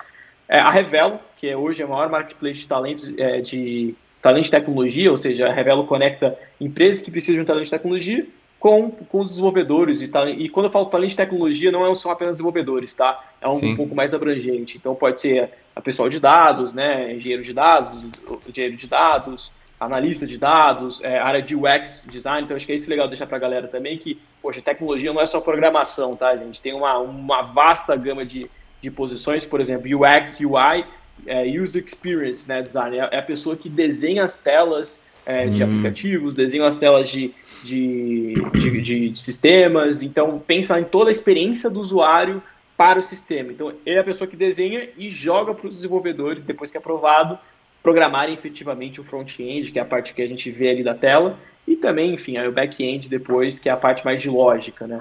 é, 0.49 0.61
a 0.61 0.71
Revelo, 0.71 1.19
que 1.37 1.49
é 1.49 1.57
hoje 1.57 1.83
a 1.83 1.87
maior 1.89 2.09
marketplace 2.09 2.61
de 2.61 2.69
talentos 2.69 3.13
é, 3.19 3.41
de 3.41 3.95
talento 4.23 4.45
de 4.45 4.51
tecnologia, 4.53 5.11
ou 5.11 5.19
seja, 5.19 5.49
a 5.49 5.53
Revelo 5.53 5.85
conecta 5.87 6.39
empresas 6.61 7.03
que 7.03 7.11
precisam 7.11 7.41
de 7.41 7.47
talento 7.47 7.65
de 7.65 7.71
tecnologia 7.71 8.27
com, 8.59 8.91
com 8.91 9.21
os 9.21 9.29
desenvolvedores. 9.29 10.03
E, 10.03 10.11
e 10.39 10.49
quando 10.49 10.67
eu 10.67 10.73
falo 10.73 10.87
talento 10.87 11.11
de 11.11 11.17
tecnologia, 11.17 11.71
não 11.71 11.87
é 11.87 11.95
são 11.95 12.11
apenas 12.11 12.35
desenvolvedores, 12.35 12.95
tá? 12.95 13.25
É 13.41 13.49
um, 13.49 13.53
um, 13.53 13.77
pouco 13.77 13.95
mais 13.95 14.15
abrangente. 14.15 14.77
Então 14.77 14.95
pode 14.95 15.21
ser 15.21 15.51
a 15.75 15.81
pessoal 15.81 16.09
de 16.09 16.19
dados, 16.19 16.73
né? 16.73 17.15
Engenheiro 17.15 17.43
de 17.43 17.53
dados, 17.53 18.07
engenheiro 18.49 18.77
de 18.77 18.87
dados, 18.87 19.53
analista 19.79 20.27
de 20.27 20.39
dados, 20.39 21.01
é, 21.03 21.19
área 21.19 21.43
de 21.43 21.55
UX 21.55 22.07
design, 22.11 22.45
então 22.45 22.57
acho 22.57 22.65
que 22.65 22.73
é 22.73 22.75
isso 22.75 22.89
legal 22.89 23.09
deixar 23.09 23.27
para 23.27 23.37
a 23.37 23.41
galera 23.41 23.69
também, 23.69 23.99
que, 23.99 24.19
poxa, 24.41 24.63
tecnologia 24.63 25.13
não 25.13 25.21
é 25.21 25.27
só 25.27 25.41
programação, 25.41 26.13
tá, 26.13 26.35
gente? 26.37 26.61
Tem 26.61 26.73
uma, 26.73 26.99
uma 26.99 27.43
vasta 27.43 27.95
gama 27.95 28.25
de, 28.25 28.51
de 28.83 28.91
posições, 28.91 29.45
por 29.45 29.61
exemplo, 29.61 29.87
UX, 29.87 30.41
UI, 30.41 30.85
é, 31.27 31.45
User 31.61 31.85
Experience 31.85 32.49
né, 32.49 32.63
Design, 32.63 32.99
é, 32.99 33.09
é 33.13 33.19
a 33.19 33.23
pessoa 33.23 33.55
que 33.55 33.69
desenha 33.69 34.25
as 34.25 34.39
telas 34.39 35.03
é, 35.27 35.47
de 35.47 35.63
hum. 35.63 35.67
aplicativos, 35.67 36.35
desenha 36.35 36.67
as 36.67 36.79
telas 36.79 37.11
de, 37.11 37.35
de, 37.65 38.35
de, 38.53 38.81
de, 38.81 39.11
de 39.11 39.19
sistemas, 39.19 40.01
então 40.03 40.39
pensa 40.39 40.81
em 40.81 40.85
toda 40.85 41.11
a 41.11 41.13
experiência 41.13 41.69
do 41.69 41.81
usuário 41.81 42.41
para 42.77 43.01
o 43.01 43.03
sistema. 43.03 43.51
Então, 43.51 43.73
ele 43.85 43.97
é 43.97 44.01
a 44.01 44.05
pessoa 44.05 44.29
que 44.29 44.37
desenha 44.37 44.89
e 44.97 45.11
joga 45.11 45.53
para 45.53 45.67
os 45.67 45.75
desenvolvedores, 45.75 46.45
depois 46.45 46.71
que 46.71 46.77
é 46.77 46.81
aprovado, 46.81 47.39
programarem 47.83 48.35
efetivamente 48.35 49.01
o 49.01 49.05
front-end, 49.05 49.73
que 49.73 49.79
é 49.79 49.83
a 49.83 49.85
parte 49.85 50.15
que 50.15 50.23
a 50.23 50.27
gente 50.27 50.51
vê 50.51 50.71
ali 50.71 50.85
da 50.85 50.95
tela, 50.95 51.39
e 51.67 51.75
também, 51.75 52.15
enfim, 52.15 52.39
o 52.39 52.53
back-end 52.53 53.09
depois, 53.09 53.59
que 53.59 53.69
é 53.69 53.73
a 53.73 53.77
parte 53.77 54.05
mais 54.05 54.23
de 54.23 54.31
lógica, 54.31 54.87
né? 54.87 54.99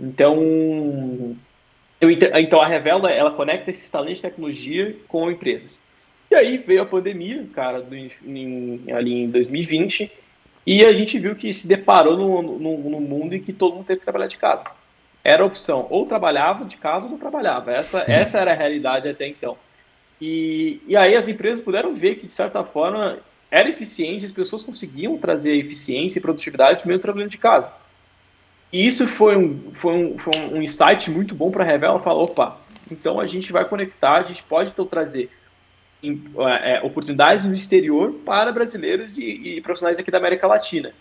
Então, 0.00 1.36
eu, 2.00 2.10
então 2.10 2.60
a 2.60 2.66
Revela, 2.66 3.10
ela 3.10 3.30
conecta 3.30 3.70
esses 3.70 3.90
talentos 3.90 4.18
de 4.18 4.22
tecnologia 4.22 4.96
com 5.06 5.30
empresas. 5.30 5.80
E 6.30 6.34
aí 6.34 6.58
veio 6.58 6.82
a 6.82 6.86
pandemia, 6.86 7.46
cara, 7.54 7.80
do, 7.80 7.94
em, 7.96 8.82
ali 8.92 9.22
em 9.22 9.30
2020, 9.30 10.10
e 10.66 10.84
a 10.84 10.92
gente 10.92 11.18
viu 11.18 11.34
que 11.34 11.52
se 11.52 11.66
deparou 11.66 12.16
no, 12.16 12.58
no, 12.58 12.90
no, 12.90 13.00
mundo 13.00 13.34
em 13.34 13.40
que 13.40 13.52
todo 13.52 13.74
mundo 13.74 13.86
teve 13.86 14.00
que 14.00 14.04
trabalhar 14.04 14.26
de 14.26 14.36
casa. 14.36 14.64
Era 15.24 15.42
a 15.42 15.46
opção, 15.46 15.86
ou 15.88 16.06
trabalhava 16.06 16.64
de 16.64 16.76
casa 16.76 17.06
ou 17.06 17.12
não 17.12 17.18
trabalhava. 17.18 17.72
Essa, 17.72 18.10
essa 18.10 18.38
era 18.38 18.52
a 18.52 18.54
realidade 18.54 19.08
até 19.08 19.26
então. 19.26 19.56
E, 20.20 20.80
e 20.86 20.96
aí 20.96 21.14
as 21.14 21.28
empresas 21.28 21.64
puderam 21.64 21.94
ver 21.94 22.16
que, 22.16 22.26
de 22.26 22.32
certa 22.32 22.62
forma, 22.62 23.18
era 23.50 23.68
eficiente, 23.68 24.26
as 24.26 24.32
pessoas 24.32 24.62
conseguiam 24.62 25.16
trazer 25.16 25.56
eficiência 25.56 26.18
e 26.18 26.22
produtividade 26.22 26.86
mesmo 26.86 27.00
trabalhando 27.00 27.30
de 27.30 27.38
casa. 27.38 27.72
E 28.70 28.86
isso 28.86 29.06
foi 29.06 29.36
um, 29.36 29.72
foi 29.72 29.94
um, 29.94 30.18
foi 30.18 30.36
um 30.52 30.62
insight 30.62 31.10
muito 31.10 31.34
bom 31.34 31.50
para 31.50 31.64
a 31.64 31.66
Revela 31.66 32.00
falar, 32.00 32.22
opa, 32.22 32.58
então 32.90 33.18
a 33.18 33.26
gente 33.26 33.50
vai 33.52 33.64
conectar, 33.64 34.16
a 34.16 34.22
gente 34.22 34.42
pode 34.42 34.70
então 34.70 34.84
trazer 34.84 35.30
é, 36.02 36.76
é, 36.76 36.82
oportunidades 36.82 37.44
no 37.44 37.54
exterior 37.54 38.12
para 38.24 38.52
brasileiros 38.52 39.18
e, 39.18 39.24
e, 39.56 39.60
profissionais 39.60 39.98
aqui 39.98 40.10
da 40.10 40.18
América 40.18 40.46
Latina. 40.46 40.92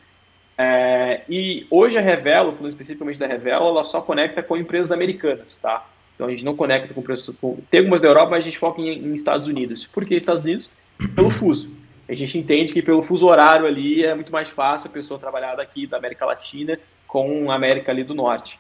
É, 0.58 1.22
e 1.30 1.68
hoje 1.70 1.98
a 1.98 2.02
Revela, 2.02 2.52
falando 2.52 2.70
especificamente 2.70 3.20
da 3.20 3.28
Revela, 3.28 3.68
ela 3.68 3.84
só 3.84 4.02
conecta 4.02 4.42
com 4.42 4.58
empresas 4.58 4.92
americanas, 4.92 5.58
tá? 5.58 5.88
Então 6.16 6.26
a 6.26 6.32
gente 6.32 6.44
não 6.44 6.56
conecta 6.56 6.94
com 6.94 7.02
preço. 7.02 7.34
Com... 7.40 7.60
Tem 7.70 7.82
algumas 7.82 8.02
da 8.02 8.08
Europa, 8.08 8.32
mas 8.32 8.40
a 8.40 8.44
gente 8.44 8.58
foca 8.58 8.82
em, 8.82 8.90
em 8.90 9.14
Estados 9.14 9.48
Unidos. 9.48 9.86
Por 9.86 10.04
que 10.04 10.16
Estados 10.16 10.44
Unidos? 10.44 10.68
Pelo 11.16 11.30
fuso. 11.30 11.70
A 12.10 12.16
gente 12.16 12.40
entende 12.40 12.74
que 12.74 12.82
pelo 12.82 13.04
fuso 13.04 13.28
horário 13.28 13.68
ali 13.68 14.04
é 14.04 14.16
muito 14.16 14.32
mais 14.32 14.50
fácil 14.50 14.90
a 14.90 14.94
pessoa 14.94 15.20
trabalhar 15.20 15.56
daqui 15.56 15.86
da 15.86 15.98
América 15.98 16.26
Latina 16.26 16.80
com 17.06 17.52
a 17.52 17.56
América 17.56 17.92
ali 17.92 18.04
do 18.04 18.16
Norte. 18.16 18.60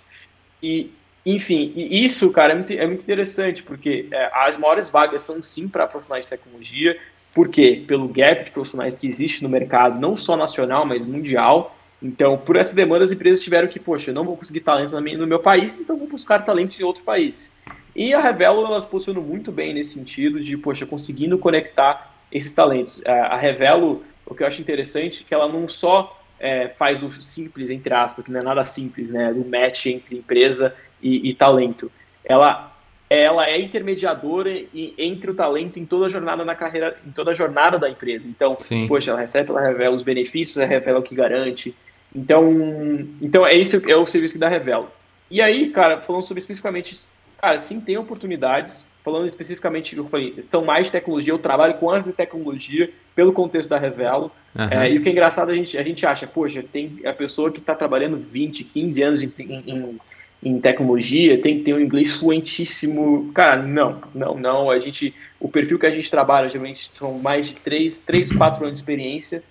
E, 0.62 0.91
enfim, 1.35 1.73
e 1.75 2.05
isso, 2.05 2.31
cara, 2.31 2.53
é 2.53 2.55
muito, 2.55 2.73
é 2.73 2.87
muito 2.87 3.01
interessante, 3.01 3.61
porque 3.63 4.07
é, 4.11 4.31
as 4.33 4.57
maiores 4.57 4.89
vagas 4.89 5.23
são 5.23 5.43
sim 5.43 5.67
para 5.67 5.87
profissionais 5.87 6.25
de 6.25 6.29
tecnologia, 6.29 6.97
porque 7.33 7.83
pelo 7.87 8.07
gap 8.07 8.45
de 8.45 8.51
profissionais 8.51 8.97
que 8.97 9.07
existe 9.07 9.43
no 9.43 9.49
mercado, 9.49 9.99
não 9.99 10.15
só 10.15 10.35
nacional, 10.35 10.85
mas 10.85 11.05
mundial, 11.05 11.75
então, 12.01 12.37
por 12.37 12.55
essa 12.55 12.75
demanda, 12.75 13.05
as 13.05 13.11
empresas 13.11 13.43
tiveram 13.43 13.67
que, 13.67 13.79
poxa, 13.79 14.11
eu 14.11 14.13
não 14.13 14.23
vou 14.23 14.37
conseguir 14.37 14.59
talento 14.61 14.99
no 14.99 15.27
meu 15.27 15.39
país, 15.39 15.77
então 15.77 15.97
vou 15.97 16.07
buscar 16.07 16.45
talentos 16.45 16.79
em 16.79 16.83
outros 16.83 17.03
países. 17.03 17.51
E 17.95 18.13
a 18.13 18.21
Revelo, 18.21 18.63
elas 18.65 18.85
posicionam 18.85 19.23
muito 19.23 19.51
bem 19.51 19.73
nesse 19.73 19.95
sentido 19.95 20.39
de, 20.39 20.55
poxa, 20.55 20.85
conseguindo 20.85 21.37
conectar 21.39 22.13
esses 22.31 22.53
talentos. 22.53 23.01
A 23.05 23.35
Revelo, 23.35 24.03
o 24.25 24.35
que 24.35 24.43
eu 24.43 24.47
acho 24.47 24.61
interessante, 24.61 25.23
é 25.23 25.27
que 25.27 25.33
ela 25.33 25.47
não 25.51 25.67
só 25.67 26.21
é, 26.39 26.67
faz 26.67 27.01
o 27.01 27.11
simples, 27.21 27.71
entre 27.71 27.91
aspas, 27.93 28.23
que 28.23 28.31
não 28.31 28.41
é 28.41 28.43
nada 28.43 28.63
simples, 28.63 29.09
né, 29.09 29.33
do 29.33 29.43
match 29.43 29.87
entre 29.87 30.15
empresa 30.15 30.75
e, 31.01 31.29
e 31.29 31.33
talento. 31.33 31.91
Ela 32.23 32.73
ela 33.10 33.47
é 33.47 33.57
intermediadora 33.57 34.51
entre 34.97 35.31
o 35.31 35.33
talento 35.33 35.79
em 35.79 35.86
toda 35.86 36.07
a 36.07 36.10
jornada 36.10 36.43
na 36.43 36.53
carreira, 36.55 36.97
em 37.07 37.12
toda 37.12 37.31
a 37.31 37.33
jornada 37.33 37.79
da 37.79 37.89
empresa. 37.89 38.27
Então, 38.27 38.57
Sim. 38.57 38.86
poxa, 38.86 39.12
ela 39.12 39.21
recebe, 39.21 39.49
ela 39.49 39.62
revela 39.62 39.95
os 39.95 40.03
benefícios, 40.03 40.57
ela 40.57 40.67
revela 40.67 40.99
o 40.99 41.01
que 41.01 41.15
garante, 41.15 41.73
então, 42.15 43.07
então 43.21 43.45
é 43.45 43.55
isso 43.55 43.81
é 43.89 43.95
o 43.95 44.05
serviço 44.05 44.36
que 44.36 44.39
dá 44.39 44.49
Revelo. 44.49 44.89
E 45.29 45.41
aí, 45.41 45.69
cara, 45.69 46.01
falando 46.01 46.23
sobre 46.23 46.39
especificamente, 46.39 47.07
cara, 47.39 47.60
sim, 47.60 47.79
tem 47.79 47.97
oportunidades. 47.97 48.88
Falando 49.03 49.27
especificamente, 49.27 49.95
eu 49.95 50.05
falei, 50.10 50.36
são 50.49 50.65
mais 50.65 50.91
tecnologia, 50.91 51.31
eu 51.31 51.39
trabalho 51.39 51.75
com 51.75 51.89
as 51.89 52.03
de 52.03 52.12
tecnologia 52.12 52.91
pelo 53.15 53.31
contexto 53.31 53.69
da 53.69 53.77
Revelo. 53.77 54.31
Uhum. 54.53 54.67
É, 54.69 54.91
e 54.91 54.97
o 54.97 55.01
que 55.01 55.07
é 55.07 55.12
engraçado, 55.13 55.49
a 55.49 55.55
gente, 55.55 55.77
a 55.77 55.83
gente 55.83 56.05
acha, 56.05 56.27
poxa, 56.27 56.62
tem 56.62 56.99
a 57.05 57.13
pessoa 57.13 57.49
que 57.49 57.60
está 57.60 57.73
trabalhando 57.73 58.17
20, 58.17 58.65
15 58.65 59.03
anos 59.03 59.23
em, 59.23 59.31
em, 59.39 59.99
em 60.41 60.60
tecnologia 60.60 61.41
tem 61.41 61.58
que 61.58 61.63
ter 61.63 61.73
um 61.73 61.80
inglês 61.80 62.13
fluentíssimo. 62.13 63.32
Cara, 63.34 63.62
não, 63.62 64.02
não, 64.13 64.38
não. 64.38 64.69
A 64.69 64.80
gente, 64.80 65.13
o 65.39 65.50
perfil 65.50 65.80
que 65.80 65.86
a 65.86 65.91
gente 65.91 66.10
trabalha 66.10 66.50
geralmente 66.50 66.91
são 66.95 67.19
mais 67.19 67.47
de 67.47 67.56
3, 67.56 68.00
3 68.02 68.32
4 68.34 68.63
anos 68.63 68.73
de 68.73 68.80
experiência 68.80 69.43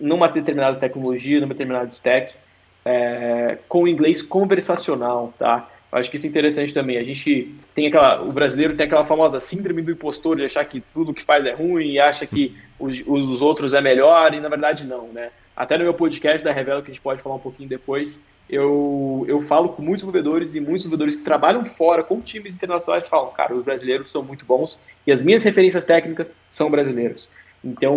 numa 0.00 0.28
determinada 0.28 0.78
tecnologia, 0.78 1.40
numa 1.40 1.54
determinada 1.54 1.88
stack, 1.88 2.34
é, 2.84 3.58
com 3.68 3.86
inglês 3.86 4.22
conversacional, 4.22 5.32
tá? 5.38 5.68
Acho 5.92 6.10
que 6.10 6.16
isso 6.16 6.26
é 6.26 6.30
interessante 6.30 6.72
também. 6.72 6.96
A 6.96 7.04
gente 7.04 7.54
tem 7.74 7.86
aquela, 7.86 8.22
o 8.22 8.32
brasileiro 8.32 8.74
tem 8.74 8.86
aquela 8.86 9.04
famosa 9.04 9.38
síndrome 9.40 9.82
do 9.82 9.92
impostor 9.92 10.36
de 10.36 10.44
achar 10.44 10.64
que 10.64 10.80
tudo 10.94 11.12
que 11.12 11.22
faz 11.22 11.44
é 11.44 11.52
ruim 11.52 11.92
e 11.92 12.00
acha 12.00 12.26
que 12.26 12.56
os, 12.78 13.02
os 13.06 13.42
outros 13.42 13.74
é 13.74 13.80
melhor 13.80 14.32
e 14.32 14.40
na 14.40 14.48
verdade 14.48 14.86
não, 14.86 15.08
né? 15.08 15.30
Até 15.54 15.76
no 15.76 15.84
meu 15.84 15.92
podcast 15.92 16.42
da 16.42 16.50
Revela, 16.50 16.80
que 16.80 16.90
a 16.90 16.94
gente 16.94 17.02
pode 17.02 17.20
falar 17.20 17.34
um 17.34 17.40
pouquinho 17.40 17.68
depois, 17.68 18.22
eu, 18.48 19.24
eu 19.28 19.42
falo 19.42 19.70
com 19.70 19.82
muitos 19.82 20.02
desenvolvedores 20.02 20.54
e 20.54 20.60
muitos 20.60 20.82
desenvolvedores 20.82 21.16
que 21.16 21.22
trabalham 21.22 21.64
fora 21.64 22.02
com 22.02 22.20
times 22.20 22.54
internacionais 22.54 23.08
falam, 23.08 23.30
cara, 23.30 23.54
os 23.54 23.64
brasileiros 23.64 24.10
são 24.10 24.22
muito 24.22 24.44
bons 24.44 24.78
e 25.06 25.12
as 25.12 25.22
minhas 25.22 25.42
referências 25.42 25.84
técnicas 25.84 26.36
são 26.48 26.70
brasileiros. 26.70 27.28
Então, 27.64 27.96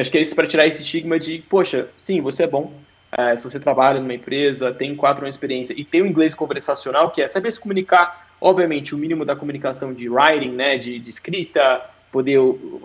acho 0.00 0.10
que 0.10 0.18
é 0.18 0.22
isso 0.22 0.34
para 0.34 0.46
tirar 0.46 0.66
esse 0.66 0.82
estigma 0.82 1.20
de, 1.20 1.38
poxa, 1.48 1.88
sim, 1.98 2.20
você 2.20 2.44
é 2.44 2.46
bom, 2.46 2.72
é, 3.16 3.36
se 3.38 3.44
você 3.44 3.60
trabalha 3.60 4.00
numa 4.00 4.14
empresa, 4.14 4.72
tem 4.72 4.96
quatro 4.96 5.24
anos 5.24 5.34
de 5.34 5.38
experiência 5.38 5.74
e 5.76 5.84
tem 5.84 6.02
o 6.02 6.06
inglês 6.06 6.34
conversacional, 6.34 7.10
que 7.10 7.22
é 7.22 7.28
saber 7.28 7.52
se 7.52 7.60
comunicar, 7.60 8.34
obviamente, 8.40 8.94
o 8.94 8.98
mínimo 8.98 9.24
da 9.24 9.36
comunicação 9.36 9.94
de 9.94 10.08
writing, 10.08 10.50
né, 10.50 10.76
de, 10.78 10.98
de 10.98 11.10
escrita, 11.10 11.82
poder 12.10 12.40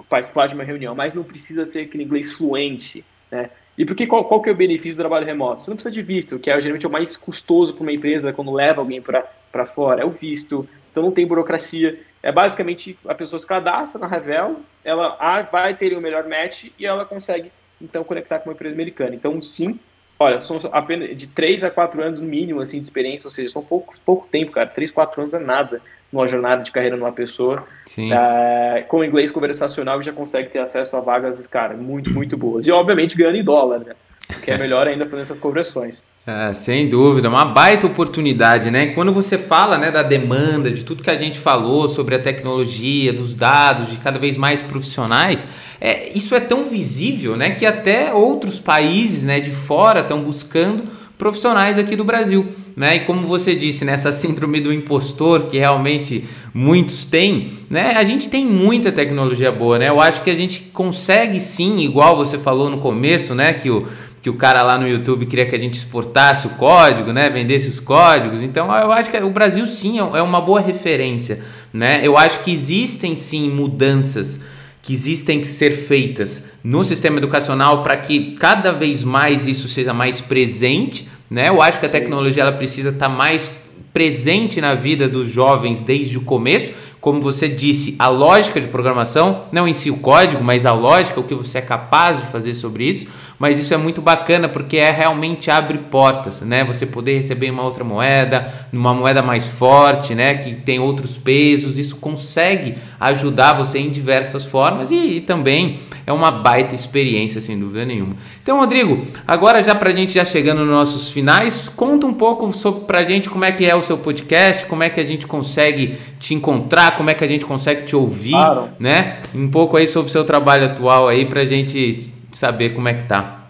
participar 0.08 0.48
de 0.48 0.54
uma 0.54 0.64
reunião, 0.64 0.94
mas 0.94 1.16
não 1.16 1.24
precisa 1.24 1.66
ser 1.66 1.82
aquele 1.82 2.04
inglês 2.04 2.32
fluente, 2.32 3.04
né? 3.32 3.50
E 3.80 3.86
porque 3.86 4.06
qual, 4.06 4.26
qual 4.26 4.42
que 4.42 4.50
é 4.50 4.52
o 4.52 4.56
benefício 4.56 4.96
do 4.96 4.98
trabalho 4.98 5.26
remoto? 5.26 5.62
Você 5.62 5.72
não 5.72 5.78
precisa 5.78 5.96
de 5.96 6.02
visto, 6.02 6.38
que 6.38 6.52
é 6.52 6.62
geralmente 6.62 6.86
o 6.86 6.90
mais 6.90 7.16
custoso 7.16 7.74
para 7.74 7.82
uma 7.82 7.94
empresa 7.94 8.34
quando 8.34 8.52
leva 8.52 8.82
alguém 8.82 9.02
para 9.02 9.66
fora, 9.68 10.02
é 10.02 10.06
o 10.06 10.10
visto, 10.10 10.68
então 10.92 11.02
não 11.02 11.14
tem 11.14 11.26
burocracia. 11.26 11.98
É 12.22 12.30
basicamente 12.30 13.00
a 13.08 13.16
pessoa 13.16 13.40
se 13.40 13.48
cadastra 13.48 13.98
na 13.98 14.06
Revel, 14.06 14.60
ela 14.84 15.44
vai 15.44 15.74
ter 15.78 15.98
o 15.98 16.02
melhor 16.02 16.28
match 16.28 16.66
e 16.78 16.86
ela 16.86 17.06
consegue 17.06 17.54
então 17.82 18.04
conectar 18.04 18.40
com 18.40 18.50
uma 18.50 18.54
empresa 18.54 18.76
americana. 18.76 19.16
Então, 19.16 19.42
sim, 19.42 19.80
olha, 20.20 20.42
são 20.42 20.60
apenas 20.72 21.18
de 21.18 21.28
3 21.28 21.64
a 21.64 21.72
4 21.72 22.04
anos 22.04 22.20
no 22.20 22.28
mínimo 22.28 22.60
assim, 22.60 22.80
de 22.80 22.86
experiência, 22.86 23.28
ou 23.28 23.32
seja, 23.32 23.50
são 23.50 23.64
pouco, 23.64 23.96
pouco 24.06 24.28
tempo, 24.30 24.52
cara. 24.52 24.68
3, 24.68 24.92
4 24.92 25.22
anos 25.22 25.34
é 25.34 25.40
nada 25.40 25.82
numa 26.12 26.28
jornada 26.28 26.62
de 26.64 26.72
carreira 26.72 26.98
numa 26.98 27.12
pessoa. 27.12 27.66
Sim. 27.86 28.12
Uh, 28.12 28.86
com 28.88 29.04
inglês 29.04 29.32
conversacional 29.32 30.02
já 30.04 30.12
consegue 30.12 30.50
ter 30.50 30.60
acesso 30.60 30.98
a 30.98 31.00
vagas, 31.00 31.46
cara, 31.48 31.76
muito, 31.76 32.12
muito 32.12 32.36
boas. 32.36 32.68
E 32.68 32.72
obviamente 32.72 33.16
ganhando 33.16 33.38
em 33.38 33.44
dólar, 33.44 33.80
né? 33.80 33.96
Que 34.44 34.52
é 34.52 34.58
melhor 34.58 34.88
ainda 34.88 35.08
fazer 35.08 35.24
essas 35.24 35.40
conversões. 35.40 36.04
É, 36.26 36.54
sem 36.54 36.88
dúvida, 36.88 37.28
uma 37.28 37.46
baita 37.46 37.88
oportunidade, 37.88 38.70
né? 38.70 38.88
Quando 38.88 39.12
você 39.12 39.38
fala 39.38 39.78
né, 39.78 39.90
da 39.90 40.04
demanda, 40.04 40.70
de 40.70 40.84
tudo 40.84 41.04
que 41.04 41.10
a 41.10 41.18
gente 41.18 41.40
falou 41.40 41.90
sobre 41.90 42.16
a 42.16 42.20
tecnologia, 42.20 43.12
dos 43.12 43.36
dados, 43.36 43.90
de 43.90 43.98
cada 43.98 44.20
vez 44.20 44.38
mais 44.38 44.62
profissionais, 44.62 45.48
é, 45.82 46.10
isso 46.16 46.36
é 46.36 46.40
tão 46.40 46.66
visível, 46.66 47.36
né? 47.36 47.52
Que 47.52 47.66
até 47.66 48.14
outros 48.14 48.60
países, 48.60 49.24
né, 49.24 49.40
de 49.40 49.52
fora 49.52 50.02
estão 50.02 50.22
buscando 50.22 50.84
profissionais 51.20 51.78
aqui 51.78 51.98
do 51.98 52.06
Brasil, 52.06 52.48
né? 52.78 52.96
E 52.96 53.00
como 53.02 53.28
você 53.28 53.54
disse, 53.54 53.84
nessa 53.84 54.10
síndrome 54.10 54.62
do 54.62 54.72
impostor 54.72 55.48
que 55.48 55.58
realmente 55.58 56.24
muitos 56.54 57.04
têm, 57.04 57.52
né? 57.70 57.96
A 57.98 58.06
gente 58.06 58.30
tem 58.30 58.46
muita 58.46 58.90
tecnologia 58.90 59.52
boa, 59.52 59.78
né? 59.78 59.90
Eu 59.90 60.00
acho 60.00 60.24
que 60.24 60.30
a 60.30 60.36
gente 60.36 60.62
consegue 60.72 61.40
sim, 61.42 61.80
igual 61.80 62.16
você 62.16 62.38
falou 62.38 62.70
no 62.70 62.78
começo, 62.78 63.36
né? 63.36 63.52
Que 63.52 63.70
o 63.70 63.86
que 64.22 64.30
o 64.30 64.34
cara 64.34 64.62
lá 64.62 64.78
no 64.78 64.88
YouTube 64.88 65.26
queria 65.26 65.46
que 65.46 65.56
a 65.56 65.60
gente 65.60 65.76
exportasse 65.76 66.48
o 66.48 66.52
código, 66.52 67.14
né? 67.14 67.30
Vendesse 67.30 67.70
os 67.70 67.80
códigos. 67.80 68.42
Então, 68.42 68.66
eu 68.76 68.92
acho 68.92 69.10
que 69.10 69.18
o 69.18 69.30
Brasil 69.30 69.66
sim 69.66 70.00
é, 70.00 70.02
é 70.02 70.22
uma 70.22 70.42
boa 70.42 70.60
referência, 70.60 71.42
né? 71.72 72.02
Eu 72.04 72.18
acho 72.18 72.40
que 72.40 72.52
existem 72.52 73.16
sim 73.16 73.50
mudanças 73.50 74.42
que 74.82 74.94
existem 74.94 75.40
que 75.40 75.48
ser 75.48 75.72
feitas 75.72 76.52
no 76.64 76.84
sistema 76.84 77.18
educacional 77.18 77.84
para 77.84 77.98
que 77.98 78.36
cada 78.40 78.72
vez 78.72 79.04
mais 79.04 79.46
isso 79.46 79.68
seja 79.68 79.94
mais 79.94 80.20
presente, 80.20 81.08
né? 81.30 81.50
Eu 81.50 81.62
acho 81.62 81.80
que 81.80 81.86
a 81.86 81.90
tecnologia 81.90 82.44
ela 82.44 82.52
precisa 82.52 82.90
estar 82.90 83.08
tá 83.08 83.14
mais 83.14 83.52
presente 83.94 84.60
na 84.60 84.76
vida 84.76 85.08
dos 85.08 85.30
jovens 85.30 85.82
desde 85.82 86.18
o 86.18 86.22
começo. 86.22 86.72
Como 87.00 87.22
você 87.22 87.48
disse, 87.48 87.96
a 87.98 88.10
lógica 88.10 88.60
de 88.60 88.68
programação, 88.68 89.46
não 89.52 89.66
em 89.66 89.74
si 89.74 89.90
o 89.90 89.98
código, 89.98 90.44
mas 90.44 90.66
a 90.66 90.74
lógica, 90.74 91.20
o 91.20 91.24
que 91.24 91.34
você 91.34 91.60
é 91.60 91.62
capaz 91.62 92.20
de 92.20 92.28
fazer 92.28 92.54
sobre 92.54 92.84
isso 92.84 93.08
mas 93.40 93.58
isso 93.58 93.74
é 93.74 93.78
muito 93.78 94.02
bacana 94.02 94.50
porque 94.50 94.78
é 94.78 94.92
realmente 94.92 95.50
abre 95.50 95.78
portas, 95.78 96.42
né? 96.42 96.66
Você 96.66 96.86
poder 96.86 97.16
receber 97.16 97.50
uma 97.50 97.64
outra 97.64 97.86
moeda, 97.86 98.54
uma 98.72 98.94
moeda 98.94 99.22
mais 99.22 99.48
forte, 99.48 100.14
né? 100.14 100.36
Que 100.36 100.54
tem 100.54 100.78
outros 100.78 101.18
pesos, 101.18 101.78
isso 101.78 101.96
consegue 101.96 102.76
ajudar 103.00 103.54
você 103.54 103.80
em 103.80 103.90
diversas 103.90 104.44
formas 104.44 104.92
e, 104.92 104.96
e 104.96 105.22
também 105.22 105.80
é 106.06 106.12
uma 106.12 106.32
baita 106.32 106.76
experiência, 106.76 107.40
sem 107.40 107.58
dúvida 107.58 107.86
nenhuma. 107.86 108.16
Então, 108.44 108.60
Rodrigo, 108.60 109.02
agora 109.26 109.64
já 109.64 109.74
para 109.74 109.90
a 109.90 109.94
gente 109.94 110.12
já 110.12 110.26
chegando 110.26 110.60
nos 110.60 110.70
nossos 110.70 111.10
finais, 111.10 111.70
conta 111.78 112.06
um 112.06 112.14
pouco 112.14 112.52
sobre 112.54 112.82
pra 112.82 113.06
gente 113.06 113.30
como 113.30 113.46
é 113.46 113.54
que 113.54 113.66
é 113.66 113.74
o 113.74 113.82
seu 113.82 113.98
podcast, 113.98 114.66
como 114.66 114.84
é 114.84 114.90
que 114.90 115.00
a 115.00 115.06
gente 115.06 115.26
consegue 115.26 115.98
te 116.20 116.34
encontrar, 116.34 116.98
como 116.98 117.10
é 117.10 117.14
que 117.14 117.24
a 117.24 117.28
gente 117.28 117.46
consegue 117.46 117.84
te 117.84 117.96
ouvir, 117.96 118.32
claro. 118.32 118.68
né? 118.78 119.20
Um 119.34 119.48
pouco 119.48 119.78
aí 119.78 119.88
sobre 119.88 120.10
o 120.10 120.12
seu 120.12 120.26
trabalho 120.26 120.66
atual 120.66 121.08
aí 121.08 121.26
pra 121.26 121.46
gente 121.46 122.12
saber 122.40 122.70
como 122.70 122.88
é 122.88 122.94
que 122.94 123.04
tá. 123.04 123.44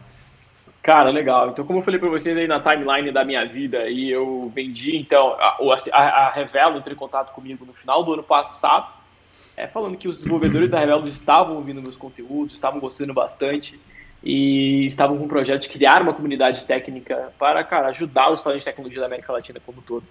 Cara, 0.81 1.11
legal. 1.11 1.49
Então, 1.49 1.63
como 1.63 1.79
eu 1.79 1.83
falei 1.83 1.99
para 1.99 2.09
vocês 2.09 2.35
aí 2.35 2.47
na 2.47 2.59
timeline 2.59 3.11
da 3.11 3.23
minha 3.23 3.45
vida, 3.45 3.87
e 3.87 4.09
eu 4.09 4.51
vendi, 4.53 4.97
então, 4.97 5.35
a, 5.39 5.57
a, 5.93 5.99
a 5.99 6.31
Revelo 6.31 6.79
entrou 6.79 6.93
em 6.93 6.97
contato 6.97 7.31
comigo 7.31 7.63
no 7.65 7.73
final 7.73 8.03
do 8.03 8.13
ano 8.13 8.23
passado, 8.23 8.87
é, 9.55 9.67
falando 9.67 9.97
que 9.97 10.07
os 10.07 10.17
desenvolvedores 10.17 10.71
da 10.71 10.79
Revelo 10.79 11.05
estavam 11.05 11.57
ouvindo 11.57 11.81
meus 11.81 11.95
conteúdos, 11.95 12.55
estavam 12.55 12.79
gostando 12.79 13.13
bastante, 13.13 13.79
e 14.23 14.85
estavam 14.87 15.17
com 15.17 15.25
um 15.25 15.27
projeto 15.27 15.61
de 15.61 15.69
criar 15.69 16.01
uma 16.01 16.13
comunidade 16.13 16.65
técnica 16.65 17.31
para, 17.37 17.63
cara, 17.63 17.89
ajudar 17.89 18.31
os 18.31 18.41
talentos 18.41 18.65
de 18.65 18.71
tecnologia 18.71 18.99
da 18.99 19.05
América 19.05 19.31
Latina 19.31 19.59
como 19.63 19.79
um 19.79 19.83
todo. 19.83 20.03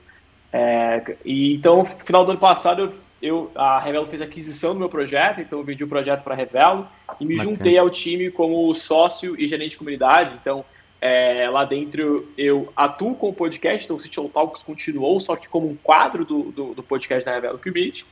É, 0.53 1.17
e 1.25 1.55
então, 1.55 1.79
no 1.79 2.05
final 2.05 2.25
do 2.25 2.31
ano 2.31 2.41
passado, 2.41 2.83
eu 2.83 2.95
eu, 3.21 3.51
a 3.55 3.81
Revelo 3.81 4.07
fez 4.07 4.23
aquisição 4.23 4.75
do 4.75 4.81
meu 4.81 4.89
projeto, 4.89 5.41
então 5.41 5.59
eu 5.59 5.65
vendi 5.65 5.83
o 5.83 5.89
projeto 5.89 6.23
para 6.23 6.35
a 6.35 6.37
Revelo 6.37 6.87
e 7.21 7.25
me 7.25 7.37
Bacana. 7.37 7.57
juntei 7.57 7.77
ao 7.77 7.91
time 7.91 8.31
como 8.31 8.73
sócio 8.75 9.39
e 9.39 9.47
gerente 9.47 9.73
de 9.73 9.77
comunidade. 9.77 10.37
Então, 10.41 10.65
é, 11.01 11.49
lá 11.49 11.65
dentro 11.65 12.29
eu 12.37 12.73
atuo 12.77 13.15
com 13.15 13.29
o 13.29 13.33
podcast, 13.33 13.85
então 13.85 13.97
o 13.97 14.01
City 14.01 14.21
Talks 14.33 14.63
continuou, 14.63 15.21
só 15.21 15.37
que 15.37 15.49
como 15.49 15.69
um 15.69 15.77
quadro 15.77 16.25
do, 16.25 16.45
do, 16.53 16.75
do 16.75 16.83
podcast 16.83 17.25
da 17.25 17.35
Revelo 17.35 17.59
Qubit. 17.59 18.07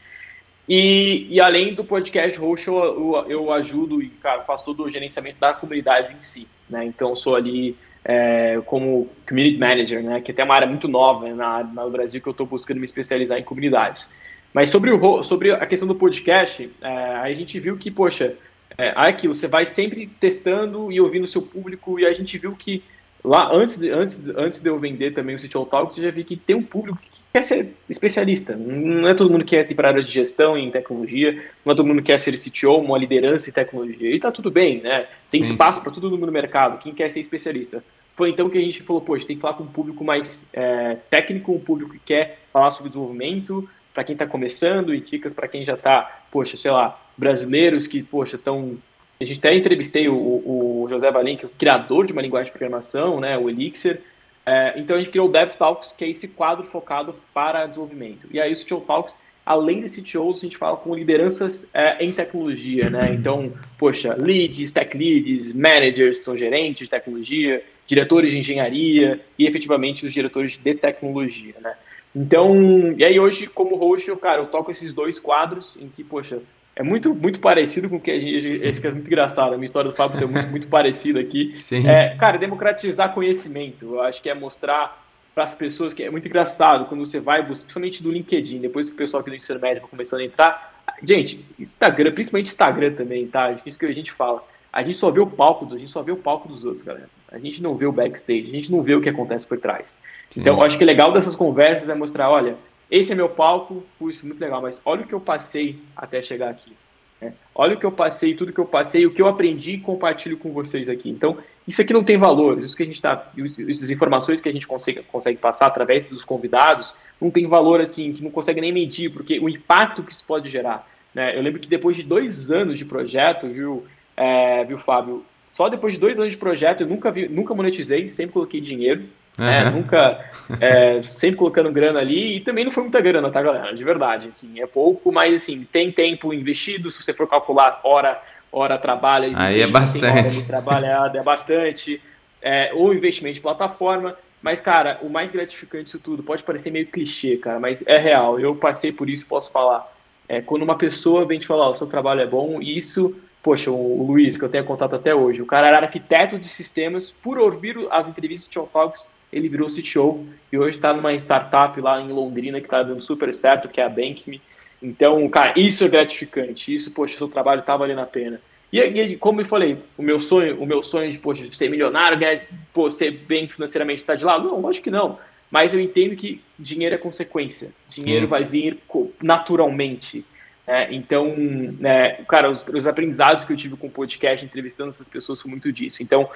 E, 0.68 1.28
e 1.30 1.40
além 1.40 1.74
do 1.74 1.84
podcast 1.84 2.36
host, 2.40 2.66
eu, 2.66 2.76
eu, 2.76 3.24
eu, 3.28 3.52
ajudo 3.52 4.02
e 4.02 4.08
cara, 4.08 4.42
faço 4.42 4.64
todo 4.64 4.82
o 4.82 4.90
gerenciamento 4.90 5.38
da 5.38 5.54
comunidade 5.54 6.12
em 6.12 6.20
si. 6.20 6.48
Né? 6.68 6.84
Então, 6.84 7.14
sou 7.14 7.36
ali 7.36 7.76
é, 8.04 8.60
como 8.66 9.08
community 9.28 9.58
manager, 9.58 10.02
né? 10.02 10.20
que 10.20 10.32
é 10.32 10.34
até 10.34 10.42
uma 10.42 10.54
área 10.56 10.66
muito 10.66 10.88
nova 10.88 11.28
né? 11.28 11.34
na, 11.34 11.62
no 11.62 11.90
Brasil 11.90 12.20
que 12.20 12.26
eu 12.26 12.32
estou 12.32 12.46
buscando 12.46 12.78
me 12.78 12.84
especializar 12.84 13.38
em 13.38 13.44
comunidades. 13.44 14.10
Mas 14.56 14.70
sobre, 14.70 14.90
o, 14.90 15.22
sobre 15.22 15.52
a 15.52 15.66
questão 15.66 15.86
do 15.86 15.94
podcast, 15.94 16.70
é, 16.80 16.88
a 16.88 17.34
gente 17.34 17.60
viu 17.60 17.76
que, 17.76 17.90
poxa, 17.90 18.36
é, 18.78 18.90
aquilo, 18.96 19.34
você 19.34 19.46
vai 19.46 19.66
sempre 19.66 20.06
testando 20.18 20.90
e 20.90 20.98
ouvindo 20.98 21.24
o 21.24 21.28
seu 21.28 21.42
público, 21.42 22.00
e 22.00 22.06
a 22.06 22.14
gente 22.14 22.38
viu 22.38 22.52
que 22.52 22.82
lá, 23.22 23.54
antes 23.54 23.78
de, 23.78 23.90
antes, 23.90 24.26
antes 24.34 24.62
de 24.62 24.70
eu 24.70 24.78
vender 24.78 25.12
também 25.12 25.34
o 25.34 25.38
City 25.38 25.52
Talk, 25.52 25.92
você 25.92 26.00
já 26.00 26.10
viu 26.10 26.24
que 26.24 26.38
tem 26.38 26.56
um 26.56 26.62
público 26.62 26.98
que 26.98 27.20
quer 27.34 27.42
ser 27.42 27.74
especialista. 27.86 28.56
Não 28.56 29.06
é 29.06 29.12
todo 29.12 29.28
mundo 29.28 29.44
que 29.44 29.54
quer 29.54 29.70
ir 29.70 29.74
para 29.74 29.88
a 29.88 29.90
área 29.90 30.02
de 30.02 30.10
gestão 30.10 30.56
em 30.56 30.70
tecnologia, 30.70 31.32
não 31.62 31.74
é 31.74 31.76
todo 31.76 31.86
mundo 31.86 32.00
que 32.00 32.06
quer 32.06 32.18
ser 32.18 32.32
CTO, 32.38 32.78
uma 32.78 32.96
liderança 32.96 33.50
em 33.50 33.52
tecnologia. 33.52 34.10
E 34.10 34.18
tá 34.18 34.32
tudo 34.32 34.50
bem, 34.50 34.80
né? 34.80 35.06
Tem 35.30 35.44
Sim. 35.44 35.50
espaço 35.50 35.82
para 35.82 35.92
todo 35.92 36.08
mundo 36.08 36.24
no 36.24 36.32
mercado, 36.32 36.78
quem 36.82 36.94
quer 36.94 37.12
ser 37.12 37.20
especialista. 37.20 37.84
Foi 38.16 38.30
então 38.30 38.48
que 38.48 38.56
a 38.56 38.62
gente 38.62 38.82
falou, 38.82 39.02
poxa, 39.02 39.26
tem 39.26 39.36
que 39.36 39.42
falar 39.42 39.52
com 39.52 39.64
um 39.64 39.66
público 39.66 40.02
mais 40.02 40.42
é, 40.50 40.96
técnico, 41.10 41.52
um 41.52 41.60
público 41.60 41.92
que 41.92 41.98
quer 41.98 42.38
falar 42.50 42.70
sobre 42.70 42.88
desenvolvimento, 42.88 43.68
para 43.96 44.04
quem 44.04 44.12
está 44.12 44.26
começando 44.26 44.94
e 44.94 45.00
dicas 45.00 45.32
para 45.32 45.48
quem 45.48 45.64
já 45.64 45.72
está, 45.72 46.20
poxa, 46.30 46.54
sei 46.54 46.70
lá, 46.70 47.00
brasileiros 47.16 47.86
que, 47.86 48.02
poxa, 48.02 48.36
estão. 48.36 48.76
A 49.18 49.24
gente 49.24 49.38
até 49.38 49.54
entrevistei 49.56 50.06
o, 50.06 50.14
o 50.14 50.86
José 50.90 51.10
Valim, 51.10 51.38
que 51.38 51.46
é 51.46 51.48
o 51.48 51.50
criador 51.58 52.06
de 52.06 52.12
uma 52.12 52.20
linguagem 52.20 52.46
de 52.46 52.52
programação, 52.52 53.18
né, 53.18 53.38
o 53.38 53.48
Elixir. 53.48 54.02
É, 54.44 54.74
então 54.76 54.94
a 54.94 54.98
gente 54.98 55.08
criou 55.08 55.30
o 55.30 55.32
DevTalks, 55.32 55.92
que 55.92 56.04
é 56.04 56.10
esse 56.10 56.28
quadro 56.28 56.66
focado 56.66 57.14
para 57.32 57.64
desenvolvimento. 57.64 58.28
E 58.30 58.38
aí 58.38 58.52
o 58.52 58.56
CTO 58.56 58.82
Talks, 58.82 59.18
além 59.46 59.80
de 59.80 59.88
CTOs, 59.88 60.40
a 60.40 60.42
gente 60.42 60.58
fala 60.58 60.76
com 60.76 60.94
lideranças 60.94 61.66
é, 61.72 62.04
em 62.04 62.12
tecnologia, 62.12 62.90
né? 62.90 63.14
Então, 63.14 63.50
poxa, 63.78 64.14
leads, 64.14 64.72
tech 64.72 64.94
leads, 64.94 65.54
managers, 65.54 66.18
são 66.18 66.36
gerentes 66.36 66.86
de 66.86 66.90
tecnologia, 66.90 67.64
diretores 67.86 68.30
de 68.30 68.40
engenharia 68.40 69.18
e 69.38 69.46
efetivamente 69.46 70.04
os 70.04 70.12
diretores 70.12 70.58
de 70.58 70.74
tecnologia, 70.74 71.54
né? 71.62 71.74
Então, 72.16 72.94
e 72.96 73.04
aí 73.04 73.20
hoje, 73.20 73.46
como 73.46 73.76
host, 73.76 74.08
eu, 74.08 74.16
cara, 74.16 74.40
eu 74.40 74.46
toco 74.46 74.70
esses 74.70 74.94
dois 74.94 75.20
quadros 75.20 75.76
em 75.78 75.86
que, 75.86 76.02
poxa, 76.02 76.40
é 76.74 76.82
muito, 76.82 77.14
muito 77.14 77.40
parecido 77.40 77.90
com 77.90 77.96
o 77.96 78.00
que 78.00 78.10
a 78.10 78.18
gente. 78.18 78.66
Esse 78.66 78.80
que 78.80 78.86
é 78.86 78.90
muito 78.90 79.06
engraçado, 79.06 79.52
a 79.52 79.56
minha 79.58 79.66
história 79.66 79.90
do 79.90 79.94
Fábio 79.94 80.24
é 80.24 80.26
muito, 80.26 80.48
muito 80.48 80.68
parecida 80.68 81.20
aqui. 81.20 81.52
Sim. 81.60 81.86
É, 81.86 82.16
cara, 82.16 82.38
democratizar 82.38 83.12
conhecimento. 83.12 83.96
Eu 83.96 84.00
acho 84.00 84.22
que 84.22 84.30
é 84.30 84.34
mostrar 84.34 85.04
para 85.34 85.44
as 85.44 85.54
pessoas, 85.54 85.92
que 85.92 86.02
é 86.02 86.10
muito 86.10 86.26
engraçado 86.26 86.86
quando 86.86 87.04
você 87.04 87.20
vai, 87.20 87.44
principalmente 87.44 88.02
do 88.02 88.10
LinkedIn, 88.10 88.60
depois 88.60 88.88
que 88.88 88.94
o 88.94 88.98
pessoal 88.98 89.20
aqui 89.20 89.28
do 89.28 89.36
ensino 89.36 89.60
médio 89.60 89.86
começando 89.86 90.20
a 90.20 90.24
entrar. 90.24 90.82
Gente, 91.02 91.44
Instagram, 91.58 92.12
principalmente 92.12 92.46
Instagram 92.46 92.94
também, 92.94 93.26
tá? 93.26 93.54
Isso 93.66 93.78
que 93.78 93.84
a 93.84 93.92
gente 93.92 94.10
fala. 94.10 94.42
A 94.72 94.82
gente 94.82 94.96
só 94.96 95.10
vê 95.10 95.20
o 95.20 95.26
palco, 95.26 95.68
a 95.74 95.78
gente 95.78 95.90
só 95.90 96.02
vê 96.02 96.12
o 96.12 96.16
palco 96.16 96.48
dos 96.48 96.64
outros, 96.64 96.82
galera. 96.82 97.10
A 97.36 97.40
gente 97.40 97.62
não 97.62 97.76
vê 97.76 97.86
o 97.86 97.92
backstage, 97.92 98.48
a 98.48 98.54
gente 98.54 98.72
não 98.72 98.82
vê 98.82 98.94
o 98.94 99.00
que 99.00 99.08
acontece 99.08 99.46
por 99.46 99.58
trás. 99.58 99.98
Sim. 100.30 100.40
Então, 100.40 100.56
eu 100.56 100.62
acho 100.62 100.78
que 100.78 100.84
o 100.84 100.86
legal 100.86 101.12
dessas 101.12 101.36
conversas 101.36 101.88
é 101.88 101.94
mostrar, 101.94 102.30
olha, 102.30 102.56
esse 102.90 103.12
é 103.12 103.14
meu 103.14 103.28
palco, 103.28 103.84
isso 104.02 104.26
muito 104.26 104.40
legal, 104.40 104.62
mas 104.62 104.80
olha 104.84 105.02
o 105.02 105.06
que 105.06 105.14
eu 105.14 105.20
passei 105.20 105.78
até 105.96 106.22
chegar 106.22 106.50
aqui. 106.50 106.72
Né? 107.20 107.32
Olha 107.54 107.74
o 107.74 107.78
que 107.78 107.86
eu 107.86 107.92
passei, 107.92 108.34
tudo 108.34 108.52
que 108.52 108.60
eu 108.60 108.66
passei, 108.66 109.06
o 109.06 109.10
que 109.10 109.20
eu 109.20 109.26
aprendi 109.26 109.72
e 109.72 109.80
compartilho 109.80 110.36
com 110.36 110.52
vocês 110.52 110.88
aqui. 110.88 111.10
Então, 111.10 111.38
isso 111.66 111.80
aqui 111.80 111.92
não 111.92 112.04
tem 112.04 112.16
valor. 112.16 112.62
Isso 112.62 112.76
que 112.76 112.82
a 112.82 112.86
gente 112.86 112.96
está, 112.96 113.30
essas 113.68 113.90
informações 113.90 114.40
que 114.40 114.48
a 114.48 114.52
gente 114.52 114.66
consegue, 114.66 115.02
consegue 115.02 115.38
passar 115.38 115.66
através 115.66 116.06
dos 116.06 116.24
convidados, 116.24 116.94
não 117.20 117.30
tem 117.30 117.46
valor 117.46 117.80
assim, 117.80 118.12
que 118.12 118.22
não 118.22 118.30
consegue 118.30 118.60
nem 118.60 118.72
medir, 118.72 119.10
porque 119.10 119.38
o 119.38 119.48
impacto 119.48 120.02
que 120.02 120.12
isso 120.12 120.24
pode 120.24 120.48
gerar. 120.48 120.88
Né? 121.14 121.36
Eu 121.36 121.42
lembro 121.42 121.60
que 121.60 121.68
depois 121.68 121.96
de 121.96 122.02
dois 122.02 122.52
anos 122.52 122.78
de 122.78 122.84
projeto, 122.84 123.48
viu, 123.48 123.86
é, 124.16 124.64
viu, 124.64 124.78
Fábio? 124.78 125.24
Só 125.56 125.70
depois 125.70 125.94
de 125.94 126.00
dois 126.00 126.18
anos 126.18 126.34
de 126.34 126.36
projeto, 126.36 126.82
eu 126.82 126.86
nunca 126.86 127.10
vi, 127.10 127.30
nunca 127.30 127.54
monetizei, 127.54 128.10
sempre 128.10 128.34
coloquei 128.34 128.60
dinheiro. 128.60 129.04
Uhum. 129.38 129.46
Né? 129.46 129.70
Nunca, 129.70 130.30
é, 130.60 131.02
sempre 131.02 131.38
colocando 131.38 131.72
grana 131.72 131.98
ali, 131.98 132.36
e 132.36 132.40
também 132.40 132.62
não 132.62 132.70
foi 132.70 132.82
muita 132.82 133.00
grana, 133.00 133.30
tá, 133.30 133.40
galera? 133.40 133.74
De 133.74 133.82
verdade, 133.82 134.28
assim, 134.28 134.60
é 134.60 134.66
pouco, 134.66 135.10
mas 135.10 135.32
assim, 135.32 135.66
tem 135.72 135.90
tempo 135.90 136.34
investido, 136.34 136.92
se 136.92 137.02
você 137.02 137.14
for 137.14 137.26
calcular 137.26 137.80
hora 137.82 138.20
hora 138.52 138.76
trabalha. 138.76 139.30
Aí 139.34 139.62
é 139.62 139.66
bastante. 139.66 140.46
Trabalhada 140.46 141.18
é 141.18 141.22
bastante. 141.22 142.02
É, 142.42 142.70
ou 142.74 142.92
investimento 142.92 143.36
de 143.36 143.40
plataforma. 143.40 144.14
Mas, 144.42 144.60
cara, 144.60 144.98
o 145.00 145.08
mais 145.08 145.32
gratificante 145.32 145.84
disso 145.84 145.98
tudo, 145.98 146.22
pode 146.22 146.42
parecer 146.42 146.70
meio 146.70 146.86
clichê, 146.86 147.38
cara, 147.38 147.58
mas 147.58 147.82
é 147.86 147.96
real. 147.96 148.38
Eu 148.38 148.54
passei 148.54 148.92
por 148.92 149.08
isso, 149.08 149.26
posso 149.26 149.50
falar. 149.50 149.90
É, 150.28 150.42
quando 150.42 150.64
uma 150.64 150.76
pessoa 150.76 151.24
vem 151.24 151.38
te 151.38 151.46
falar, 151.46 151.70
o 151.70 151.76
seu 151.76 151.86
trabalho 151.86 152.20
é 152.20 152.26
bom, 152.26 152.60
isso, 152.60 153.16
poxa, 153.46 153.70
o, 153.70 154.04
Luiz, 154.04 154.36
que 154.36 154.44
eu 154.44 154.48
tenho 154.48 154.64
contato 154.64 154.96
até 154.96 155.14
hoje, 155.14 155.40
o 155.40 155.46
cara 155.46 155.68
era 155.68 155.78
arquiteto 155.78 156.36
de 156.36 156.48
sistemas, 156.48 157.12
por 157.12 157.38
ouvir 157.38 157.76
as 157.92 158.08
entrevistas 158.08 158.48
de 158.48 158.50
Tio 158.50 158.68
Talks, 158.72 159.08
ele 159.32 159.48
virou 159.48 159.68
CTO 159.68 160.26
e 160.52 160.58
hoje 160.58 160.78
está 160.78 160.92
numa 160.92 161.14
startup 161.14 161.80
lá 161.80 162.00
em 162.00 162.08
Londrina 162.08 162.58
que 162.58 162.66
está 162.66 162.82
dando 162.82 163.00
super 163.00 163.32
certo, 163.32 163.68
que 163.68 163.80
é 163.80 163.84
a 163.84 163.88
Bankme. 163.88 164.42
Então, 164.82 165.28
cara, 165.28 165.54
isso 165.56 165.84
é 165.84 165.88
gratificante. 165.88 166.74
Isso, 166.74 166.90
poxa, 166.90 167.16
seu 167.16 167.28
trabalho 167.28 167.62
tá 167.62 167.76
valendo 167.76 168.00
a 168.00 168.06
pena. 168.06 168.40
E, 168.72 168.80
e, 168.80 169.16
como 169.16 169.40
eu 169.40 169.46
falei, 169.46 169.78
o 169.96 170.02
meu 170.02 170.18
sonho, 170.18 170.60
o 170.60 170.66
meu 170.66 170.82
sonho 170.82 171.12
de 171.12 171.18
poxa, 171.18 171.46
ser 171.52 171.70
milionário, 171.70 172.18
ganhar, 172.18 172.40
pô, 172.74 172.90
ser 172.90 173.12
bem 173.12 173.46
financeiramente 173.46 174.00
está 174.00 174.16
de 174.16 174.24
lado? 174.24 174.48
Não, 174.48 174.60
lógico 174.60 174.84
que 174.84 174.90
não. 174.90 175.20
Mas 175.52 175.72
eu 175.72 175.80
entendo 175.80 176.16
que 176.16 176.42
dinheiro 176.58 176.96
é 176.96 176.98
consequência. 176.98 177.70
Dinheiro 177.88 178.26
Sim. 178.26 178.30
vai 178.30 178.44
vir 178.44 178.80
naturalmente. 179.22 180.24
É, 180.66 180.92
então, 180.92 181.34
né, 181.36 182.24
cara, 182.28 182.50
os, 182.50 182.66
os, 182.66 182.86
aprendizados 182.86 183.44
que 183.44 183.52
eu 183.52 183.56
tive 183.56 183.76
com 183.76 183.86
o 183.86 183.90
podcast, 183.90 184.44
entrevistando 184.44 184.88
essas 184.88 185.08
pessoas, 185.08 185.40
foi 185.40 185.50
muito 185.50 185.72
disso. 185.72 186.02
Então, 186.02 186.28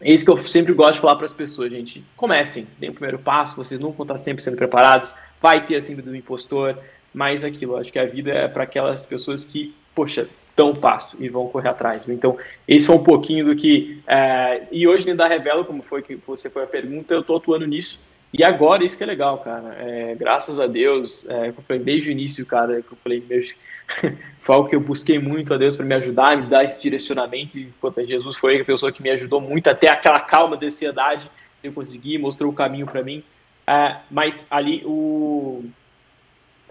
é 0.00 0.12
isso 0.12 0.24
que 0.24 0.30
eu 0.30 0.38
sempre 0.38 0.72
gosto 0.72 0.94
de 0.94 1.00
falar 1.00 1.16
para 1.16 1.26
as 1.26 1.32
pessoas, 1.32 1.70
gente. 1.70 2.04
Comecem, 2.16 2.66
deem 2.78 2.90
o 2.90 2.94
primeiro 2.94 3.18
passo, 3.18 3.56
vocês 3.56 3.80
vão 3.80 3.94
estar 3.98 4.18
sempre 4.18 4.42
sendo 4.42 4.56
preparados, 4.56 5.14
vai 5.40 5.64
ter 5.64 5.76
a 5.76 5.80
síndrome 5.80 6.10
do 6.10 6.16
impostor, 6.16 6.76
mas 7.14 7.44
aquilo, 7.44 7.76
acho 7.76 7.92
que 7.92 7.98
a 7.98 8.04
vida 8.04 8.30
é 8.30 8.48
para 8.48 8.64
aquelas 8.64 9.06
pessoas 9.06 9.44
que, 9.44 9.74
poxa, 9.94 10.26
dão 10.56 10.70
o 10.70 10.78
passo 10.78 11.16
e 11.22 11.28
vão 11.28 11.48
correr 11.48 11.68
atrás. 11.68 12.06
Então, 12.08 12.36
esse 12.66 12.86
foi 12.86 12.96
um 12.96 13.02
pouquinho 13.02 13.46
do 13.46 13.54
que. 13.54 14.02
É, 14.06 14.62
e 14.72 14.88
hoje, 14.88 15.04
dentro 15.04 15.18
da 15.18 15.28
Revela, 15.28 15.64
como 15.64 15.82
foi 15.82 16.02
que 16.02 16.16
você 16.26 16.50
foi 16.50 16.64
a 16.64 16.66
pergunta, 16.66 17.14
eu 17.14 17.20
estou 17.20 17.36
atuando 17.36 17.66
nisso. 17.66 18.00
E 18.32 18.44
agora, 18.44 18.84
isso 18.84 18.96
que 18.96 19.04
é 19.04 19.06
legal, 19.06 19.38
cara. 19.38 19.74
É, 19.78 20.14
graças 20.14 20.60
a 20.60 20.66
Deus, 20.66 21.28
é, 21.28 21.48
eu 21.48 21.54
falei 21.54 21.82
desde 21.82 22.10
o 22.10 22.12
início, 22.12 22.44
cara, 22.44 22.82
que 22.82 22.92
eu 22.92 22.98
falei, 23.02 23.22
meu, 23.28 23.42
foi 24.38 24.54
algo 24.54 24.68
que 24.68 24.76
eu 24.76 24.80
busquei 24.80 25.18
muito 25.18 25.54
a 25.54 25.56
Deus 25.56 25.76
para 25.76 25.86
me 25.86 25.94
ajudar, 25.94 26.36
me 26.36 26.46
dar 26.46 26.64
esse 26.64 26.80
direcionamento. 26.80 27.58
E 27.58 27.62
enquanto 27.62 28.04
Jesus 28.04 28.36
foi 28.36 28.60
a 28.60 28.64
pessoa 28.64 28.92
que 28.92 29.02
me 29.02 29.10
ajudou 29.10 29.40
muito 29.40 29.68
até 29.68 29.88
aquela 29.88 30.20
calma 30.20 30.56
de 30.56 30.66
ansiedade, 30.66 31.30
eu 31.62 31.72
consegui, 31.72 32.18
mostrou 32.18 32.50
o 32.50 32.54
caminho 32.54 32.86
para 32.86 33.02
mim. 33.02 33.22
É, 33.66 33.96
mas 34.10 34.46
ali, 34.50 34.82
o 34.84 35.64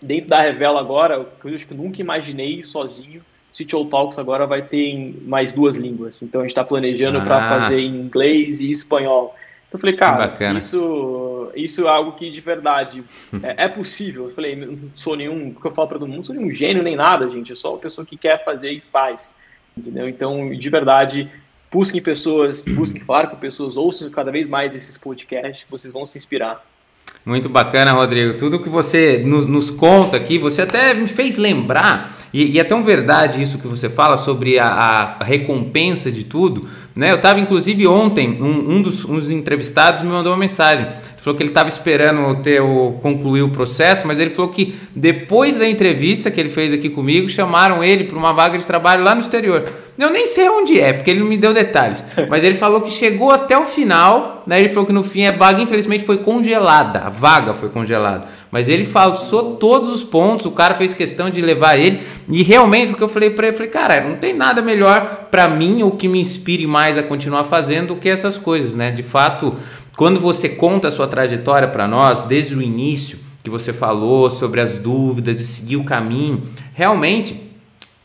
dentro 0.01 0.29
da 0.29 0.41
Revela 0.41 0.79
agora, 0.79 1.25
que 1.41 1.47
eu 1.47 1.55
acho 1.55 1.67
que 1.67 1.73
nunca 1.73 2.01
imaginei 2.01 2.63
sozinho, 2.65 3.21
CTO 3.53 3.85
Talks 3.85 4.19
agora 4.19 4.45
vai 4.45 4.61
ter 4.61 4.89
em 4.89 5.13
mais 5.25 5.53
duas 5.53 5.77
línguas. 5.77 6.21
Então 6.21 6.41
a 6.41 6.43
gente 6.43 6.51
está 6.51 6.63
planejando 6.63 7.17
ah. 7.17 7.21
para 7.21 7.49
fazer 7.49 7.79
em 7.79 7.95
inglês 7.95 8.59
e 8.59 8.69
espanhol. 8.69 9.35
Então 9.67 9.77
eu 9.77 9.79
falei, 9.79 9.95
cara, 9.95 10.57
isso, 10.57 11.51
isso 11.55 11.85
é 11.85 11.89
algo 11.89 12.13
que 12.13 12.29
de 12.29 12.41
verdade 12.41 13.03
é, 13.43 13.65
é, 13.65 13.67
possível. 13.67 14.25
Eu 14.29 14.35
falei, 14.35 14.55
não 14.55 14.77
sou 14.95 15.15
nenhum, 15.15 15.49
o 15.49 15.59
que 15.59 15.65
eu 15.65 15.71
falo 15.71 15.87
para 15.87 15.99
todo 15.99 16.07
mundo, 16.07 16.17
não 16.17 16.23
sou 16.23 16.35
nenhum 16.35 16.51
gênio 16.51 16.83
nem 16.83 16.95
nada, 16.95 17.29
gente. 17.29 17.51
É 17.51 17.55
só 17.55 17.73
uma 17.73 17.79
pessoa 17.79 18.05
que 18.05 18.17
quer 18.17 18.43
fazer 18.43 18.71
e 18.71 18.81
faz. 18.91 19.35
Entendeu? 19.77 20.07
Então, 20.07 20.49
de 20.55 20.69
verdade, 20.69 21.29
busquem 21.71 22.01
pessoas, 22.01 22.65
busquem 22.65 23.01
falar 23.01 23.27
com 23.27 23.35
pessoas, 23.35 23.75
ouçam 23.75 24.09
cada 24.09 24.31
vez 24.31 24.47
mais 24.47 24.75
esses 24.75 24.97
podcasts, 24.97 25.63
que 25.63 25.71
vocês 25.71 25.91
vão 25.91 26.05
se 26.05 26.17
inspirar. 26.17 26.65
Muito 27.25 27.49
bacana, 27.49 27.91
Rodrigo. 27.91 28.37
Tudo 28.37 28.59
que 28.59 28.69
você 28.69 29.17
nos, 29.25 29.47
nos 29.47 29.71
conta 29.71 30.15
aqui, 30.15 30.37
você 30.37 30.61
até 30.61 30.93
me 30.93 31.07
fez 31.07 31.37
lembrar, 31.37 32.13
e, 32.31 32.51
e, 32.51 32.59
é 32.59 32.63
tão 32.63 32.83
verdade 32.83 33.41
isso 33.41 33.57
que 33.57 33.67
você 33.67 33.89
fala 33.89 34.15
sobre 34.15 34.59
a, 34.59 34.67
a 35.19 35.23
recompensa 35.23 36.11
de 36.11 36.23
tudo. 36.23 36.69
Né? 36.95 37.11
Eu 37.11 37.17
estava, 37.17 37.39
inclusive, 37.39 37.85
ontem, 37.87 38.41
um, 38.41 38.75
um, 38.75 38.81
dos, 38.81 39.03
um 39.03 39.19
dos 39.19 39.29
entrevistados 39.29 40.01
me 40.01 40.07
mandou 40.07 40.31
uma 40.31 40.39
mensagem 40.39 40.87
falou 41.25 41.35
que 41.35 41.41
ele 41.41 41.49
estava 41.49 41.67
esperando 41.67 42.35
ter 42.43 42.61
o, 42.61 42.99
concluir 43.01 43.41
o 43.41 43.49
processo, 43.49 44.05
mas 44.05 44.19
ele 44.19 44.29
falou 44.29 44.51
que 44.51 44.75
depois 44.95 45.57
da 45.57 45.67
entrevista 45.67 46.29
que 46.29 46.39
ele 46.39 46.51
fez 46.51 46.71
aqui 46.71 46.87
comigo, 46.87 47.27
chamaram 47.27 47.83
ele 47.83 48.03
para 48.03 48.15
uma 48.15 48.31
vaga 48.31 48.59
de 48.59 48.65
trabalho 48.65 49.03
lá 49.03 49.15
no 49.15 49.21
exterior. 49.21 49.63
Eu 49.97 50.11
nem 50.11 50.27
sei 50.27 50.47
onde 50.49 50.79
é, 50.79 50.93
porque 50.93 51.09
ele 51.09 51.21
não 51.21 51.27
me 51.27 51.37
deu 51.37 51.53
detalhes. 51.53 52.05
Mas 52.29 52.43
ele 52.43 52.53
falou 52.53 52.81
que 52.81 52.91
chegou 52.91 53.31
até 53.31 53.57
o 53.57 53.65
final, 53.65 54.43
né? 54.45 54.59
Ele 54.59 54.69
falou 54.69 54.85
que 54.85 54.93
no 54.93 55.03
fim 55.03 55.25
a 55.25 55.31
vaga, 55.31 55.61
infelizmente, 55.61 56.03
foi 56.03 56.17
congelada. 56.17 56.99
A 56.99 57.09
vaga 57.09 57.53
foi 57.53 57.69
congelada. 57.69 58.27
Mas 58.51 58.69
ele 58.69 58.85
falou 58.85 59.55
todos 59.55 59.89
os 59.89 60.03
pontos, 60.03 60.45
o 60.45 60.51
cara 60.51 60.75
fez 60.75 60.93
questão 60.93 61.29
de 61.29 61.41
levar 61.41 61.77
ele. 61.77 62.01
E 62.29 62.43
realmente 62.43 62.93
o 62.93 62.95
que 62.95 63.01
eu 63.01 63.09
falei 63.09 63.29
para 63.29 63.47
ele, 63.47 63.53
eu 63.55 63.57
falei, 63.57 63.71
cara, 63.71 64.01
não 64.01 64.17
tem 64.17 64.33
nada 64.33 64.61
melhor 64.61 65.27
para 65.31 65.47
mim 65.47 65.81
ou 65.81 65.91
que 65.91 66.07
me 66.07 66.19
inspire 66.19 66.67
mais 66.67 66.97
a 66.97 67.03
continuar 67.03 67.45
fazendo 67.45 67.87
do 67.87 67.95
que 67.95 68.09
essas 68.09 68.37
coisas, 68.37 68.75
né? 68.75 68.91
De 68.91 69.03
fato, 69.03 69.55
quando 69.97 70.19
você 70.19 70.49
conta 70.49 70.89
a 70.89 70.91
sua 70.91 71.07
trajetória 71.07 71.67
para 71.67 71.87
nós, 71.87 72.23
desde 72.23 72.55
o 72.55 72.61
início, 72.61 73.19
que 73.43 73.49
você 73.49 73.71
falou 73.71 74.29
sobre 74.29 74.59
as 74.59 74.77
dúvidas 74.77 75.39
e 75.39 75.45
seguir 75.45 75.77
o 75.77 75.83
caminho, 75.83 76.41
realmente, 76.73 77.39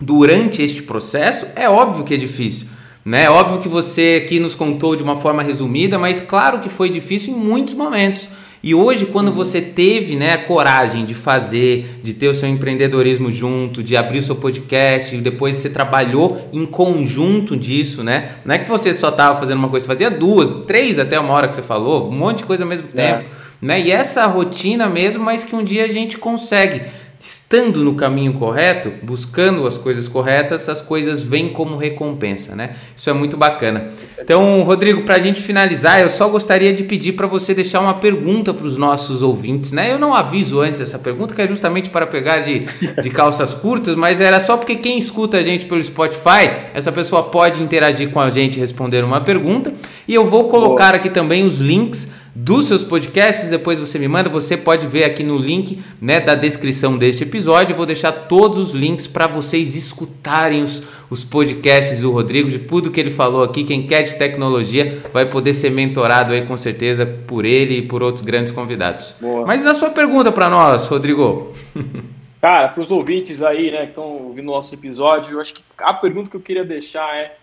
durante 0.01 0.63
este 0.63 0.83
processo, 0.83 1.47
é 1.57 1.69
óbvio 1.69 2.05
que 2.05 2.15
é 2.15 2.17
difícil. 2.17 2.69
Né? 3.05 3.25
É 3.25 3.31
óbvio 3.31 3.61
que 3.61 3.69
você 3.69 4.23
aqui 4.23 4.39
nos 4.39 4.55
contou 4.55 4.95
de 4.95 5.03
uma 5.03 5.17
forma 5.17 5.43
resumida, 5.43 5.99
mas 5.99 6.21
claro 6.21 6.61
que 6.61 6.69
foi 6.69 6.91
difícil 6.91 7.35
em 7.35 7.37
muitos 7.37 7.75
momentos. 7.75 8.29
E 8.63 8.75
hoje, 8.75 9.07
quando 9.07 9.33
você 9.33 9.61
teve 9.61 10.17
né, 10.17 10.33
a 10.35 10.39
coragem 10.39 11.07
de 11.07 11.15
fazer, 11.15 12.01
de 12.03 12.13
ter 12.13 12.29
o 12.29 12.35
seu 12.35 12.47
empreendedorismo 12.47 13.33
junto, 13.33 13.83
de 13.83 13.97
abrir 13.97 14.19
o 14.19 14.23
seu 14.23 14.37
podcast, 14.37 15.17
e 15.17 15.21
depois 15.21 15.57
você 15.57 15.71
trabalhou 15.71 16.49
em 16.53 16.67
conjunto 16.67 17.57
disso, 17.57 18.05
né? 18.05 18.33
Não 18.45 18.55
é 18.55 18.59
que 18.59 18.69
você 18.69 18.95
só 18.95 19.09
estava 19.09 19.39
fazendo 19.39 19.59
uma 19.59 19.69
coisa, 19.69 19.87
você 19.87 19.93
fazia 19.93 20.11
duas, 20.11 20.67
três 20.67 20.99
até 20.99 21.19
uma 21.19 21.33
hora 21.33 21.49
que 21.49 21.57
você 21.57 21.63
falou, 21.63 22.11
um 22.11 22.13
monte 22.13 22.39
de 22.39 22.45
coisa 22.45 22.65
ao 22.65 22.69
mesmo 22.69 22.89
é. 22.95 23.15
tempo. 23.15 23.31
Né? 23.63 23.81
E 23.81 23.93
essa 23.93 24.27
rotina 24.27 24.89
mesmo, 24.89 25.23
mas 25.23 25.45
que 25.45 25.55
um 25.55 25.63
dia 25.63 25.85
a 25.85 25.89
gente 25.89 26.17
consegue 26.19 26.83
estando 27.21 27.85
no 27.85 27.95
caminho 27.95 28.33
correto, 28.33 28.91
buscando 29.03 29.67
as 29.67 29.77
coisas 29.77 30.09
corretas, 30.09 30.71
as 30.71 30.81
coisas 30.81 31.23
vêm 31.23 31.51
como 31.51 31.77
recompensa, 31.77 32.57
né? 32.57 32.77
Isso 32.97 33.11
é 33.11 33.13
muito 33.13 33.37
bacana. 33.37 33.91
Então, 34.19 34.63
Rodrigo, 34.63 35.03
para 35.03 35.17
a 35.17 35.19
gente 35.19 35.43
finalizar, 35.43 36.01
eu 36.01 36.09
só 36.09 36.27
gostaria 36.29 36.73
de 36.73 36.83
pedir 36.83 37.13
para 37.13 37.27
você 37.27 37.53
deixar 37.53 37.81
uma 37.81 37.93
pergunta 37.93 38.55
para 38.55 38.67
os 38.67 38.79
nossos 38.79 39.21
ouvintes, 39.21 39.71
né? 39.71 39.93
Eu 39.93 39.99
não 39.99 40.15
aviso 40.15 40.61
antes 40.61 40.81
essa 40.81 40.99
pergunta, 40.99 41.35
que 41.35 41.43
é 41.43 41.47
justamente 41.47 41.91
para 41.91 42.07
pegar 42.07 42.39
de, 42.39 42.61
de 43.03 43.11
calças 43.11 43.53
curtas, 43.53 43.95
mas 43.97 44.19
era 44.19 44.41
só 44.41 44.57
porque 44.57 44.77
quem 44.77 44.99
escuta 44.99 45.37
a 45.37 45.43
gente 45.43 45.67
pelo 45.67 45.85
Spotify, 45.85 46.51
essa 46.73 46.91
pessoa 46.91 47.25
pode 47.25 47.63
interagir 47.63 48.09
com 48.09 48.21
a 48.21 48.31
gente 48.31 48.59
responder 48.59 49.05
uma 49.05 49.21
pergunta. 49.21 49.75
E 50.09 50.15
eu 50.15 50.25
vou 50.25 50.49
colocar 50.49 50.95
aqui 50.95 51.11
também 51.11 51.45
os 51.45 51.59
links 51.59 52.20
dos 52.43 52.67
seus 52.67 52.83
podcasts, 52.83 53.51
depois 53.51 53.79
você 53.79 53.99
me 53.99 54.09
manda, 54.09 54.29
você 54.29 54.57
pode 54.57 54.87
ver 54.87 55.05
aqui 55.05 55.23
no 55.23 55.37
link 55.37 55.79
né, 56.01 56.21
da 56.21 56.35
descrição 56.35 56.97
deste 56.97 57.23
episódio, 57.23 57.73
eu 57.73 57.77
vou 57.77 57.85
deixar 57.85 58.13
todos 58.13 58.59
os 58.59 58.73
links 58.73 59.07
para 59.07 59.27
vocês 59.27 59.75
escutarem 59.75 60.63
os, 60.63 60.83
os 61.11 61.23
podcasts 61.23 62.01
do 62.01 62.11
Rodrigo, 62.11 62.49
de 62.49 62.59
tudo 62.59 62.91
que 62.91 62.99
ele 62.99 63.11
falou 63.11 63.43
aqui, 63.43 63.63
quem 63.63 63.87
quer 63.87 64.03
de 64.03 64.17
tecnologia 64.17 65.03
vai 65.13 65.27
poder 65.27 65.53
ser 65.53 65.71
mentorado 65.71 66.33
aí 66.33 66.47
com 66.47 66.57
certeza 66.57 67.05
por 67.05 67.45
ele 67.45 67.79
e 67.79 67.83
por 67.83 68.03
outros 68.03 68.25
grandes 68.25 68.53
convidados. 68.53 69.17
Boa. 69.21 69.47
Mas 69.47 69.67
a 69.67 69.75
sua 69.75 69.91
pergunta 69.91 70.33
para 70.33 70.49
nós, 70.49 70.87
Rodrigo? 70.89 71.53
Cara, 72.41 72.69
para 72.69 72.83
os 72.83 72.91
ouvintes 72.91 73.43
aí, 73.43 73.71
né, 73.71 73.83
que 73.83 73.91
estão 73.91 74.05
ouvindo 74.05 74.49
o 74.49 74.55
nosso 74.55 74.75
episódio, 74.75 75.33
eu 75.33 75.41
acho 75.41 75.53
que 75.53 75.63
a 75.79 75.93
pergunta 75.93 76.31
que 76.31 76.37
eu 76.37 76.41
queria 76.41 76.65
deixar 76.65 77.15
é, 77.15 77.37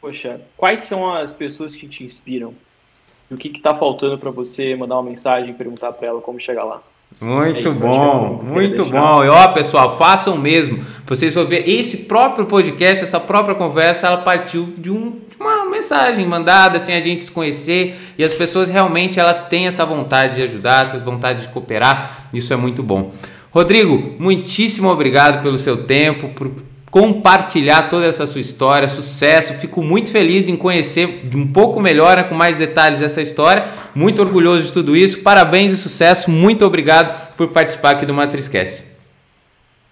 poxa, 0.00 0.40
quais 0.56 0.80
são 0.80 1.12
as 1.14 1.34
pessoas 1.34 1.74
que 1.74 1.86
te 1.86 2.02
inspiram? 2.02 2.54
E 3.30 3.34
o 3.34 3.36
que 3.36 3.48
está 3.48 3.74
faltando 3.74 4.18
para 4.18 4.30
você 4.30 4.74
mandar 4.74 4.96
uma 4.96 5.10
mensagem 5.10 5.52
perguntar 5.54 5.92
para 5.92 6.08
ela 6.08 6.20
como 6.20 6.40
chegar 6.40 6.64
lá. 6.64 6.82
Muito 7.20 7.68
é 7.68 7.72
bom, 7.72 8.40
muito 8.44 8.84
bom. 8.84 9.24
E 9.24 9.28
ó, 9.28 9.48
pessoal, 9.48 9.96
façam 9.96 10.36
mesmo. 10.36 10.84
Vocês 11.06 11.34
vão 11.34 11.46
ver 11.46 11.68
esse 11.68 12.04
próprio 12.04 12.46
podcast, 12.46 13.02
essa 13.02 13.18
própria 13.18 13.54
conversa, 13.54 14.06
ela 14.06 14.18
partiu 14.18 14.74
de, 14.76 14.90
um, 14.90 15.12
de 15.12 15.36
uma 15.40 15.64
mensagem 15.64 16.26
mandada 16.26 16.76
assim 16.76 16.92
a 16.92 17.00
gente 17.00 17.22
se 17.22 17.30
conhecer 17.30 17.98
e 18.18 18.24
as 18.24 18.34
pessoas 18.34 18.68
realmente 18.68 19.18
elas 19.18 19.42
têm 19.48 19.66
essa 19.66 19.84
vontade 19.86 20.36
de 20.36 20.42
ajudar, 20.42 20.84
essa 20.84 20.98
vontade 20.98 21.42
de 21.42 21.48
cooperar. 21.48 22.28
Isso 22.32 22.52
é 22.52 22.56
muito 22.56 22.82
bom. 22.82 23.10
Rodrigo, 23.50 24.14
muitíssimo 24.18 24.88
obrigado 24.90 25.42
pelo 25.42 25.56
seu 25.56 25.84
tempo, 25.84 26.28
por 26.28 26.50
compartilhar 26.90 27.88
toda 27.88 28.06
essa 28.06 28.26
sua 28.26 28.40
história, 28.40 28.88
sucesso. 28.88 29.54
Fico 29.54 29.82
muito 29.82 30.10
feliz 30.10 30.48
em 30.48 30.56
conhecer 30.56 31.22
um 31.34 31.46
pouco 31.46 31.80
melhor, 31.80 32.16
né, 32.16 32.24
com 32.24 32.34
mais 32.34 32.56
detalhes 32.56 33.02
essa 33.02 33.20
história. 33.20 33.66
Muito 33.94 34.22
orgulhoso 34.22 34.66
de 34.66 34.72
tudo 34.72 34.96
isso. 34.96 35.22
Parabéns 35.22 35.72
e 35.72 35.76
sucesso. 35.76 36.30
Muito 36.30 36.64
obrigado 36.64 37.34
por 37.36 37.48
participar 37.48 37.92
aqui 37.92 38.06
do 38.06 38.14
Matrizcast. 38.14 38.88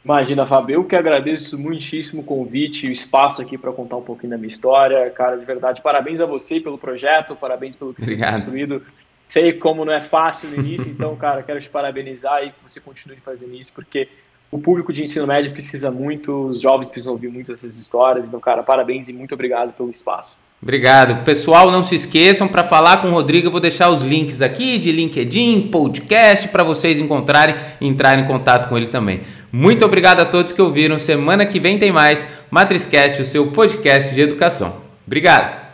Imagina, 0.04 0.46
Fábio, 0.46 0.74
eu 0.74 0.84
que 0.84 0.94
agradeço 0.94 1.58
muitíssimo 1.58 2.22
o 2.22 2.24
convite 2.24 2.86
e 2.86 2.88
o 2.88 2.92
espaço 2.92 3.42
aqui 3.42 3.58
para 3.58 3.72
contar 3.72 3.96
um 3.96 4.02
pouquinho 4.02 4.30
da 4.30 4.38
minha 4.38 4.46
história. 4.46 5.10
Cara, 5.10 5.36
de 5.36 5.44
verdade, 5.44 5.82
parabéns 5.82 6.20
a 6.20 6.26
você 6.26 6.60
pelo 6.60 6.78
projeto, 6.78 7.34
parabéns 7.34 7.74
pelo 7.74 7.92
que 7.92 8.02
você 8.02 8.14
tem 8.14 8.30
construído. 8.30 8.82
Sei 9.26 9.52
como 9.54 9.84
não 9.84 9.92
é 9.92 10.00
fácil 10.00 10.50
no 10.50 10.64
início, 10.64 10.88
então, 10.92 11.16
cara, 11.16 11.42
quero 11.42 11.60
te 11.60 11.68
parabenizar 11.68 12.44
e 12.44 12.50
que 12.50 12.56
você 12.64 12.78
continue 12.78 13.16
fazendo 13.16 13.52
isso, 13.54 13.72
porque 13.74 14.08
o 14.50 14.58
público 14.58 14.92
de 14.92 15.02
ensino 15.02 15.26
médio 15.26 15.52
precisa 15.52 15.90
muito, 15.90 16.48
os 16.48 16.60
jovens 16.60 16.88
precisam 16.88 17.12
ouvir 17.12 17.28
muito 17.28 17.52
essas 17.52 17.76
histórias. 17.78 18.26
Então, 18.26 18.40
cara, 18.40 18.62
parabéns 18.62 19.08
e 19.08 19.12
muito 19.12 19.34
obrigado 19.34 19.72
pelo 19.72 19.90
espaço. 19.90 20.36
Obrigado. 20.62 21.22
Pessoal, 21.22 21.70
não 21.70 21.84
se 21.84 21.94
esqueçam, 21.94 22.48
para 22.48 22.64
falar 22.64 22.98
com 22.98 23.08
o 23.08 23.12
Rodrigo, 23.12 23.48
eu 23.48 23.50
vou 23.50 23.60
deixar 23.60 23.90
os 23.90 24.02
links 24.02 24.40
aqui 24.40 24.78
de 24.78 24.90
LinkedIn, 24.90 25.68
podcast, 25.70 26.48
para 26.48 26.62
vocês 26.62 26.98
encontrarem 26.98 27.56
e 27.80 27.86
entrarem 27.86 28.24
em 28.24 28.26
contato 28.26 28.68
com 28.68 28.76
ele 28.76 28.88
também. 28.88 29.20
Muito 29.52 29.84
obrigado 29.84 30.20
a 30.20 30.24
todos 30.24 30.52
que 30.52 30.62
ouviram. 30.62 30.98
Semana 30.98 31.44
que 31.44 31.60
vem 31.60 31.78
tem 31.78 31.92
mais 31.92 32.26
Matrizcast, 32.50 33.20
o 33.20 33.26
seu 33.26 33.48
podcast 33.48 34.14
de 34.14 34.20
educação. 34.20 34.76
Obrigado. 35.06 35.64